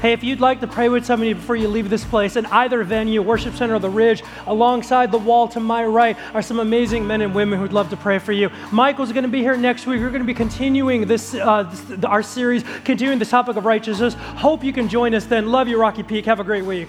Hey, 0.00 0.12
if 0.12 0.22
you'd 0.22 0.40
like 0.40 0.60
to 0.60 0.66
pray 0.66 0.88
with 0.88 1.04
somebody 1.04 1.32
before 1.32 1.56
you 1.56 1.68
leave 1.68 1.90
this 1.90 2.04
place, 2.04 2.36
in 2.36 2.46
either 2.46 2.84
venue, 2.84 3.22
Worship 3.22 3.54
Center 3.54 3.74
or 3.74 3.78
the 3.78 3.90
Ridge, 3.90 4.22
alongside 4.46 5.10
the 5.10 5.18
wall 5.18 5.48
to 5.48 5.60
my 5.60 5.84
right 5.84 6.16
are 6.34 6.42
some 6.42 6.60
amazing 6.60 7.06
men 7.06 7.22
and 7.22 7.34
women 7.34 7.58
who'd 7.58 7.72
love 7.72 7.90
to 7.90 7.96
pray 7.96 8.18
for 8.18 8.32
you. 8.32 8.50
Michael's 8.70 9.12
going 9.12 9.24
to 9.24 9.28
be 9.28 9.40
here 9.40 9.56
next 9.56 9.86
week. 9.86 10.00
We're 10.00 10.10
going 10.10 10.20
to 10.20 10.26
be 10.26 10.34
continuing 10.34 11.06
this, 11.06 11.34
uh, 11.34 11.64
this, 11.64 12.04
our 12.04 12.22
series, 12.22 12.62
continuing 12.84 13.18
the 13.18 13.24
topic 13.24 13.56
of 13.56 13.64
righteousness. 13.64 14.14
Hope 14.14 14.62
you 14.62 14.72
can 14.72 14.88
join 14.88 15.14
us 15.14 15.24
then. 15.24 15.48
Love 15.48 15.66
you, 15.66 15.80
Rocky 15.80 16.02
Peak. 16.02 16.26
Have 16.26 16.40
a 16.40 16.44
great 16.44 16.64
week. 16.64 16.88